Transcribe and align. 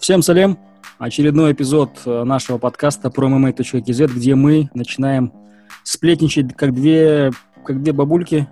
Всем 0.00 0.22
салем! 0.22 0.56
Очередной 0.98 1.52
эпизод 1.52 1.90
э, 2.06 2.24
нашего 2.24 2.56
подкаста 2.56 3.10
про 3.10 3.28
MMA.kz, 3.28 4.06
где 4.06 4.34
мы 4.34 4.70
начинаем 4.72 5.30
сплетничать, 5.84 6.54
как 6.54 6.72
две, 6.72 7.32
как 7.66 7.82
две 7.82 7.92
бабульки 7.92 8.48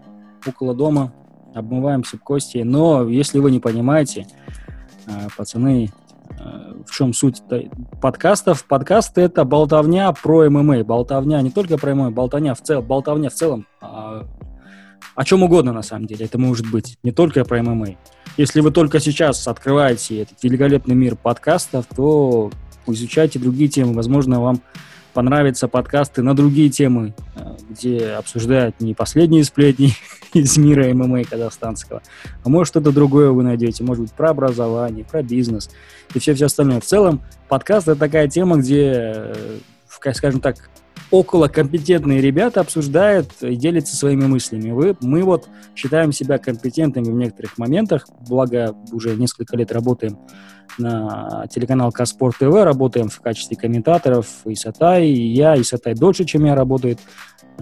около 0.46 0.74
дома, 0.74 1.14
обмываем 1.54 2.04
суп 2.04 2.20
кости. 2.20 2.58
Но, 2.58 3.08
если 3.08 3.38
вы 3.38 3.50
не 3.50 3.60
понимаете, 3.60 4.26
э, 5.06 5.28
пацаны, 5.38 5.90
э, 6.38 6.74
в 6.86 6.90
чем 6.90 7.14
суть 7.14 7.42
подкастов? 8.02 8.66
Подкаст— 8.66 9.12
это 9.16 9.46
болтовня 9.46 10.12
про 10.12 10.50
ММА. 10.50 10.84
Болтовня 10.84 11.40
не 11.40 11.50
только 11.50 11.78
про 11.78 11.94
ММА, 11.94 12.10
болтовня 12.10 12.54
в, 12.54 12.60
цел, 12.60 12.82
болтовня 12.82 13.30
в 13.30 13.34
целом. 13.34 13.66
О 15.14 15.24
чем 15.24 15.42
угодно, 15.42 15.72
на 15.72 15.82
самом 15.82 16.06
деле. 16.06 16.26
Это 16.26 16.38
может 16.38 16.70
быть 16.70 16.98
не 17.02 17.12
только 17.12 17.44
про 17.44 17.62
ММА. 17.62 17.96
Если 18.36 18.60
вы 18.60 18.70
только 18.70 19.00
сейчас 19.00 19.48
открываете 19.48 20.22
этот 20.22 20.42
великолепный 20.42 20.94
мир 20.94 21.16
подкастов, 21.16 21.86
то 21.94 22.50
изучайте 22.86 23.38
другие 23.38 23.68
темы. 23.68 23.94
Возможно, 23.94 24.40
вам 24.40 24.62
понравятся 25.12 25.66
подкасты 25.66 26.22
на 26.22 26.36
другие 26.36 26.70
темы, 26.70 27.14
э, 27.34 27.56
где 27.70 28.10
обсуждают 28.10 28.80
не 28.80 28.94
последние 28.94 29.42
сплетни 29.42 29.92
из 30.32 30.56
мира 30.56 30.92
ММА 30.94 31.24
казахстанского, 31.24 32.02
а 32.44 32.48
может 32.48 32.72
что-то 32.72 32.92
другое 32.92 33.30
вы 33.30 33.42
найдете, 33.42 33.82
может 33.82 34.04
быть 34.04 34.12
про 34.12 34.30
образование, 34.30 35.04
про 35.04 35.24
бизнес 35.24 35.70
и 36.14 36.18
все-все 36.20 36.46
остальное. 36.46 36.80
В 36.80 36.84
целом, 36.84 37.22
подкаст— 37.48 37.88
это 37.88 37.98
такая 37.98 38.28
тема, 38.28 38.58
где, 38.58 38.92
э, 38.94 39.58
скажем 40.14 40.40
так, 40.40 40.70
около 41.10 41.48
компетентные 41.48 42.20
ребята 42.20 42.60
обсуждают 42.60 43.30
и 43.40 43.56
делятся 43.56 43.96
своими 43.96 44.26
мыслями. 44.26 44.70
Вы, 44.70 44.96
мы 45.00 45.22
вот 45.22 45.48
считаем 45.74 46.12
себя 46.12 46.38
компетентными 46.38 47.10
в 47.10 47.14
некоторых 47.14 47.58
моментах, 47.58 48.06
благо 48.28 48.76
уже 48.92 49.16
несколько 49.16 49.56
лет 49.56 49.72
работаем 49.72 50.18
на 50.76 51.46
телеканал 51.50 51.92
Каспорт 51.92 52.36
ТВ, 52.38 52.52
работаем 52.52 53.08
в 53.08 53.20
качестве 53.20 53.56
комментаторов, 53.56 54.26
и 54.44 54.54
Сатай, 54.54 55.08
и 55.08 55.32
я, 55.32 55.56
и 55.56 55.62
Сатай 55.62 55.94
дольше, 55.94 56.24
чем 56.24 56.44
я 56.44 56.54
работает. 56.54 56.98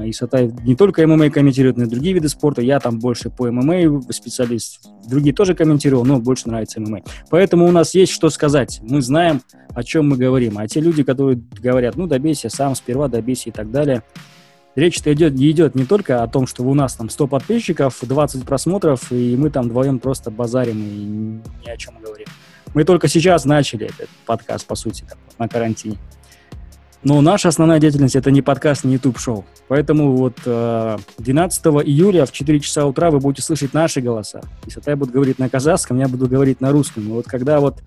И 0.03 0.13
Сатай 0.13 0.53
не 0.65 0.77
только 0.77 1.07
ММА 1.07 1.31
комментирует, 1.31 1.77
но 1.77 1.85
и 1.85 1.87
другие 1.87 2.15
виды 2.15 2.29
спорта. 2.29 2.61
Я 2.61 2.81
там 2.81 2.99
больше 2.99 3.31
по 3.31 3.51
ММА 3.51 4.03
специалист. 4.11 4.87
Другие 5.09 5.35
тоже 5.35 5.55
комментировал, 5.55 6.05
но 6.05 6.19
больше 6.19 6.49
нравится 6.49 6.81
ММА. 6.81 7.03
Поэтому 7.31 7.67
у 7.67 7.71
нас 7.71 7.95
есть 7.95 8.13
что 8.13 8.29
сказать. 8.29 8.81
Мы 8.83 9.01
знаем, 9.01 9.41
о 9.75 9.83
чем 9.83 10.09
мы 10.09 10.17
говорим. 10.17 10.59
А 10.59 10.67
те 10.69 10.81
люди, 10.81 11.03
которые 11.03 11.41
говорят, 11.63 11.97
ну, 11.97 12.07
добейся 12.07 12.49
сам, 12.49 12.75
сперва 12.75 13.09
добейся 13.09 13.49
и 13.49 13.53
так 13.53 13.71
далее, 13.71 14.03
речь-то 14.75 15.13
идет, 15.13 15.35
идет 15.35 15.75
не 15.75 15.85
только 15.85 16.23
о 16.23 16.29
том, 16.29 16.47
что 16.47 16.63
у 16.65 16.75
нас 16.75 16.95
там 16.95 17.09
100 17.09 17.27
подписчиков, 17.27 17.99
20 18.01 18.45
просмотров, 18.45 19.11
и 19.11 19.37
мы 19.37 19.51
там 19.51 19.67
вдвоем 19.67 19.99
просто 19.99 20.31
базарим 20.31 20.79
и 20.83 21.67
ни 21.67 21.71
о 21.71 21.77
чем 21.77 21.95
говорим. 22.03 22.27
Мы 22.75 22.85
только 22.85 23.09
сейчас 23.09 23.45
начали 23.47 23.87
этот 23.87 24.09
подкаст, 24.27 24.67
по 24.67 24.75
сути, 24.75 25.05
на 25.39 25.49
карантине. 25.49 25.97
Но 27.07 27.21
наша 27.21 27.51
основная 27.51 27.79
деятельность 27.79 28.17
это 28.17 28.33
не 28.33 28.43
подкаст, 28.43 28.83
не 28.83 28.95
YouTube 28.95 29.21
шоу. 29.21 29.45
Поэтому 29.69 30.17
вот 30.17 30.41
12 30.45 31.67
э, 31.67 31.71
июля 31.85 32.27
в 32.27 32.33
4 32.33 32.59
часа 32.59 32.85
утра 32.85 33.13
вы 33.13 33.21
будете 33.21 33.43
слышать 33.43 33.73
наши 33.73 34.01
голоса. 34.01 34.41
Если 34.65 34.83
я 34.85 34.97
буду 34.97 35.13
говорить 35.13 35.39
на 35.39 35.49
казахском, 35.49 36.01
я 36.01 36.09
буду 36.09 36.27
говорить 36.27 36.61
на 36.61 36.73
русском. 36.73 37.05
И 37.05 37.13
вот 37.13 37.27
когда 37.27 37.61
вот 37.61 37.79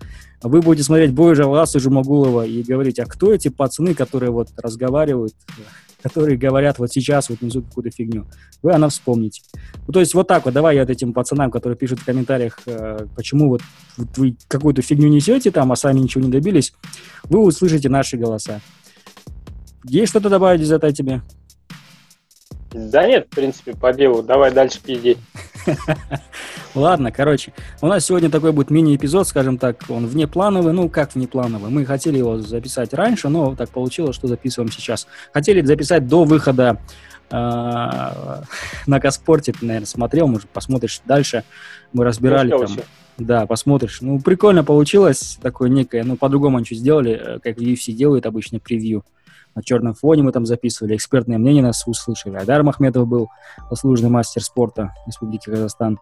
вы 0.42 0.62
будете 0.62 0.84
смотреть 0.84 1.12
бой 1.12 1.34
Жаласа 1.34 1.78
Жумагулова 1.80 2.46
и 2.46 2.62
говорить, 2.62 2.98
а 2.98 3.04
кто 3.04 3.30
эти 3.30 3.48
пацаны, 3.48 3.92
которые 3.92 4.30
вот 4.30 4.48
разговаривают, 4.56 5.34
которые 6.02 6.38
говорят 6.38 6.78
вот 6.78 6.90
сейчас, 6.90 7.28
вот 7.28 7.42
несут 7.42 7.66
какую-то 7.66 7.94
фигню, 7.94 8.24
вы 8.62 8.72
она 8.72 8.88
вспомните. 8.88 9.42
Ну, 9.86 9.92
то 9.92 10.00
есть 10.00 10.14
вот 10.14 10.28
так 10.28 10.46
вот, 10.46 10.54
давай 10.54 10.76
я 10.76 10.80
вот 10.80 10.88
этим 10.88 11.12
пацанам, 11.12 11.50
которые 11.50 11.76
пишут 11.76 11.98
в 12.00 12.06
комментариях, 12.06 12.58
э, 12.64 13.06
почему 13.14 13.50
вот, 13.50 13.60
вот 13.98 14.16
вы 14.16 14.34
какую-то 14.48 14.80
фигню 14.80 15.08
несете 15.08 15.50
там, 15.50 15.72
а 15.72 15.76
сами 15.76 15.98
ничего 15.98 16.24
не 16.24 16.30
добились, 16.30 16.72
вы 17.24 17.40
услышите 17.40 17.90
наши 17.90 18.16
голоса. 18.16 18.62
Есть 19.84 20.10
что-то 20.10 20.28
добавить 20.28 20.60
из 20.60 20.72
этого 20.72 20.92
тебе? 20.92 21.22
Да 22.72 23.06
нет, 23.06 23.26
в 23.30 23.34
принципе, 23.34 23.74
по 23.74 23.92
делу. 23.92 24.22
Давай 24.22 24.52
дальше 24.52 24.80
пиздеть. 24.80 25.18
Ладно, 26.74 27.10
короче, 27.10 27.52
у 27.80 27.88
нас 27.88 28.04
сегодня 28.04 28.30
такой 28.30 28.52
будет 28.52 28.70
мини-эпизод, 28.70 29.26
скажем 29.26 29.58
так, 29.58 29.84
он 29.88 30.06
внеплановый, 30.06 30.72
ну 30.72 30.88
как 30.88 31.14
внеплановый. 31.14 31.70
Мы 31.70 31.84
хотели 31.84 32.18
его 32.18 32.38
записать 32.38 32.94
раньше, 32.94 33.28
но 33.28 33.56
так 33.56 33.70
получилось, 33.70 34.14
что 34.14 34.28
записываем 34.28 34.70
сейчас. 34.70 35.08
Хотели 35.32 35.62
записать 35.62 36.06
до 36.06 36.22
выхода 36.22 36.78
э, 37.30 37.34
на 37.34 39.00
Каспорте, 39.00 39.52
ты, 39.52 39.66
наверное, 39.66 39.86
смотрел, 39.86 40.28
может, 40.28 40.48
посмотришь 40.50 41.00
дальше. 41.04 41.42
Мы 41.92 42.04
разбирали 42.04 42.50
там. 42.50 42.68
Да, 43.18 43.46
посмотришь. 43.46 44.00
Ну, 44.00 44.20
прикольно 44.20 44.62
получилось, 44.62 45.38
такое 45.42 45.68
некое, 45.68 46.04
ну, 46.04 46.16
по-другому 46.16 46.60
ничего 46.60 46.78
сделали, 46.78 47.20
э, 47.20 47.38
как 47.40 47.58
UFC 47.58 47.92
делают 47.92 48.26
обычно 48.26 48.60
превью 48.60 49.04
на 49.54 49.62
черном 49.62 49.94
фоне 49.94 50.22
мы 50.22 50.32
там 50.32 50.46
записывали, 50.46 50.96
экспертное 50.96 51.38
мнение 51.38 51.62
нас 51.62 51.86
услышали. 51.86 52.36
Айдар 52.36 52.62
Махметов 52.62 53.06
был 53.06 53.28
заслуженный 53.70 54.10
мастер 54.10 54.42
спорта 54.42 54.92
Республики 55.06 55.50
Казахстан. 55.50 55.98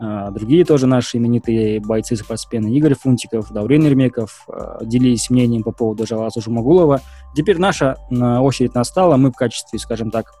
А, 0.00 0.30
другие 0.30 0.64
тоже 0.64 0.86
наши 0.86 1.18
именитые 1.18 1.80
бойцы 1.80 2.16
спортсмены 2.16 2.68
Игорь 2.74 2.94
Фунтиков, 2.94 3.52
Даурен 3.52 3.84
Ермеков 3.84 4.46
а, 4.48 4.84
делились 4.84 5.30
мнением 5.30 5.62
по 5.62 5.72
поводу 5.72 6.06
Жаласа 6.06 6.40
Жумагулова. 6.40 7.00
Теперь 7.36 7.58
наша 7.58 7.96
очередь 8.10 8.74
настала, 8.74 9.16
мы 9.16 9.30
в 9.30 9.34
качестве, 9.34 9.78
скажем 9.78 10.10
так, 10.10 10.32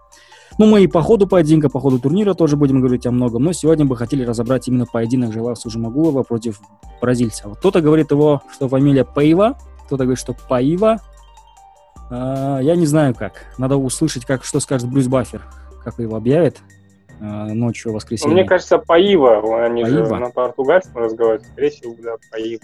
ну, 0.58 0.66
мы 0.66 0.82
и 0.82 0.86
по 0.86 1.00
ходу 1.00 1.26
поединка, 1.26 1.70
по 1.70 1.80
ходу 1.80 1.98
турнира 1.98 2.34
тоже 2.34 2.56
будем 2.56 2.80
говорить 2.80 3.06
о 3.06 3.10
многом, 3.10 3.42
но 3.42 3.52
сегодня 3.52 3.86
бы 3.86 3.96
хотели 3.96 4.24
разобрать 4.24 4.68
именно 4.68 4.84
поединок 4.84 5.32
Желаса 5.32 5.70
Жумагулова 5.70 6.24
против 6.24 6.60
бразильца. 7.00 7.48
Вот 7.48 7.58
кто-то 7.58 7.80
говорит 7.80 8.10
его, 8.10 8.42
что 8.52 8.68
фамилия 8.68 9.04
Паива, 9.04 9.56
кто-то 9.86 10.04
говорит, 10.04 10.18
что 10.18 10.34
Паива, 10.34 10.92
а, 10.92 11.11
я 12.14 12.76
не 12.76 12.86
знаю 12.86 13.14
как. 13.14 13.46
Надо 13.58 13.76
услышать, 13.76 14.24
как, 14.24 14.44
что 14.44 14.60
скажет 14.60 14.88
Брюс 14.88 15.06
Баффер, 15.06 15.42
как 15.84 15.98
его 15.98 16.16
объявит 16.16 16.60
а, 17.20 17.46
ночью 17.46 17.92
в 17.92 17.94
воскресенье. 17.94 18.34
Мне 18.34 18.44
кажется, 18.44 18.78
Паива. 18.78 19.64
Они 19.64 19.82
Паива. 19.82 20.06
же 20.06 20.16
на 20.16 20.30
португальском 20.30 21.02
разговаривают. 21.02 21.46
Скорее 21.52 21.70
всего, 21.70 21.94
да, 22.02 22.16
Паива. 22.30 22.62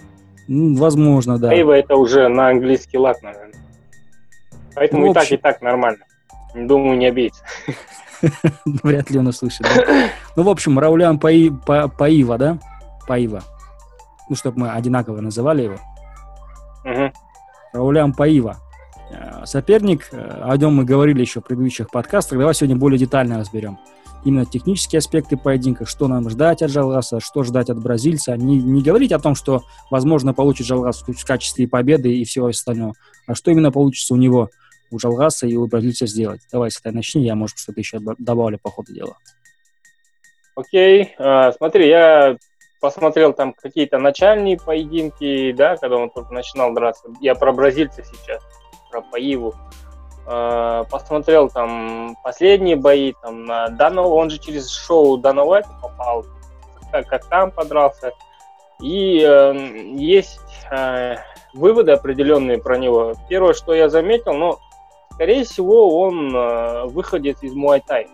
Ну, 0.48 0.76
возможно, 0.76 1.38
да. 1.38 1.48
Паива 1.48 1.72
это 1.72 1.94
уже 1.94 2.26
на 2.28 2.48
английский 2.48 2.98
лад, 2.98 3.22
наверное. 3.22 3.54
Поэтому 4.74 5.06
ну, 5.06 5.10
и 5.12 5.14
так, 5.14 5.30
и 5.30 5.36
так 5.36 5.62
нормально. 5.62 6.04
Думаю, 6.54 6.98
не 6.98 7.06
обидится. 7.06 7.44
Вряд 8.64 9.10
ли 9.10 9.18
он 9.18 9.28
услышит. 9.28 9.62
Да? 9.62 10.10
Ну, 10.34 10.42
в 10.42 10.48
общем, 10.48 10.78
Раулян 10.78 11.18
Паи, 11.20 11.50
Па, 11.66 11.88
Паива, 11.88 12.36
да? 12.36 12.58
Паива. 13.06 13.42
Ну, 14.28 14.34
чтобы 14.34 14.60
мы 14.60 14.70
одинаково 14.70 15.20
называли 15.20 15.62
его. 15.62 15.76
Угу. 16.84 17.12
Раулян 17.74 18.12
Паива. 18.12 18.56
Э, 19.10 19.46
соперник. 19.46 20.08
Э, 20.12 20.42
о 20.44 20.56
нем 20.56 20.74
мы 20.74 20.84
говорили 20.84 21.20
еще 21.20 21.40
в 21.40 21.44
предыдущих 21.44 21.90
подкастах. 21.90 22.38
Давай 22.38 22.54
сегодня 22.54 22.76
более 22.76 22.98
детально 22.98 23.38
разберем. 23.38 23.78
Именно 24.24 24.46
технические 24.46 24.98
аспекты 24.98 25.36
поединка, 25.36 25.86
что 25.86 26.08
нам 26.08 26.28
ждать 26.28 26.62
от 26.62 26.70
Жалгаса, 26.70 27.20
что 27.20 27.44
ждать 27.44 27.70
от 27.70 27.80
бразильца. 27.80 28.36
Не, 28.36 28.58
не 28.58 28.82
говорить 28.82 29.12
о 29.12 29.20
том, 29.20 29.34
что, 29.34 29.62
возможно, 29.90 30.34
получит 30.34 30.66
Жалгас 30.66 31.02
в 31.06 31.24
качестве 31.24 31.68
победы 31.68 32.12
и 32.12 32.24
всего 32.24 32.48
остального, 32.48 32.94
а 33.26 33.34
что 33.34 33.50
именно 33.50 33.70
получится 33.70 34.14
у 34.14 34.16
него, 34.16 34.50
у 34.90 34.98
Жалгаса 34.98 35.46
и 35.46 35.56
у 35.56 35.66
бразильца 35.66 36.06
сделать. 36.06 36.40
Давай 36.52 36.70
с 36.70 36.80
этой 36.80 36.92
начни, 36.92 37.24
я, 37.24 37.36
может, 37.36 37.58
что-то 37.58 37.80
еще 37.80 38.00
добавлю 38.18 38.58
по 38.58 38.70
ходу 38.70 38.92
дела. 38.92 39.16
Окей, 40.56 41.14
а, 41.18 41.52
смотри, 41.52 41.88
я 41.88 42.36
посмотрел 42.80 43.32
там 43.32 43.54
какие-то 43.54 43.98
начальные 43.98 44.58
поединки, 44.58 45.52
да, 45.52 45.76
когда 45.76 45.96
он 45.96 46.10
только 46.10 46.34
начинал 46.34 46.74
драться. 46.74 47.08
Я 47.20 47.36
про 47.36 47.52
бразильца 47.52 48.02
сейчас 48.02 48.42
про 48.90 49.02
Паиву. 49.02 49.54
Э, 50.26 50.84
посмотрел 50.90 51.48
там 51.48 52.16
последние 52.22 52.76
бои, 52.76 53.14
там 53.22 53.44
на 53.44 53.68
Дана, 53.68 54.02
он 54.02 54.30
же 54.30 54.38
через 54.38 54.68
шоу 54.68 55.18
Уайта 55.18 55.70
попал, 55.80 56.26
как, 56.92 57.06
как 57.08 57.24
там 57.26 57.50
подрался. 57.50 58.12
И 58.82 59.24
э, 59.26 59.54
есть 59.96 60.40
э, 60.70 61.16
выводы 61.54 61.92
определенные 61.92 62.58
про 62.58 62.78
него. 62.78 63.14
Первое, 63.28 63.54
что 63.54 63.74
я 63.74 63.88
заметил, 63.88 64.34
ну, 64.34 64.58
скорее 65.14 65.44
всего, 65.44 66.00
он 66.00 66.34
э, 66.34 66.84
выходит 66.86 67.42
из 67.42 67.54
Муайтай. 67.54 68.08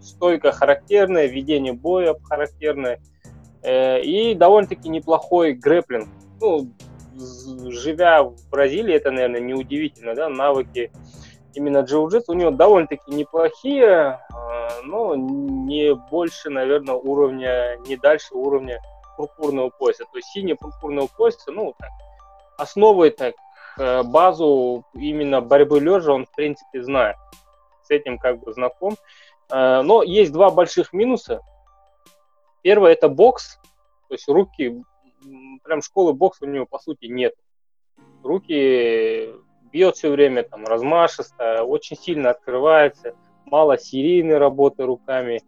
Стойка 0.00 0.52
характерная, 0.52 1.26
ведение 1.26 1.72
боя 1.72 2.14
характерное. 2.28 3.00
Э, 3.62 4.00
и 4.00 4.34
довольно-таки 4.34 4.88
неплохой 4.88 5.54
грэплинг. 5.54 6.08
Ну, 6.40 6.68
живя 7.68 8.22
в 8.22 8.36
Бразилии, 8.50 8.94
это, 8.94 9.10
наверное, 9.10 9.40
неудивительно, 9.40 10.14
да, 10.14 10.28
навыки 10.28 10.90
именно 11.54 11.78
джиу-джитсу 11.78 12.24
у 12.28 12.34
него 12.34 12.50
довольно-таки 12.50 13.10
неплохие, 13.10 14.20
а, 14.32 14.68
но 14.84 15.14
не 15.14 15.94
больше, 15.94 16.50
наверное, 16.50 16.94
уровня, 16.94 17.78
не 17.86 17.96
дальше 17.96 18.34
уровня 18.34 18.80
пурпурного 19.16 19.70
пояса. 19.70 20.04
То 20.10 20.18
есть 20.18 20.28
синий 20.28 20.54
пурпурного 20.54 21.06
пояса, 21.06 21.52
ну, 21.52 21.74
так, 21.78 21.90
основы, 22.56 23.10
так, 23.10 23.34
э, 23.78 24.02
базу 24.02 24.84
именно 24.94 25.40
борьбы 25.40 25.80
лежа 25.80 26.12
он, 26.12 26.26
в 26.26 26.32
принципе, 26.32 26.82
знает. 26.82 27.16
С 27.84 27.90
этим 27.90 28.18
как 28.18 28.40
бы 28.40 28.52
знаком. 28.52 28.96
Э, 29.50 29.82
но 29.82 30.02
есть 30.02 30.32
два 30.32 30.50
больших 30.50 30.92
минуса. 30.92 31.40
Первое– 32.62 32.92
это 32.94 33.08
бокс, 33.08 33.58
то 34.08 34.14
есть 34.14 34.28
руки 34.28 34.82
прям 35.62 35.82
школы 35.82 36.12
бокса 36.12 36.44
у 36.44 36.48
него, 36.48 36.66
по 36.66 36.78
сути, 36.78 37.06
нет. 37.06 37.34
Руки 38.22 39.30
бьет 39.72 39.96
все 39.96 40.10
время, 40.10 40.42
там, 40.42 40.64
размашисто, 40.64 41.64
очень 41.64 41.96
сильно 41.96 42.30
открывается, 42.30 43.14
мало 43.46 43.78
серийной 43.78 44.38
работы 44.38 44.84
руками. 44.84 45.42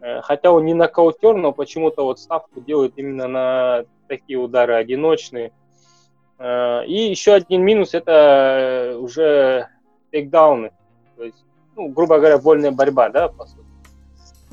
Э, 0.00 0.20
хотя 0.22 0.50
он 0.50 0.64
не 0.64 0.74
нокаутер, 0.74 1.36
но 1.36 1.52
почему-то 1.52 2.04
вот 2.04 2.18
ставку 2.18 2.60
делает 2.60 2.94
именно 2.96 3.28
на 3.28 3.84
такие 4.08 4.38
удары 4.38 4.74
одиночные. 4.74 5.52
Э, 6.38 6.84
и 6.86 7.10
еще 7.10 7.34
один 7.34 7.62
минус– 7.62 7.90
это 7.94 8.96
уже 8.98 9.68
тейкдауны. 10.10 10.72
То 11.16 11.24
есть, 11.24 11.44
ну, 11.76 11.88
грубо 11.88 12.18
говоря, 12.18 12.38
вольная 12.38 12.72
борьба, 12.72 13.10
да, 13.10 13.28
по 13.28 13.46
сути. 13.46 13.69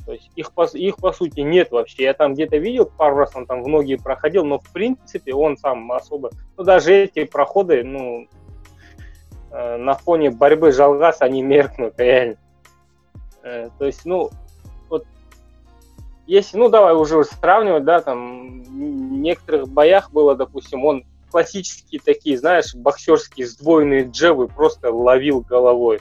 То 0.07 0.13
есть 0.13 0.31
их 0.37 0.51
их 0.73 0.95
по 0.95 1.11
сути 1.11 1.41
нет 1.41 1.71
вообще. 1.71 2.03
Я 2.03 2.13
там 2.13 2.33
где-то 2.33 2.55
видел 2.55 2.85
пару 2.85 3.17
раз, 3.17 3.35
он 3.35 3.45
там 3.45 3.61
в 3.61 3.67
ноги 3.67 3.97
проходил, 3.97 4.45
но 4.45 4.57
в 4.57 4.71
принципе 4.71 5.33
он 5.33 5.57
сам 5.57 5.91
особо... 5.91 6.31
Ну, 6.55 6.63
даже 6.63 6.93
эти 6.93 7.25
проходы, 7.25 7.83
ну, 7.83 8.25
э, 9.51 9.75
на 9.75 9.95
фоне 9.95 10.31
борьбы 10.31 10.71
Жалгас 10.71 11.21
они 11.21 11.41
меркнут, 11.41 11.95
реально. 11.97 12.37
Э, 13.43 13.67
то 13.77 13.85
есть, 13.85 14.05
ну, 14.05 14.29
вот, 14.87 15.05
если, 16.25 16.57
ну, 16.57 16.69
давай 16.69 16.95
уже 16.95 17.21
сравнивать, 17.25 17.83
да, 17.83 17.99
там, 17.99 18.63
в 18.63 18.71
некоторых 18.71 19.67
боях 19.67 20.13
было, 20.13 20.37
допустим, 20.37 20.85
он 20.85 21.03
классические 21.29 21.99
такие, 21.99 22.37
знаешь, 22.37 22.73
боксерские 22.73 23.45
сдвоенные 23.45 24.05
джебы 24.05 24.47
просто 24.47 24.89
ловил 24.89 25.41
головой 25.41 25.99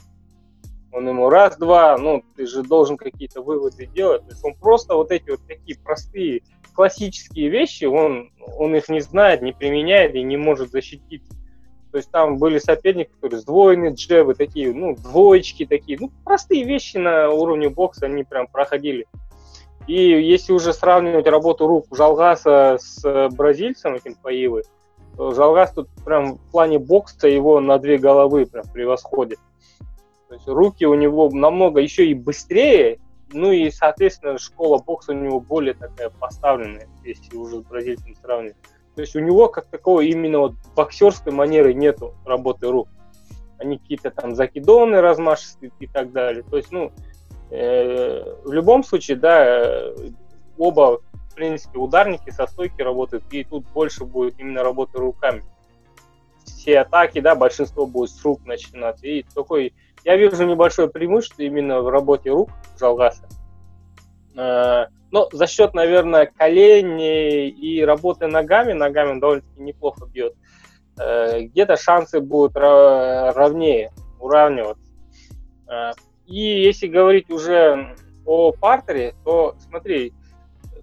он 0.96 1.06
ему 1.06 1.28
раз-два, 1.28 1.98
ну, 1.98 2.24
ты 2.36 2.46
же 2.46 2.62
должен 2.62 2.96
какие-то 2.96 3.42
выводы 3.42 3.84
делать. 3.86 4.22
То 4.22 4.30
есть 4.30 4.42
он 4.42 4.54
просто 4.54 4.94
вот 4.94 5.10
эти 5.10 5.28
вот 5.28 5.40
такие 5.46 5.78
простые 5.78 6.40
классические 6.74 7.50
вещи, 7.50 7.84
он, 7.84 8.30
он 8.56 8.74
их 8.74 8.88
не 8.88 9.00
знает, 9.00 9.42
не 9.42 9.52
применяет 9.52 10.14
и 10.14 10.22
не 10.22 10.38
может 10.38 10.70
защитить. 10.70 11.22
То 11.92 11.98
есть 11.98 12.10
там 12.10 12.38
были 12.38 12.58
соперники, 12.58 13.10
которые 13.10 13.40
сдвоенные 13.40 13.92
джебы, 13.92 14.34
такие, 14.34 14.72
ну, 14.72 14.96
двоечки 14.96 15.66
такие, 15.66 15.98
ну, 16.00 16.10
простые 16.24 16.64
вещи 16.64 16.96
на 16.96 17.28
уровне 17.28 17.68
бокса 17.68 18.06
они 18.06 18.24
прям 18.24 18.46
проходили. 18.46 19.06
И 19.86 20.00
если 20.02 20.54
уже 20.54 20.72
сравнивать 20.72 21.26
работу 21.26 21.66
рук 21.66 21.86
Жалгаса 21.92 22.78
с 22.80 23.28
бразильцем, 23.32 23.94
этим 23.94 24.14
Паивы, 24.14 24.62
то 25.16 25.32
Жалгас 25.32 25.72
тут 25.72 25.88
прям 26.06 26.36
в 26.36 26.50
плане 26.50 26.78
бокса 26.78 27.28
его 27.28 27.60
на 27.60 27.78
две 27.78 27.98
головы 27.98 28.46
прям 28.46 28.64
превосходит. 28.72 29.38
То 30.28 30.34
есть 30.34 30.48
руки 30.48 30.84
у 30.84 30.94
него 30.94 31.30
намного 31.30 31.80
еще 31.80 32.06
и 32.06 32.14
быстрее, 32.14 32.98
ну 33.32 33.52
и, 33.52 33.70
соответственно, 33.70 34.38
школа 34.38 34.78
бокса 34.78 35.12
у 35.12 35.14
него 35.14 35.40
более 35.40 35.74
такая 35.74 36.10
поставленная, 36.10 36.88
если 37.04 37.36
уже 37.36 37.60
с 37.60 37.64
бразильцем 37.64 38.14
сравнивать. 38.16 38.56
То 38.94 39.02
есть 39.02 39.14
у 39.14 39.20
него 39.20 39.48
как 39.48 39.66
такого 39.66 40.00
именно 40.00 40.38
вот 40.38 40.54
боксерской 40.74 41.32
манеры 41.32 41.74
нету 41.74 42.14
работы 42.24 42.68
рук. 42.68 42.88
Они 43.58 43.78
какие-то 43.78 44.10
там 44.10 44.34
закидоны 44.34 45.00
размашистые 45.00 45.70
и 45.80 45.86
так 45.86 46.12
далее. 46.12 46.44
То 46.44 46.56
есть, 46.56 46.72
ну, 46.72 46.92
э, 47.50 48.36
в 48.44 48.52
любом 48.52 48.84
случае, 48.84 49.16
да, 49.16 49.92
оба, 50.56 51.00
в 51.30 51.34
принципе, 51.34 51.78
ударники 51.78 52.30
со 52.30 52.46
стойки 52.46 52.80
работают, 52.80 53.24
и 53.30 53.44
тут 53.44 53.66
больше 53.72 54.04
будет 54.04 54.38
именно 54.38 54.62
работы 54.62 54.98
руками. 54.98 55.42
Все 56.44 56.80
атаки, 56.80 57.20
да, 57.20 57.34
большинство 57.34 57.86
будет 57.86 58.10
с 58.10 58.24
рук 58.24 58.44
начинаться. 58.46 59.06
И 59.06 59.24
такой 59.34 59.74
я 60.06 60.16
вижу 60.16 60.46
небольшое 60.46 60.88
преимущество 60.88 61.42
именно 61.42 61.80
в 61.80 61.88
работе 61.88 62.30
рук 62.30 62.50
Жалгаса. 62.78 63.28
Э, 64.36 64.86
но 65.10 65.28
за 65.32 65.48
счет, 65.48 65.74
наверное, 65.74 66.26
коленей 66.26 67.48
и 67.48 67.84
работы 67.84 68.28
ногами, 68.28 68.72
ногами 68.72 69.10
он 69.10 69.20
довольно-таки 69.20 69.60
неплохо 69.60 70.06
бьет, 70.06 70.34
э, 71.00 71.40
где-то 71.40 71.76
шансы 71.76 72.20
будут 72.20 72.56
равнее, 72.56 73.90
уравниваться. 74.20 74.92
Э, 75.68 75.90
и 76.26 76.62
если 76.62 76.86
говорить 76.86 77.28
уже 77.28 77.96
о 78.24 78.52
партере, 78.52 79.16
то 79.24 79.56
смотри, 79.58 80.12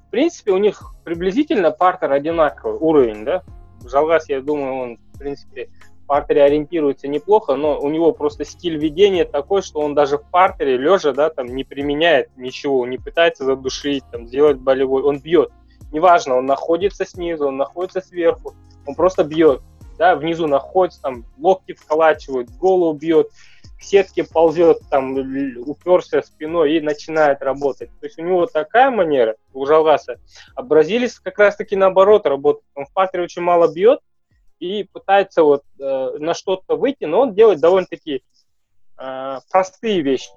в 0.05 0.11
принципе, 0.11 0.51
у 0.51 0.57
них 0.57 0.95
приблизительно 1.05 1.71
партер 1.71 2.11
одинаковый 2.11 2.77
уровень, 2.77 3.23
да? 3.23 3.41
Жалгас, 3.85 4.27
я 4.27 4.41
думаю, 4.41 4.73
он, 4.75 4.97
в 5.13 5.17
принципе, 5.17 5.69
партере 6.05 6.43
ориентируется 6.43 7.07
неплохо, 7.07 7.55
но 7.55 7.79
у 7.79 7.89
него 7.89 8.11
просто 8.11 8.45
стиль 8.45 8.77
ведения 8.77 9.25
такой, 9.25 9.61
что 9.61 9.79
он 9.79 9.95
даже 9.95 10.17
в 10.17 10.29
партере, 10.29 10.77
лежа, 10.77 11.13
да, 11.13 11.29
там 11.29 11.47
не 11.47 11.63
применяет 11.63 12.29
ничего, 12.37 12.85
не 12.85 12.97
пытается 12.97 13.45
задушить, 13.45 14.03
там, 14.11 14.27
сделать 14.27 14.57
болевой, 14.57 15.03
он 15.03 15.19
бьет. 15.19 15.51
Неважно, 15.91 16.35
он 16.35 16.45
находится 16.45 17.05
снизу, 17.05 17.47
он 17.47 17.57
находится 17.57 18.01
сверху, 18.01 18.53
он 18.85 18.95
просто 18.95 19.23
бьет, 19.23 19.61
да, 19.97 20.15
внизу 20.15 20.47
находится, 20.47 21.01
там, 21.01 21.25
локти 21.39 21.73
вколачивает, 21.73 22.49
голову 22.57 22.93
бьет, 22.93 23.29
к 23.79 23.83
сетке 23.83 24.23
ползет, 24.23 24.79
там, 24.89 25.13
уперся 25.65 26.21
спиной 26.21 26.73
и 26.77 26.81
начинает 26.81 27.41
работать. 27.41 27.89
То 27.99 28.05
есть 28.05 28.17
у 28.17 28.23
него 28.23 28.45
такая 28.45 28.89
манера, 28.89 29.35
у 29.53 29.65
Жалгаса. 29.65 30.19
А 30.55 30.63
бразилец 30.63 31.19
как 31.19 31.37
раз-таки 31.37 31.75
наоборот 31.75 32.25
работает. 32.25 32.65
Он 32.75 32.85
в 32.85 32.93
партере 32.93 33.23
очень 33.23 33.41
мало 33.41 33.71
бьет, 33.71 33.99
и 34.59 34.83
пытается 34.83 35.43
вот 35.43 35.63
э, 35.79 36.17
на 36.19 36.33
что-то 36.33 36.75
выйти, 36.75 37.05
но 37.05 37.21
он 37.21 37.33
делает 37.33 37.59
довольно-таки 37.59 38.23
э, 38.97 39.37
простые 39.51 40.01
вещи. 40.01 40.29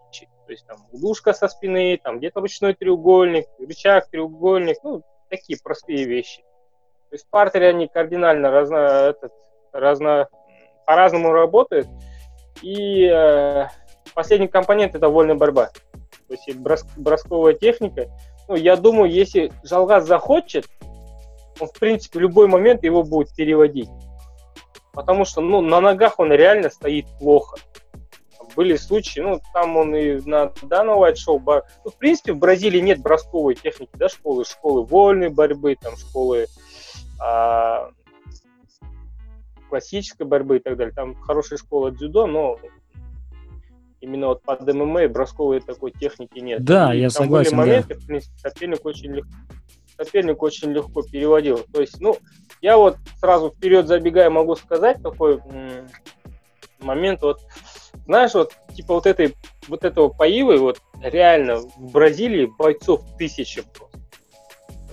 То 0.47 0.53
есть 0.53 0.67
там 0.67 0.79
удушка 0.93 1.33
со 1.33 1.49
спины, 1.49 1.99
там 2.03 2.19
где-то 2.19 2.41
ручной 2.41 2.75
треугольник, 2.75 3.47
рычаг, 3.59 4.09
треугольник, 4.11 4.77
ну, 4.85 5.03
такие 5.29 5.59
простые 5.63 6.05
вещи. 6.05 6.43
То 7.11 7.15
есть 7.15 7.27
в 7.27 7.31
партере 7.31 7.69
они 7.69 7.89
кардинально 7.89 8.51
разно, 8.51 8.77
этот, 8.77 9.33
разно, 9.73 10.29
по-разному 10.87 11.33
работают. 11.33 11.89
И 12.63 13.05
э, 13.05 13.67
последний 14.15 14.49
компонент 14.49 14.95
это 14.95 15.09
вольная 15.09 15.35
борьба. 15.35 15.71
То 16.29 16.35
есть 16.35 16.57
брос, 16.57 16.85
бросковая 16.97 17.55
техника. 17.55 18.07
Ну, 18.49 18.55
я 18.55 18.77
думаю, 18.77 19.11
если 19.11 19.53
Жалгаз 19.65 20.07
захочет, 20.07 20.67
он, 21.61 21.69
в 21.69 21.79
принципе, 21.79 22.19
в 22.19 22.23
любой 22.23 22.47
момент 22.47 22.85
его 22.85 23.03
будет 23.03 23.35
переводить 23.35 23.89
потому 24.97 25.27
что 25.27 25.43
ну, 25.43 25.61
на 25.61 25.81
ногах 25.83 26.19
он 26.19 26.33
реально 26.33 26.71
стоит 26.71 27.07
плохо. 27.21 27.59
Были 28.57 28.77
случаи, 28.77 29.21
ну, 29.21 29.41
там 29.53 29.77
он 29.77 29.95
и 29.95 30.19
на 30.27 30.51
данном 30.63 31.03
Show, 31.13 31.39
ну, 31.85 31.91
в 31.91 31.99
принципе, 31.99 32.33
в 32.33 32.39
Бразилии 32.39 32.81
нет 32.81 33.03
бросковой 33.03 33.55
техники, 33.55 33.91
да, 33.95 34.09
школы, 34.09 34.47
школы 34.47 34.85
вольной 34.85 35.29
борьбы, 35.29 35.77
там, 35.79 35.95
школы 35.99 36.47
а, 37.21 37.91
классической 39.69 40.25
борьбы 40.27 40.57
и 40.57 40.61
так 40.61 40.79
далее. 40.79 40.95
Там 40.95 41.15
хорошая 41.17 41.59
школа 41.59 41.91
дзюдо, 41.91 42.27
но 42.27 42.59
именно 44.01 44.29
вот 44.29 44.43
под 44.43 44.73
ММА 44.73 45.09
бросковой 45.09 45.61
такой 45.61 45.91
техники 45.91 46.39
нет. 46.39 46.65
Да, 46.65 46.95
и 46.95 47.01
я 47.01 47.11
там 47.11 47.25
согласен. 47.25 47.51
Были 47.51 47.69
моменты, 47.69 47.95
да. 47.95 48.01
в 48.01 48.07
принципе, 48.07 48.39
соперник 48.39 48.87
очень 48.87 49.13
легко 49.13 49.31
соперник 49.97 50.43
очень 50.43 50.73
легко 50.73 51.03
переводил. 51.03 51.65
То 51.73 51.81
есть, 51.81 52.01
ну, 52.01 52.17
я 52.61 52.77
вот 52.77 52.97
сразу 53.19 53.51
вперед 53.51 53.87
забегая 53.87 54.31
могу 54.31 54.57
сказать 54.57 55.03
такой 55.03 55.41
момент, 56.81 57.23
вот, 57.23 57.41
знаешь, 58.07 58.35
вот, 58.35 58.53
типа 58.75 58.95
вот 58.95 59.07
этой, 59.07 59.35
вот 59.69 59.85
этого 59.85 60.09
поивы, 60.09 60.59
вот, 60.59 60.81
реально 61.03 61.57
в 61.57 61.93
Бразилии 61.93 62.51
бойцов 62.59 63.03
тысячи 63.19 63.63
просто. 63.63 63.87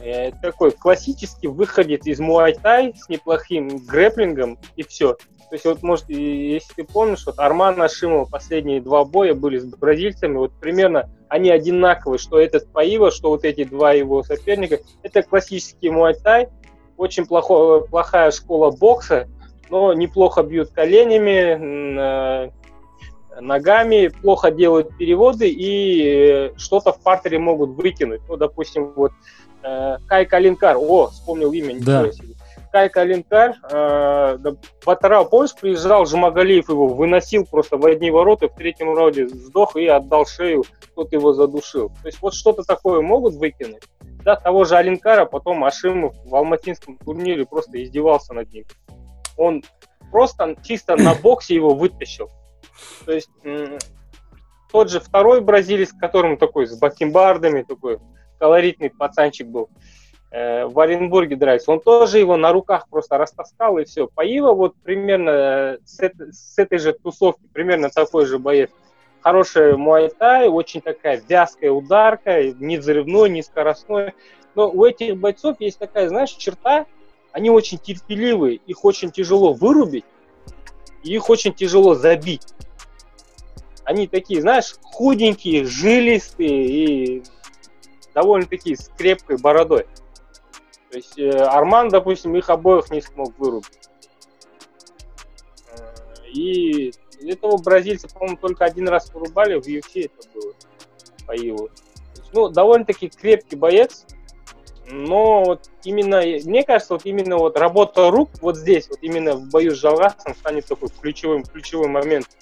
Э, 0.01 0.31
такой 0.41 0.71
классический 0.71 1.47
выходит 1.47 2.05
из 2.07 2.19
муайтай 2.19 2.93
с 2.93 3.07
неплохим 3.07 3.69
грэплингом 3.85 4.59
и 4.75 4.83
все. 4.83 5.13
То 5.13 5.55
есть 5.55 5.65
вот, 5.65 5.81
может, 5.81 6.09
если 6.09 6.73
ты 6.73 6.83
помнишь, 6.83 7.25
вот 7.25 7.39
Арман 7.39 7.81
Ашимов 7.81 8.29
последние 8.29 8.81
два 8.81 9.05
боя 9.05 9.33
были 9.33 9.59
с 9.59 9.65
бразильцами, 9.65 10.35
вот 10.35 10.51
примерно 10.59 11.09
они 11.33 11.49
одинаковые, 11.49 12.19
что 12.19 12.39
этот 12.39 12.71
Паива, 12.71 13.09
что 13.09 13.29
вот 13.29 13.43
эти 13.43 13.63
два 13.63 13.91
его 13.93 14.21
соперника. 14.21 14.81
Это 15.01 15.23
классический 15.23 15.89
муайтай, 15.89 16.49
очень 16.95 17.25
плохо, 17.25 17.87
плохая 17.87 18.29
школа 18.29 18.69
бокса, 18.69 19.27
но 19.71 19.93
неплохо 19.93 20.43
бьют 20.43 20.69
коленями, 20.69 22.51
ногами, 23.41 24.09
плохо 24.09 24.51
делают 24.51 24.95
переводы 24.95 25.49
и 25.49 26.03
э, 26.03 26.51
что-то 26.55 26.93
в 26.93 27.01
партере 27.01 27.39
могут 27.39 27.71
выкинуть. 27.71 28.21
Ну, 28.29 28.37
допустим, 28.37 28.93
вот 28.95 29.11
э, 29.63 29.97
Кай 30.05 30.27
Калинкар, 30.27 30.77
о, 30.77 31.07
вспомнил 31.07 31.51
имя, 31.51 31.79
да. 31.79 32.11
Кай 32.73 32.89
Калинкар, 32.89 33.53
э, 33.71 34.37
Батарал, 34.83 35.29
помнишь, 35.29 35.53
приезжал, 35.53 36.07
Жумагалиев 36.07 36.69
его 36.69 36.87
выносил 36.87 37.45
просто 37.45 37.77
в 37.77 37.85
одни 37.85 38.09
ворота, 38.09 38.47
в 38.47 38.55
третьем 38.55 38.97
раунде 38.97 39.27
сдох 39.27 39.75
и 39.75 39.85
отдал 39.85 40.25
шею, 40.25 40.63
кто-то 40.81 41.15
его 41.15 41.33
задушил. 41.33 41.89
То 42.01 42.07
есть 42.07 42.19
вот 42.19 42.33
что-то 42.33 42.63
такое 42.63 43.01
могут 43.01 43.35
выкинуть. 43.35 43.83
Да, 44.23 44.37
того 44.37 44.63
же 44.65 44.75
Алинкара 44.75 45.25
потом 45.25 45.63
Ашимов 45.63 46.15
в 46.25 46.33
алматинском 46.33 46.97
турнире 46.97 47.45
просто 47.45 47.81
издевался 47.83 48.33
над 48.33 48.51
ним. 48.51 48.65
Он 49.37 49.63
просто 50.11 50.55
чисто 50.63 50.95
на 50.95 51.13
боксе 51.13 51.53
его 51.53 51.75
вытащил. 51.75 52.31
То 53.05 53.11
есть 53.11 53.29
тот 54.71 54.89
же 54.89 54.99
второй 54.99 55.41
бразилец, 55.41 55.91
которому 55.93 56.37
такой 56.37 56.65
с 56.65 56.75
бакенбардами, 56.79 57.61
такой 57.61 57.99
колоритный 58.39 58.89
пацанчик 58.89 59.45
был, 59.45 59.69
в 60.33 60.79
Оренбурге 60.79 61.35
дрались, 61.35 61.67
он 61.67 61.79
тоже 61.79 62.17
его 62.17 62.37
на 62.37 62.51
руках 62.51 62.87
просто 62.89 63.19
растаскал 63.19 63.77
и 63.77 63.85
все. 63.85 64.07
Паива 64.07 64.53
вот 64.53 64.73
примерно 64.81 65.29
э, 65.29 65.77
с, 65.85 65.99
это, 65.99 66.31
с 66.31 66.57
этой 66.57 66.79
же 66.79 66.93
тусовки, 66.93 67.43
примерно 67.53 67.91
такой 67.91 68.25
же 68.25 68.39
боец. 68.39 68.71
Хорошая 69.21 69.77
муайтай, 69.77 70.47
очень 70.49 70.81
такая 70.81 71.21
вязкая 71.29 71.69
ударка, 71.69 72.51
не 72.51 72.77
взрывной, 72.77 73.29
не 73.29 73.43
скоростной. 73.43 74.13
Но 74.55 74.71
у 74.71 74.83
этих 74.85 75.17
бойцов 75.17 75.57
есть 75.59 75.77
такая, 75.77 76.09
знаешь, 76.09 76.31
черта, 76.31 76.87
они 77.31 77.51
очень 77.51 77.77
терпеливые, 77.77 78.55
их 78.55 78.83
очень 78.85 79.11
тяжело 79.11 79.53
вырубить, 79.53 80.05
и 81.03 81.13
их 81.13 81.29
очень 81.29 81.53
тяжело 81.53 81.93
забить. 81.93 82.47
Они 83.83 84.07
такие, 84.07 84.41
знаешь, 84.41 84.75
худенькие, 84.81 85.65
жилистые 85.65 86.65
и 86.65 87.23
довольно-таки 88.15 88.75
с 88.75 88.89
крепкой 88.97 89.37
бородой. 89.37 89.85
То 90.93 90.97
есть 90.97 91.17
э, 91.17 91.31
Арман, 91.31 91.89
допустим, 91.89 92.35
их 92.35 92.51
обоих 92.51 92.91
не 92.91 93.01
смог 93.01 93.35
вырубить. 93.39 93.89
Э, 95.71 96.27
и 96.31 96.93
этого 97.19 97.57
бразильца, 97.57 98.07
по-моему, 98.07 98.37
только 98.37 98.63
один 98.63 98.87
раз 98.87 99.11
вырубали, 99.11 99.59
в 99.59 99.65
UFC 99.65 100.05
это 100.05 100.29
было, 100.35 100.53
по 101.25 101.31
Иву. 101.31 101.71
Ну, 102.31 102.49
довольно-таки 102.49 103.09
крепкий 103.09 103.55
боец, 103.55 104.05
но 104.85 105.43
вот 105.43 105.71
именно, 105.83 106.21
мне 106.21 106.63
кажется, 106.63 106.93
вот 106.93 107.07
именно 107.07 107.37
вот 107.37 107.57
работа 107.57 108.11
рук 108.11 108.29
вот 108.41 108.55
здесь, 108.55 108.87
вот 108.87 108.99
именно 109.01 109.33
в 109.33 109.49
бою 109.49 109.73
с 109.73 109.79
Жалгасом 109.79 110.35
станет 110.35 110.67
такой 110.67 110.89
ключевым, 110.89 111.43
ключевым 111.43 111.93
моментом. 111.93 112.33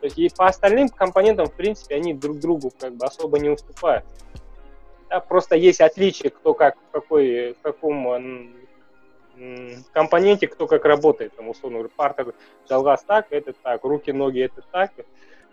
То 0.00 0.06
есть 0.06 0.18
и 0.18 0.30
по 0.34 0.46
остальным 0.46 0.88
компонентам, 0.88 1.48
в 1.48 1.52
принципе, 1.52 1.96
они 1.96 2.14
друг 2.14 2.38
другу 2.38 2.72
как 2.78 2.94
бы 2.94 3.04
особо 3.04 3.38
не 3.38 3.50
уступают. 3.50 4.06
Да, 5.08 5.20
просто 5.20 5.56
есть 5.56 5.80
отличие, 5.80 6.30
кто 6.30 6.54
как, 6.54 6.76
в, 6.76 6.92
какой, 6.92 7.52
в 7.54 7.60
каком 7.62 8.54
компоненте, 9.92 10.46
кто 10.48 10.66
как 10.66 10.84
работает. 10.84 11.34
Там, 11.36 11.48
условно 11.48 11.78
говоря, 11.78 11.92
партер 11.94 12.34
Жалгас 12.68 13.02
так, 13.04 13.26
это 13.30 13.52
так, 13.52 13.84
руки, 13.84 14.12
ноги 14.12 14.40
это 14.40 14.62
так. 14.70 14.92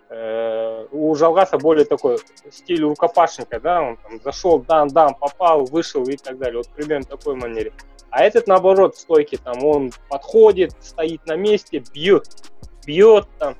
Э, 0.10 0.88
у 0.92 1.16
Жалгаса 1.16 1.58
более 1.58 1.86
такой 1.86 2.18
стиль 2.52 2.84
рукопашника, 2.84 3.60
да, 3.60 3.82
он 3.82 3.98
там 3.98 4.20
зашел, 4.22 4.60
дан-дан, 4.60 5.16
попал, 5.16 5.64
вышел 5.66 6.04
и 6.04 6.18
так 6.18 6.38
далее, 6.38 6.58
вот 6.58 6.68
примерно 6.70 7.06
такой 7.06 7.36
манере. 7.36 7.72
А 8.10 8.24
этот, 8.24 8.46
наоборот, 8.46 8.96
в 8.96 9.00
стойке, 9.00 9.38
там, 9.38 9.64
он 9.64 9.92
подходит, 10.10 10.74
стоит 10.82 11.26
на 11.28 11.38
месте, 11.38 11.82
бьет, 11.94 12.28
бьет, 12.86 13.26
там, 13.40 13.56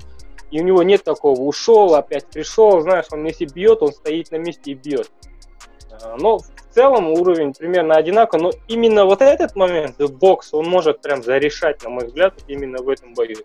и 0.52 0.60
у 0.60 0.64
него 0.66 0.84
нет 0.84 1.06
такого, 1.06 1.40
ушел, 1.40 1.96
опять 1.96 2.28
пришел, 2.28 2.82
знаешь, 2.82 3.06
он 3.12 3.26
если 3.26 3.46
бьет, 3.46 3.82
он 3.82 3.94
стоит 3.94 4.32
на 4.32 4.36
месте 4.36 4.72
и 4.72 4.74
бьет. 4.74 5.10
Э, 6.04 6.16
но 6.18 6.40
в 6.40 6.74
целом 6.74 7.10
уровень 7.10 7.54
примерно 7.54 7.96
одинаковый, 7.96 8.44
но 8.44 8.52
именно 8.68 9.06
вот 9.06 9.22
этот 9.22 9.56
момент, 9.56 9.98
бокс, 10.00 10.54
он 10.54 10.68
может 10.68 11.02
прям 11.02 11.24
зарешать, 11.24 11.84
на 11.84 11.90
мой 11.90 12.08
взгляд, 12.08 12.34
именно 12.48 12.82
в 12.82 12.90
этом 12.90 13.14
бою. 13.14 13.38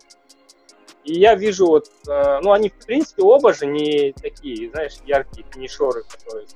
И 1.03 1.13
я 1.13 1.35
вижу 1.35 1.67
вот, 1.67 1.89
э, 2.07 2.39
ну, 2.41 2.51
они, 2.51 2.69
в 2.69 2.85
принципе, 2.85 3.23
оба 3.23 3.53
же 3.53 3.65
не 3.65 4.13
такие, 4.13 4.69
знаешь, 4.71 4.97
яркие 5.05 5.45
финишеры, 5.49 6.03
которые... 6.03 6.47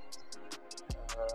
Э, 1.16 1.28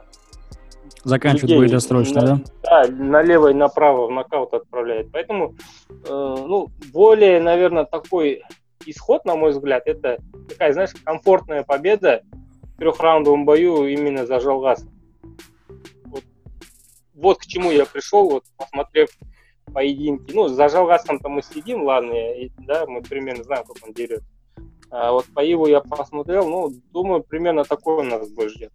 Заканчивают 1.02 1.56
бой 1.56 1.68
досрочно, 1.68 2.20
на, 2.20 2.26
да? 2.26 2.40
Да, 2.62 2.92
налево 2.92 3.48
и 3.48 3.54
направо 3.54 4.06
в 4.06 4.10
нокаут 4.10 4.52
отправляет. 4.52 5.10
Поэтому, 5.12 5.54
э, 5.88 5.94
ну, 6.08 6.68
более, 6.92 7.40
наверное, 7.40 7.84
такой 7.84 8.42
исход, 8.84 9.24
на 9.24 9.34
мой 9.34 9.52
взгляд, 9.52 9.84
это 9.86 10.18
такая, 10.48 10.74
знаешь, 10.74 10.90
комфортная 11.02 11.62
победа 11.62 12.22
трехраундовом 12.78 13.44
бою 13.44 13.86
именно 13.86 14.26
за 14.26 14.40
Жалгас. 14.40 14.84
Вот, 16.04 16.24
вот 17.14 17.38
к 17.38 17.46
чему 17.46 17.70
я 17.70 17.86
пришел, 17.86 18.28
вот 18.28 18.44
посмотрев 18.56 19.10
поединки. 19.72 20.32
Ну, 20.32 20.48
за 20.48 20.68
Жалгасом-то 20.68 21.28
мы 21.28 21.42
следим, 21.42 21.82
ладно, 21.82 22.12
и, 22.12 22.50
да, 22.58 22.86
мы 22.86 23.02
примерно 23.02 23.44
знаем, 23.44 23.64
как 23.64 23.76
он 23.86 23.92
дерет. 23.92 24.22
А 24.90 25.12
вот 25.12 25.26
по 25.34 25.44
Иву 25.44 25.66
я 25.66 25.80
посмотрел, 25.80 26.48
ну, 26.48 26.70
думаю, 26.92 27.22
примерно 27.22 27.64
такой 27.64 27.96
у 27.96 28.02
нас 28.02 28.28
бой 28.30 28.48
ждет. 28.48 28.72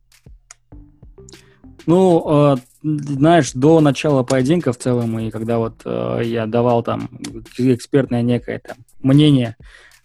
Ну, 1.87 2.53
э, 2.53 2.55
знаешь, 2.83 3.53
до 3.53 3.79
начала 3.79 4.23
поединка 4.23 4.71
в 4.71 4.77
целом, 4.77 5.17
и 5.19 5.31
когда 5.31 5.57
вот 5.57 5.81
э, 5.85 6.21
я 6.23 6.45
давал 6.45 6.83
там 6.83 7.09
экспертное 7.57 8.21
некое 8.21 8.59
там 8.59 8.77
мнение 8.99 9.55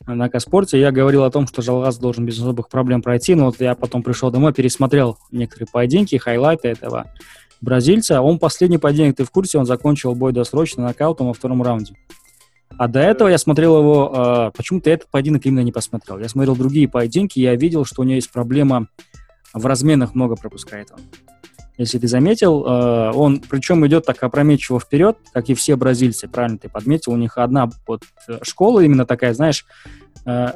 на 0.06 0.28
Каспорте, 0.28 0.78
я 0.78 0.92
говорил 0.92 1.24
о 1.24 1.30
том, 1.30 1.46
что 1.46 1.62
Жалгас 1.62 1.98
должен 1.98 2.26
без 2.26 2.38
особых 2.38 2.68
проблем 2.68 3.02
пройти, 3.02 3.34
но 3.34 3.46
вот 3.46 3.60
я 3.60 3.74
потом 3.74 4.02
пришел 4.02 4.30
домой, 4.30 4.52
пересмотрел 4.52 5.18
некоторые 5.32 5.68
поединки, 5.72 6.16
хайлайты 6.16 6.68
этого 6.68 7.12
бразильца. 7.60 8.20
Он 8.20 8.38
последний 8.38 8.78
поединок, 8.78 9.16
ты 9.16 9.24
в 9.24 9.30
курсе, 9.30 9.58
он 9.58 9.66
закончил 9.66 10.14
бой 10.14 10.32
досрочно 10.32 10.84
нокаутом 10.84 11.28
во 11.28 11.32
втором 11.32 11.62
раунде. 11.62 11.94
А 12.78 12.88
до 12.88 13.00
этого 13.00 13.28
я 13.28 13.38
смотрел 13.38 13.78
его, 13.78 14.12
э, 14.14 14.50
почему-то 14.56 14.90
этот 14.90 15.10
поединок 15.10 15.46
именно 15.46 15.60
не 15.60 15.72
посмотрел. 15.72 16.18
Я 16.18 16.28
смотрел 16.28 16.54
другие 16.56 16.88
поединки, 16.88 17.40
я 17.40 17.54
видел, 17.54 17.84
что 17.84 18.02
у 18.02 18.04
него 18.04 18.16
есть 18.16 18.30
проблема 18.30 18.88
в 19.54 19.64
разменах 19.64 20.14
много 20.14 20.36
пропускает 20.36 20.90
он. 20.92 21.00
Если 21.78 21.98
ты 21.98 22.08
заметил, 22.08 22.64
э, 22.64 23.12
он 23.12 23.40
причем 23.40 23.86
идет 23.86 24.06
так 24.06 24.22
опрометчиво 24.22 24.80
вперед, 24.80 25.18
как 25.32 25.48
и 25.48 25.54
все 25.54 25.76
бразильцы, 25.76 26.26
правильно 26.28 26.58
ты 26.58 26.68
подметил, 26.68 27.12
у 27.12 27.16
них 27.16 27.36
одна 27.36 27.70
вот 27.86 28.02
школа 28.42 28.80
именно 28.80 29.04
такая, 29.04 29.34
знаешь, 29.34 29.66
Э, 29.96 30.05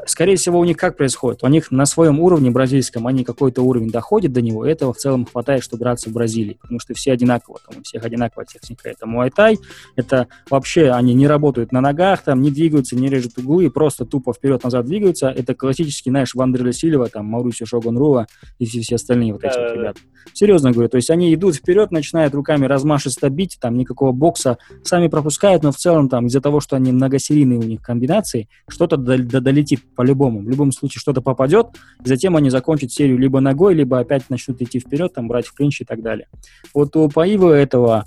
скорее 0.06 0.36
всего, 0.36 0.58
у 0.58 0.64
них 0.64 0.76
как 0.76 0.96
происходит? 0.96 1.42
У 1.42 1.48
них 1.48 1.70
на 1.70 1.86
своем 1.86 2.20
уровне 2.20 2.50
бразильском, 2.50 3.06
они 3.06 3.24
какой-то 3.24 3.62
уровень 3.62 3.90
доходят 3.90 4.32
до 4.32 4.42
него, 4.42 4.64
этого 4.66 4.92
в 4.92 4.96
целом 4.96 5.26
хватает, 5.26 5.62
чтобы 5.62 5.84
драться 5.84 6.10
в 6.10 6.12
Бразилии, 6.12 6.58
потому 6.60 6.80
что 6.80 6.94
все 6.94 7.12
одинаково, 7.12 7.58
там 7.68 7.80
у 7.80 7.82
всех 7.82 8.04
одинаковая 8.04 8.46
техника. 8.46 8.88
Это 8.88 9.06
муайтай, 9.06 9.58
это 9.96 10.26
вообще 10.48 10.90
они 10.90 11.14
не 11.14 11.26
работают 11.26 11.72
на 11.72 11.80
ногах, 11.80 12.22
там 12.22 12.40
не 12.40 12.50
двигаются, 12.50 12.96
не 12.96 13.08
режут 13.08 13.38
углы, 13.38 13.70
просто 13.70 14.04
тупо 14.04 14.32
вперед-назад 14.32 14.86
двигаются. 14.86 15.28
Это 15.28 15.54
классический, 15.54 16.10
знаешь, 16.10 16.34
Вандерля 16.34 16.72
Сильва, 16.72 17.06
там, 17.08 17.26
Маурисио 17.26 17.66
Шоган 17.66 17.96
Руа 17.96 18.26
и 18.58 18.66
все, 18.66 18.80
все 18.80 18.96
остальные 18.96 19.34
вот 19.34 19.44
эти 19.44 19.58
вот 19.58 19.72
ребята. 19.72 20.00
Серьезно 20.32 20.72
говорю, 20.72 20.88
то 20.88 20.96
есть 20.96 21.10
они 21.10 21.34
идут 21.34 21.56
вперед, 21.56 21.90
начинают 21.90 22.34
руками 22.34 22.66
размашисто 22.66 23.30
бить, 23.30 23.58
там 23.60 23.76
никакого 23.76 24.12
бокса, 24.12 24.58
сами 24.82 25.08
пропускают, 25.08 25.62
но 25.62 25.72
в 25.72 25.76
целом 25.76 26.08
там 26.08 26.26
из-за 26.26 26.40
того, 26.40 26.60
что 26.60 26.76
они 26.76 26.92
многосерийные 26.92 27.58
у 27.58 27.62
них 27.62 27.82
комбинации, 27.82 28.48
что-то 28.68 28.96
долетит 28.96 29.49
долетит 29.50 29.80
по-любому. 29.94 30.40
В 30.40 30.48
любом 30.48 30.72
случае 30.72 31.00
что-то 31.00 31.20
попадет, 31.20 31.66
и 32.04 32.08
затем 32.08 32.36
они 32.36 32.50
закончат 32.50 32.92
серию 32.92 33.18
либо 33.18 33.40
ногой, 33.40 33.74
либо 33.74 33.98
опять 33.98 34.30
начнут 34.30 34.60
идти 34.62 34.78
вперед, 34.78 35.12
там, 35.12 35.28
брать 35.28 35.46
в 35.46 35.54
клинч 35.54 35.80
и 35.80 35.84
так 35.84 36.02
далее. 36.02 36.28
Вот 36.74 36.94
у 36.96 37.08
Паива 37.08 37.52
этого, 37.52 38.04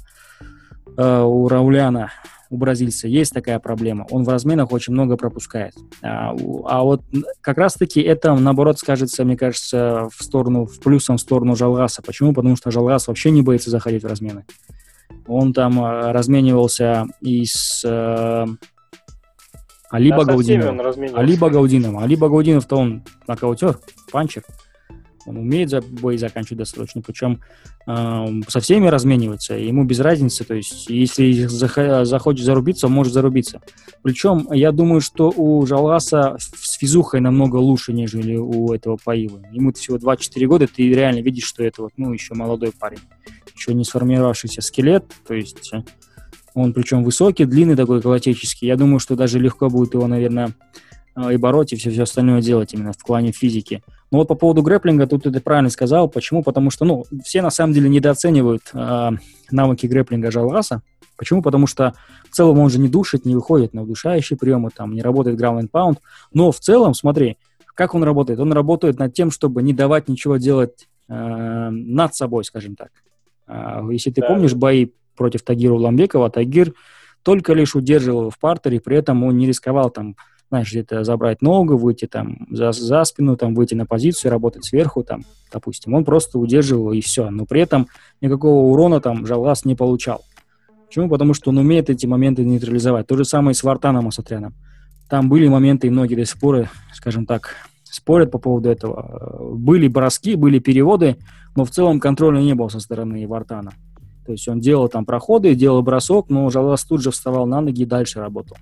э, 0.98 1.22
у 1.22 1.48
Рауляна, 1.48 2.12
у 2.50 2.58
бразильца 2.58 3.08
есть 3.08 3.34
такая 3.34 3.58
проблема. 3.58 4.06
Он 4.12 4.24
в 4.24 4.30
разменах 4.30 4.72
очень 4.72 4.94
много 4.94 5.18
пропускает. 5.18 5.74
А, 6.04 6.36
а 6.66 6.84
вот 6.84 7.02
как 7.42 7.58
раз-таки 7.58 8.00
это, 8.00 8.36
наоборот, 8.36 8.78
скажется, 8.78 9.26
мне 9.26 9.36
кажется, 9.36 10.08
в 10.16 10.24
сторону, 10.24 10.68
в 10.68 10.80
плюсом 10.80 11.18
в 11.18 11.22
сторону 11.22 11.56
Жалгаса. 11.56 12.04
Почему? 12.04 12.32
Потому 12.32 12.56
что 12.56 12.70
Жалгас 12.70 13.08
вообще 13.08 13.32
не 13.32 13.42
боится 13.42 13.72
заходить 13.72 14.04
в 14.04 14.08
размены. 14.08 14.46
Он 15.26 15.52
там 15.52 15.84
э, 15.84 16.12
разменивался 16.12 17.08
и 17.22 17.44
с 17.46 17.82
э, 17.84 18.46
Али 19.94 20.10
да, 20.10 20.18
Багаудинов. 20.18 20.96
Али 21.14 21.38
Багаудинов. 21.38 22.02
Али 22.02 22.16
Багаудинов-то 22.16 22.78
он 22.78 23.04
нокаутер, 23.28 23.78
панчер. 24.12 24.44
Он 25.28 25.38
умеет 25.38 25.70
за 25.70 25.82
бой 25.82 26.18
заканчивать 26.18 26.58
досрочно, 26.58 27.02
причем 27.02 27.40
э, 27.88 28.26
со 28.48 28.60
всеми 28.60 28.88
разменивается, 28.88 29.54
ему 29.54 29.86
без 29.86 30.00
разницы, 30.00 30.44
то 30.44 30.54
есть 30.56 30.90
если 30.90 31.46
зах- 31.46 32.06
захочет 32.06 32.44
зарубиться, 32.44 32.88
он 32.88 32.94
может 32.94 33.14
зарубиться. 33.14 33.62
Причем 34.02 34.52
я 34.52 34.72
думаю, 34.72 35.00
что 35.00 35.32
у 35.34 35.66
Жалгаса 35.66 36.38
с 36.40 36.74
физухой 36.74 37.22
намного 37.22 37.58
лучше, 37.58 37.94
нежели 37.94 38.36
у 38.36 38.74
этого 38.74 38.98
Паива. 39.02 39.40
Ему 39.52 39.72
всего 39.72 39.98
24 39.98 40.48
года, 40.48 40.68
ты 40.68 40.90
реально 40.92 41.22
видишь, 41.22 41.46
что 41.46 41.64
это 41.64 41.84
вот, 41.84 41.92
ну, 41.96 42.12
еще 42.12 42.34
молодой 42.34 42.74
парень, 42.78 43.00
еще 43.56 43.74
не 43.74 43.86
сформировавшийся 43.86 44.62
скелет, 44.62 45.06
то 45.26 45.36
есть 45.36 45.72
он 46.54 46.74
причем 46.74 47.04
высокий, 47.04 47.46
длинный 47.46 47.76
такой, 47.76 48.00
галактический. 48.00 48.68
Я 48.68 48.76
думаю, 48.76 49.00
что 49.00 49.16
даже 49.16 49.40
легко 49.40 49.70
будет 49.70 49.94
его, 49.94 50.08
наверное, 50.08 50.54
э, 51.16 51.34
и 51.34 51.38
бороть, 51.38 51.74
и 51.74 51.76
все, 51.76 51.90
все 51.90 52.04
остальное 52.04 52.42
делать 52.42 52.74
именно 52.74 52.94
в 52.94 53.04
плане 53.04 53.32
физики. 53.32 53.84
Но 54.12 54.20
вот 54.20 54.28
по 54.28 54.36
поводу 54.36 54.62
грэплинга, 54.62 55.08
тут 55.08 55.24
ты 55.24 55.40
правильно 55.40 55.70
сказал. 55.70 56.08
Почему? 56.08 56.44
Потому 56.44 56.70
что, 56.70 56.86
ну, 56.86 57.06
все 57.24 57.42
на 57.42 57.50
самом 57.50 57.74
деле 57.74 57.90
недооценивают 57.90 58.64
э, 58.74 59.10
навыки 59.52 59.88
грэплинга 59.88 60.32
Жалраса. 60.32 60.82
Почему? 61.18 61.42
Потому 61.42 61.68
что 61.68 61.94
в 62.30 62.36
целом 62.36 62.60
он 62.60 62.70
же 62.70 62.80
не 62.80 62.90
душит, 62.90 63.26
не 63.26 63.36
выходит 63.36 63.74
на 63.74 63.84
удушающие 63.84 64.38
приемы, 64.38 64.70
там, 64.76 64.94
не 64.94 65.02
работает 65.02 65.40
ground 65.40 65.62
and 65.62 65.70
pound. 65.72 65.98
Но 66.34 66.52
в 66.52 66.60
целом, 66.60 66.94
смотри, 66.94 67.38
как 67.76 67.96
он 67.96 68.04
работает? 68.04 68.40
Он 68.40 68.52
работает 68.54 69.00
над 69.00 69.14
тем, 69.14 69.32
чтобы 69.32 69.64
не 69.64 69.74
давать 69.74 70.08
ничего 70.08 70.38
делать 70.38 70.88
э, 71.08 71.70
над 71.70 72.16
собой, 72.16 72.44
скажем 72.44 72.76
так. 72.76 72.90
Э, 73.48 73.82
если 73.92 74.12
ты 74.12 74.22
да. 74.22 74.28
помнишь 74.28 74.54
бои 74.54 74.90
против 75.16 75.44
Тагира 75.44 75.74
Уламбекова, 75.74 76.30
Тагир 76.30 76.74
только 77.24 77.54
лишь 77.54 77.76
удерживал 77.76 78.30
в 78.30 78.40
партере, 78.40 78.80
при 78.80 78.98
этом 78.98 79.24
он 79.24 79.38
не 79.38 79.48
рисковал 79.48 79.90
там 79.90 80.16
знаешь, 80.54 80.70
где-то 80.70 81.04
забрать 81.04 81.42
ногу, 81.42 81.78
выйти 81.78 82.06
там 82.06 82.46
за, 82.52 82.74
за 82.74 83.04
спину, 83.06 83.36
там 83.36 83.56
выйти 83.56 83.74
на 83.74 83.88
позицию, 83.88 84.30
работать 84.30 84.64
сверху, 84.64 85.04
там, 85.04 85.24
допустим. 85.52 85.96
Он 85.96 86.06
просто 86.06 86.38
удерживал 86.38 86.92
и 86.92 87.02
все. 87.02 87.32
Но 87.32 87.48
при 87.48 87.62
этом 87.62 87.88
никакого 88.22 88.72
урона 88.72 89.02
там 89.02 89.26
Жалгас 89.26 89.66
не 89.66 89.74
получал. 89.74 90.24
Почему? 90.86 91.10
Потому 91.10 91.34
что 91.34 91.50
он 91.50 91.58
умеет 91.58 91.90
эти 91.90 92.06
моменты 92.06 92.44
нейтрализовать. 92.44 93.08
То 93.08 93.18
же 93.18 93.26
самое 93.26 93.54
и 93.54 93.56
с 93.56 93.64
Вартаном 93.64 94.10
Асатряном. 94.10 94.54
Там 95.10 95.28
были 95.28 95.48
моменты, 95.48 95.88
и 95.88 95.90
многие 95.90 96.14
до 96.14 96.26
сих 96.26 96.40
пор, 96.40 96.70
скажем 96.94 97.26
так, 97.26 97.56
спорят 97.84 98.30
по 98.30 98.38
поводу 98.38 98.70
этого. 98.70 99.56
Были 99.56 99.88
броски, 99.88 100.36
были 100.36 100.60
переводы, 100.60 101.18
но 101.56 101.66
в 101.66 101.72
целом 101.72 102.00
контроля 102.00 102.40
не 102.40 102.54
было 102.54 102.68
со 102.68 102.80
стороны 102.80 103.28
Вартана. 103.28 103.72
То 104.26 104.32
есть 104.32 104.48
он 104.48 104.60
делал 104.60 104.90
там 104.90 105.06
проходы, 105.06 105.56
делал 105.56 105.82
бросок, 105.82 106.30
но 106.30 106.50
Жалас 106.50 106.84
тут 106.86 107.02
же 107.02 107.12
вставал 107.12 107.46
на 107.46 107.62
ноги 107.62 107.84
и 107.84 107.86
дальше 107.86 108.20
работал. 108.20 108.58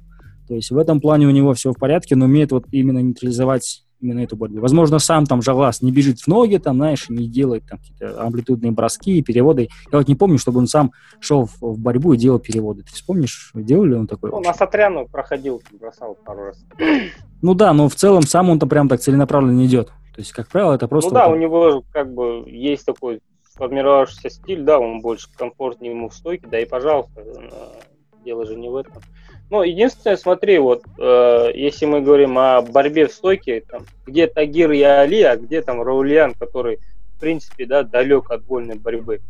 То 0.48 0.56
есть 0.56 0.72
в 0.72 0.78
этом 0.78 1.00
плане 1.00 1.28
у 1.28 1.32
него 1.32 1.54
все 1.54 1.72
в 1.72 1.78
порядке, 1.78 2.16
но 2.16 2.26
умеет 2.26 2.52
вот 2.52 2.66
именно 2.72 3.00
нейтрализовать 3.00 3.86
именно 4.02 4.20
эту 4.20 4.36
борьбу. 4.36 4.60
Возможно, 4.60 5.00
сам 5.00 5.26
там 5.26 5.42
Жалас 5.42 5.82
не 5.82 5.92
бежит 5.92 6.20
в 6.20 6.28
ноги, 6.28 6.58
там, 6.58 6.78
знаешь, 6.78 7.08
не 7.10 7.28
делает 7.28 7.64
там 7.70 7.80
какие-то 7.80 8.22
амплитудные 8.24 8.72
броски 8.72 9.20
и 9.20 9.22
переводы. 9.22 9.70
Я 9.92 10.00
вот 10.00 10.08
не 10.08 10.16
помню, 10.16 10.38
чтобы 10.38 10.60
он 10.60 10.68
сам 10.68 10.92
шел 11.20 11.46
в, 11.46 11.62
в 11.62 11.80
борьбу 11.80 12.14
и 12.14 12.18
делал 12.18 12.40
переводы. 12.40 12.84
Ты 12.84 12.92
вспомнишь, 12.94 13.52
делал 13.54 13.86
ли 13.86 13.96
он 13.96 14.08
такой? 14.08 14.32
Он 14.32 14.42
на 14.42 14.54
Сатряну 14.54 15.08
проходил, 15.08 15.62
бросал 15.80 16.18
пару 16.26 16.46
раз. 16.46 16.66
Ну 17.44 17.56
да, 17.56 17.74
но 17.74 17.90
в 17.90 17.96
целом 17.96 18.22
сам 18.22 18.52
он-то 18.52 18.68
прям 18.68 18.88
так 18.88 19.02
целенаправленно 19.02 19.66
идет. 19.66 19.88
То 19.88 20.20
есть, 20.20 20.32
как 20.32 20.48
правило, 20.48 20.74
это 20.74 20.88
просто... 20.88 21.10
Ну 21.10 21.16
да, 21.16 21.28
вот... 21.28 21.38
у 21.38 21.40
него 21.40 21.84
как 21.92 22.14
бы 22.14 22.44
есть 22.46 22.86
такой 22.86 23.20
сформировавшийся 23.62 24.32
стиль, 24.32 24.64
да, 24.64 24.80
он 24.80 25.02
больше 25.02 25.28
комфортнее 25.38 25.94
ему 25.94 26.10
в 26.10 26.16
стойке, 26.16 26.48
да 26.48 26.60
и 26.60 26.66
пожалуйста, 26.66 27.24
дело 28.26 28.44
же 28.48 28.56
не 28.56 28.70
в 28.70 28.76
этом. 28.76 29.04
Ну, 29.52 29.62
единственное, 29.62 30.18
смотри, 30.18 30.58
вот, 30.58 30.82
э, 30.98 31.52
если 31.54 31.86
мы 31.86 32.02
говорим 32.02 32.40
о 32.40 32.62
борьбе 32.64 33.06
в 33.08 33.14
стойке, 33.14 33.62
там, 33.62 33.86
где 34.08 34.26
Тагир 34.26 34.72
и 34.72 34.82
Али, 34.82 35.22
а 35.22 35.36
где 35.36 35.62
там 35.62 35.84
Раульян, 35.84 36.34
который, 36.34 36.80
в 37.16 37.20
принципе, 37.20 37.68
да, 37.68 37.84
далек 37.84 38.32
от 38.32 38.48
вольной 38.48 38.76
борьбы. 38.80 39.22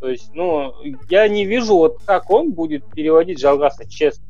То 0.00 0.10
есть, 0.10 0.34
ну, 0.34 0.74
я 1.08 1.26
не 1.26 1.46
вижу, 1.46 1.76
вот 1.76 2.00
как 2.04 2.30
он 2.30 2.52
будет 2.52 2.84
переводить 2.90 3.40
Жалгаса, 3.40 3.88
честно. 3.88 4.26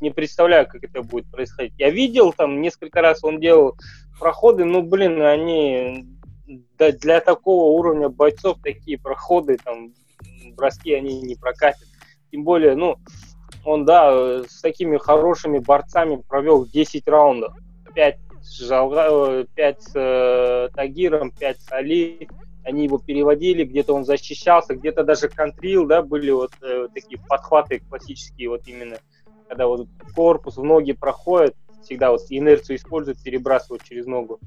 Не 0.00 0.10
представляю, 0.10 0.66
как 0.66 0.82
это 0.82 1.02
будет 1.02 1.26
происходить. 1.30 1.74
Я 1.76 1.90
видел 1.90 2.32
там 2.32 2.62
несколько 2.62 3.02
раз 3.02 3.22
он 3.22 3.38
делал 3.38 3.76
проходы, 4.18 4.64
ну, 4.64 4.82
блин, 4.82 5.20
они 5.20 6.06
для 6.46 7.20
такого 7.20 7.72
уровня 7.72 8.08
бойцов 8.08 8.58
такие 8.62 8.98
проходы, 8.98 9.58
там, 9.62 9.92
броски, 10.54 10.92
они 10.92 11.20
не 11.22 11.36
прокатят. 11.36 11.86
Тем 12.30 12.44
более, 12.44 12.74
ну, 12.74 12.96
он, 13.64 13.84
да, 13.84 14.42
с 14.44 14.60
такими 14.60 14.96
хорошими 14.96 15.58
борцами 15.58 16.22
провел 16.28 16.66
10 16.66 17.06
раундов. 17.06 17.54
5 17.94 18.18
с, 18.42 18.58
Жалга, 18.58 19.46
5 19.54 19.82
с 19.82 19.92
э, 19.94 20.68
Тагиром, 20.74 21.30
5 21.30 21.60
с 21.60 21.72
Али. 21.72 22.28
Они 22.64 22.84
его 22.84 22.98
переводили, 22.98 23.64
где-то 23.64 23.92
он 23.92 24.04
защищался, 24.04 24.74
где-то 24.74 25.02
даже 25.04 25.28
контрил, 25.28 25.86
да, 25.86 26.02
были 26.02 26.30
вот 26.30 26.52
э, 26.62 26.88
такие 26.94 27.20
подхваты 27.28 27.80
классические, 27.80 28.50
вот 28.50 28.62
именно, 28.66 28.98
когда 29.48 29.66
вот 29.66 29.88
корпус 30.14 30.56
в 30.56 30.62
ноги 30.62 30.92
проходит, 30.92 31.56
всегда 31.82 32.12
вот 32.12 32.20
инерцию 32.30 32.76
использует, 32.76 33.20
перебрасывают 33.22 33.82
через 33.82 34.06
ногу. 34.06 34.38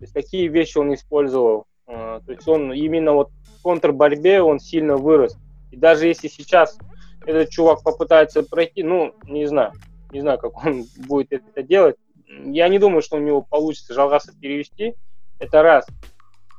То 0.00 0.04
есть 0.04 0.14
такие 0.14 0.48
вещи 0.48 0.78
он 0.78 0.94
использовал. 0.94 1.66
Э, 1.86 2.20
то 2.24 2.32
есть 2.32 2.48
он 2.48 2.72
именно 2.72 3.12
вот 3.12 3.28
в 3.58 3.62
контрборьбе 3.62 4.40
он 4.40 4.58
сильно 4.58 4.96
вырос. 4.96 5.36
И 5.70 5.76
даже 5.76 6.06
если 6.06 6.28
сейчас 6.28 6.78
этот 7.26 7.50
чувак 7.50 7.82
попытается 7.82 8.42
пройти, 8.42 8.82
ну, 8.82 9.14
не 9.24 9.44
знаю, 9.44 9.72
не 10.10 10.22
знаю, 10.22 10.38
как 10.38 10.64
он 10.64 10.86
будет 11.06 11.32
это 11.32 11.62
делать. 11.62 11.96
Я 12.26 12.68
не 12.68 12.78
думаю, 12.78 13.02
что 13.02 13.16
у 13.16 13.20
него 13.20 13.42
получится 13.42 13.92
Жалгаса 13.92 14.32
перевести. 14.40 14.94
Это 15.38 15.62
раз. 15.62 15.86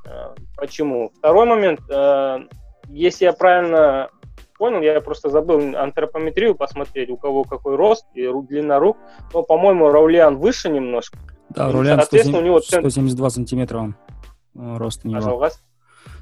Э, 0.06 0.36
почему? 0.56 1.10
Второй 1.18 1.46
момент, 1.46 1.80
э, 1.90 2.38
если 2.90 3.24
я 3.24 3.32
правильно 3.32 4.08
понял, 4.62 4.80
я 4.80 5.00
просто 5.00 5.28
забыл 5.28 5.76
антропометрию 5.76 6.54
посмотреть, 6.54 7.10
у 7.10 7.16
кого 7.16 7.42
какой 7.42 7.74
рост 7.74 8.06
и 8.14 8.28
длина 8.48 8.78
рук. 8.78 8.96
Но, 9.34 9.42
по-моему, 9.42 9.90
Раулиан 9.90 10.36
выше 10.36 10.68
немножко. 10.68 11.18
Да, 11.48 11.72
Раулиан 11.72 12.00
170, 12.00 12.40
у 12.40 12.44
него 12.44 12.60
172 12.60 13.30
сантиметра 13.30 13.78
он, 13.78 13.96
э, 14.54 14.76
рост 14.76 15.00
у 15.02 15.08
него. 15.08 15.18
А 15.18 15.20
Жалгас? 15.20 15.60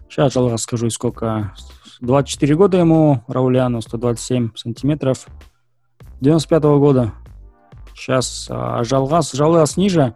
Сейчас 0.08 0.32
Жалгас 0.32 0.62
скажу, 0.62 0.88
сколько 0.88 1.52
24 2.00 2.54
года 2.54 2.78
ему, 2.78 3.22
Рауляну 3.28 3.82
127 3.82 4.52
сантиметров. 4.56 5.26
95 6.22 6.64
-го 6.64 6.78
года. 6.78 7.12
Сейчас 7.94 8.48
а, 8.50 8.82
Жалгас, 8.84 9.32
Жалгас 9.32 9.76
ниже, 9.76 10.14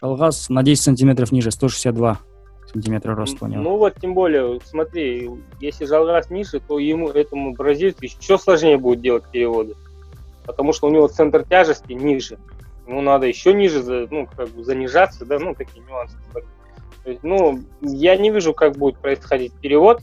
Жалгас 0.00 0.48
на 0.48 0.62
10 0.62 0.80
сантиметров 0.80 1.32
ниже, 1.32 1.50
162 1.50 2.20
сантиметра 2.74 3.14
роста 3.14 3.44
у 3.44 3.48
него. 3.48 3.62
Ну 3.62 3.76
вот, 3.76 3.94
тем 4.00 4.14
более, 4.14 4.60
смотри, 4.64 5.30
если 5.60 5.84
Жалгас 5.86 6.28
ниже, 6.28 6.60
то 6.60 6.78
ему, 6.78 7.08
этому 7.08 7.54
бразильцу 7.54 8.04
еще 8.04 8.36
сложнее 8.36 8.76
будет 8.76 9.00
делать 9.00 9.24
переводы. 9.30 9.74
Потому 10.44 10.72
что 10.72 10.88
у 10.88 10.90
него 10.90 11.06
центр 11.08 11.44
тяжести 11.44 11.92
ниже. 11.92 12.38
Ему 12.86 13.00
надо 13.00 13.26
еще 13.26 13.54
ниже, 13.54 14.08
ну, 14.10 14.28
как 14.36 14.48
бы 14.50 14.64
занижаться, 14.64 15.24
да, 15.24 15.38
ну, 15.38 15.54
такие 15.54 15.82
нюансы. 15.86 16.16
То 16.32 17.10
есть, 17.10 17.22
ну, 17.22 17.60
я 17.80 18.16
не 18.16 18.30
вижу, 18.30 18.52
как 18.52 18.76
будет 18.76 18.98
происходить 18.98 19.52
перевод. 19.54 20.02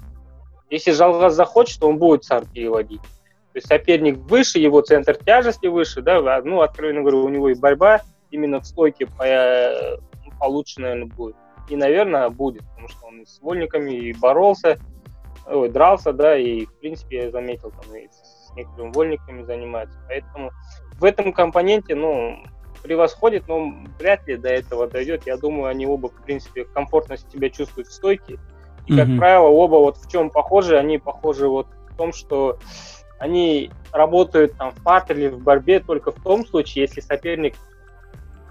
Если 0.69 0.91
Жалгаз 0.91 1.35
захочет, 1.35 1.79
то 1.79 1.89
он 1.89 1.97
будет 1.97 2.23
сам 2.23 2.45
переводить. 2.45 3.01
То 3.01 3.57
есть 3.57 3.67
соперник 3.67 4.17
выше, 4.17 4.59
его 4.59 4.81
центр 4.81 5.17
тяжести 5.17 5.67
выше, 5.67 6.01
да, 6.01 6.17
а, 6.17 6.41
ну, 6.41 6.61
откровенно 6.61 7.01
говоря, 7.01 7.17
у 7.17 7.29
него 7.29 7.49
и 7.49 7.53
борьба 7.53 8.01
именно 8.31 8.61
в 8.61 8.65
стойке 8.65 9.07
по, 9.07 9.99
получше, 10.39 10.79
наверное, 10.79 11.07
будет. 11.07 11.35
И, 11.71 11.75
наверное, 11.77 12.29
будет, 12.29 12.67
потому 12.71 12.89
что 12.89 13.05
он 13.05 13.21
и 13.21 13.25
с 13.25 13.39
вольниками 13.39 13.91
и 13.91 14.11
боролся, 14.11 14.77
ой, 15.45 15.69
дрался, 15.69 16.11
да, 16.11 16.37
и, 16.37 16.65
в 16.65 16.79
принципе, 16.79 17.23
я 17.23 17.31
заметил, 17.31 17.71
там, 17.71 17.95
и 17.95 18.09
с 18.09 18.51
некоторыми 18.57 18.91
вольниками 18.91 19.43
занимается. 19.43 19.97
Поэтому 20.09 20.51
в 20.99 21.05
этом 21.05 21.31
компоненте, 21.31 21.95
ну, 21.95 22.43
превосходит, 22.83 23.47
но 23.47 23.73
вряд 23.97 24.27
ли 24.27 24.35
до 24.35 24.49
этого 24.49 24.87
дойдет. 24.87 25.25
Я 25.25 25.37
думаю, 25.37 25.67
они 25.67 25.87
оба, 25.87 26.09
в 26.09 26.21
принципе, 26.25 26.65
комфортно 26.65 27.15
себя 27.15 27.49
чувствуют 27.49 27.87
в 27.87 27.93
стойке. 27.93 28.37
И, 28.87 28.97
как 28.97 29.07
mm-hmm. 29.07 29.17
правило, 29.17 29.47
оба 29.47 29.77
вот 29.77 29.95
в 29.95 30.11
чем 30.11 30.29
похожи, 30.29 30.77
они 30.77 30.97
похожи 30.97 31.47
вот 31.47 31.67
в 31.89 31.95
том, 31.95 32.11
что 32.11 32.59
они 33.17 33.71
работают 33.93 34.57
там 34.57 34.71
в 34.71 34.83
партере, 34.83 35.29
в 35.29 35.41
борьбе 35.41 35.79
только 35.79 36.11
в 36.11 36.21
том 36.21 36.45
случае, 36.45 36.81
если 36.81 36.99
соперник, 36.99 37.55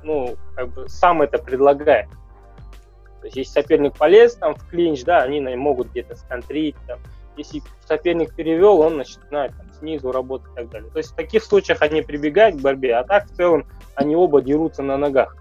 ну, 0.03 0.37
как 0.55 0.69
бы 0.73 0.89
сам 0.89 1.21
это 1.21 1.37
предлагает. 1.37 2.09
То 3.21 3.27
есть, 3.27 3.37
если 3.37 3.53
соперник 3.53 3.97
полез 3.97 4.35
там 4.35 4.55
в 4.55 4.67
клинч, 4.69 5.05
да, 5.05 5.23
они 5.23 5.41
могут 5.57 5.89
где-то 5.89 6.17
сконтрить, 6.17 6.77
там. 6.87 6.99
Если 7.37 7.63
соперник 7.87 8.35
перевел, 8.35 8.81
он 8.81 8.97
начинает 8.97 9.57
там, 9.57 9.67
снизу 9.79 10.13
работать 10.13 10.51
и 10.53 10.55
так 10.57 10.71
далее. 10.71 10.91
То 10.91 10.99
есть 10.99 11.13
в 11.13 11.15
таких 11.15 11.45
случаях 11.45 11.81
они 11.81 12.03
прибегают 12.03 12.57
к 12.57 12.61
борьбе, 12.61 12.97
а 12.97 13.05
так 13.05 13.27
в 13.27 13.35
целом 13.35 13.67
они 13.95 14.17
оба 14.17 14.43
дерутся 14.43 14.83
на 14.83 14.97
ногах. 14.97 15.37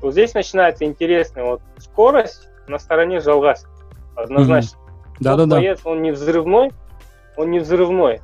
Вот 0.00 0.12
здесь 0.12 0.34
начинается 0.34 0.84
интересная 0.84 1.44
вот 1.44 1.62
скорость, 1.78 2.48
на 2.66 2.78
стороне 2.78 3.20
Жалгас. 3.20 3.66
Однозначно. 4.16 4.78
Да, 5.20 5.36
да, 5.36 5.46
да. 5.46 5.56
Боец, 5.56 5.80
он 5.84 6.02
не 6.02 6.12
взрывной, 6.12 6.72
он 7.36 7.50
не 7.50 7.60
взрывной. 7.60 8.20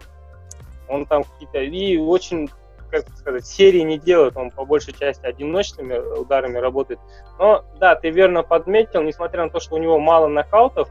Он 0.88 1.07
там 1.07 1.25
какие-то... 1.25 1.59
И 1.59 1.99
очень, 1.99 2.51
как 2.90 3.09
сказать, 3.16 3.46
серии 3.46 3.81
не 3.81 3.98
делает, 3.98 4.37
он 4.37 4.50
по 4.50 4.64
большей 4.64 4.92
части 4.92 5.24
одиночными 5.24 5.98
ударами 6.18 6.59
работает. 6.59 7.00
Но, 7.38 7.64
да, 7.79 7.94
ты 7.94 8.11
верно 8.11 8.42
подметил, 8.42 9.03
несмотря 9.03 9.44
на 9.44 9.50
то, 9.50 9.61
что 9.61 9.76
у 9.76 9.79
него 9.79 9.98
мало 9.98 10.26
нокаутов, 10.26 10.88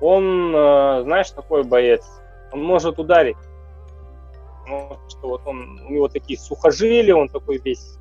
он, 0.00 0.54
э, 0.54 1.02
знаешь, 1.02 1.30
такой 1.30 1.64
боец. 1.64 2.04
Он 2.52 2.62
может 2.62 2.98
ударить. 2.98 3.36
Ну, 4.66 4.96
что 5.08 5.28
вот 5.28 5.42
он, 5.46 5.80
у 5.86 5.90
него 5.90 6.08
такие 6.08 6.38
сухожилия, 6.38 7.14
он 7.14 7.28
такой 7.28 7.58
весь 7.58 7.98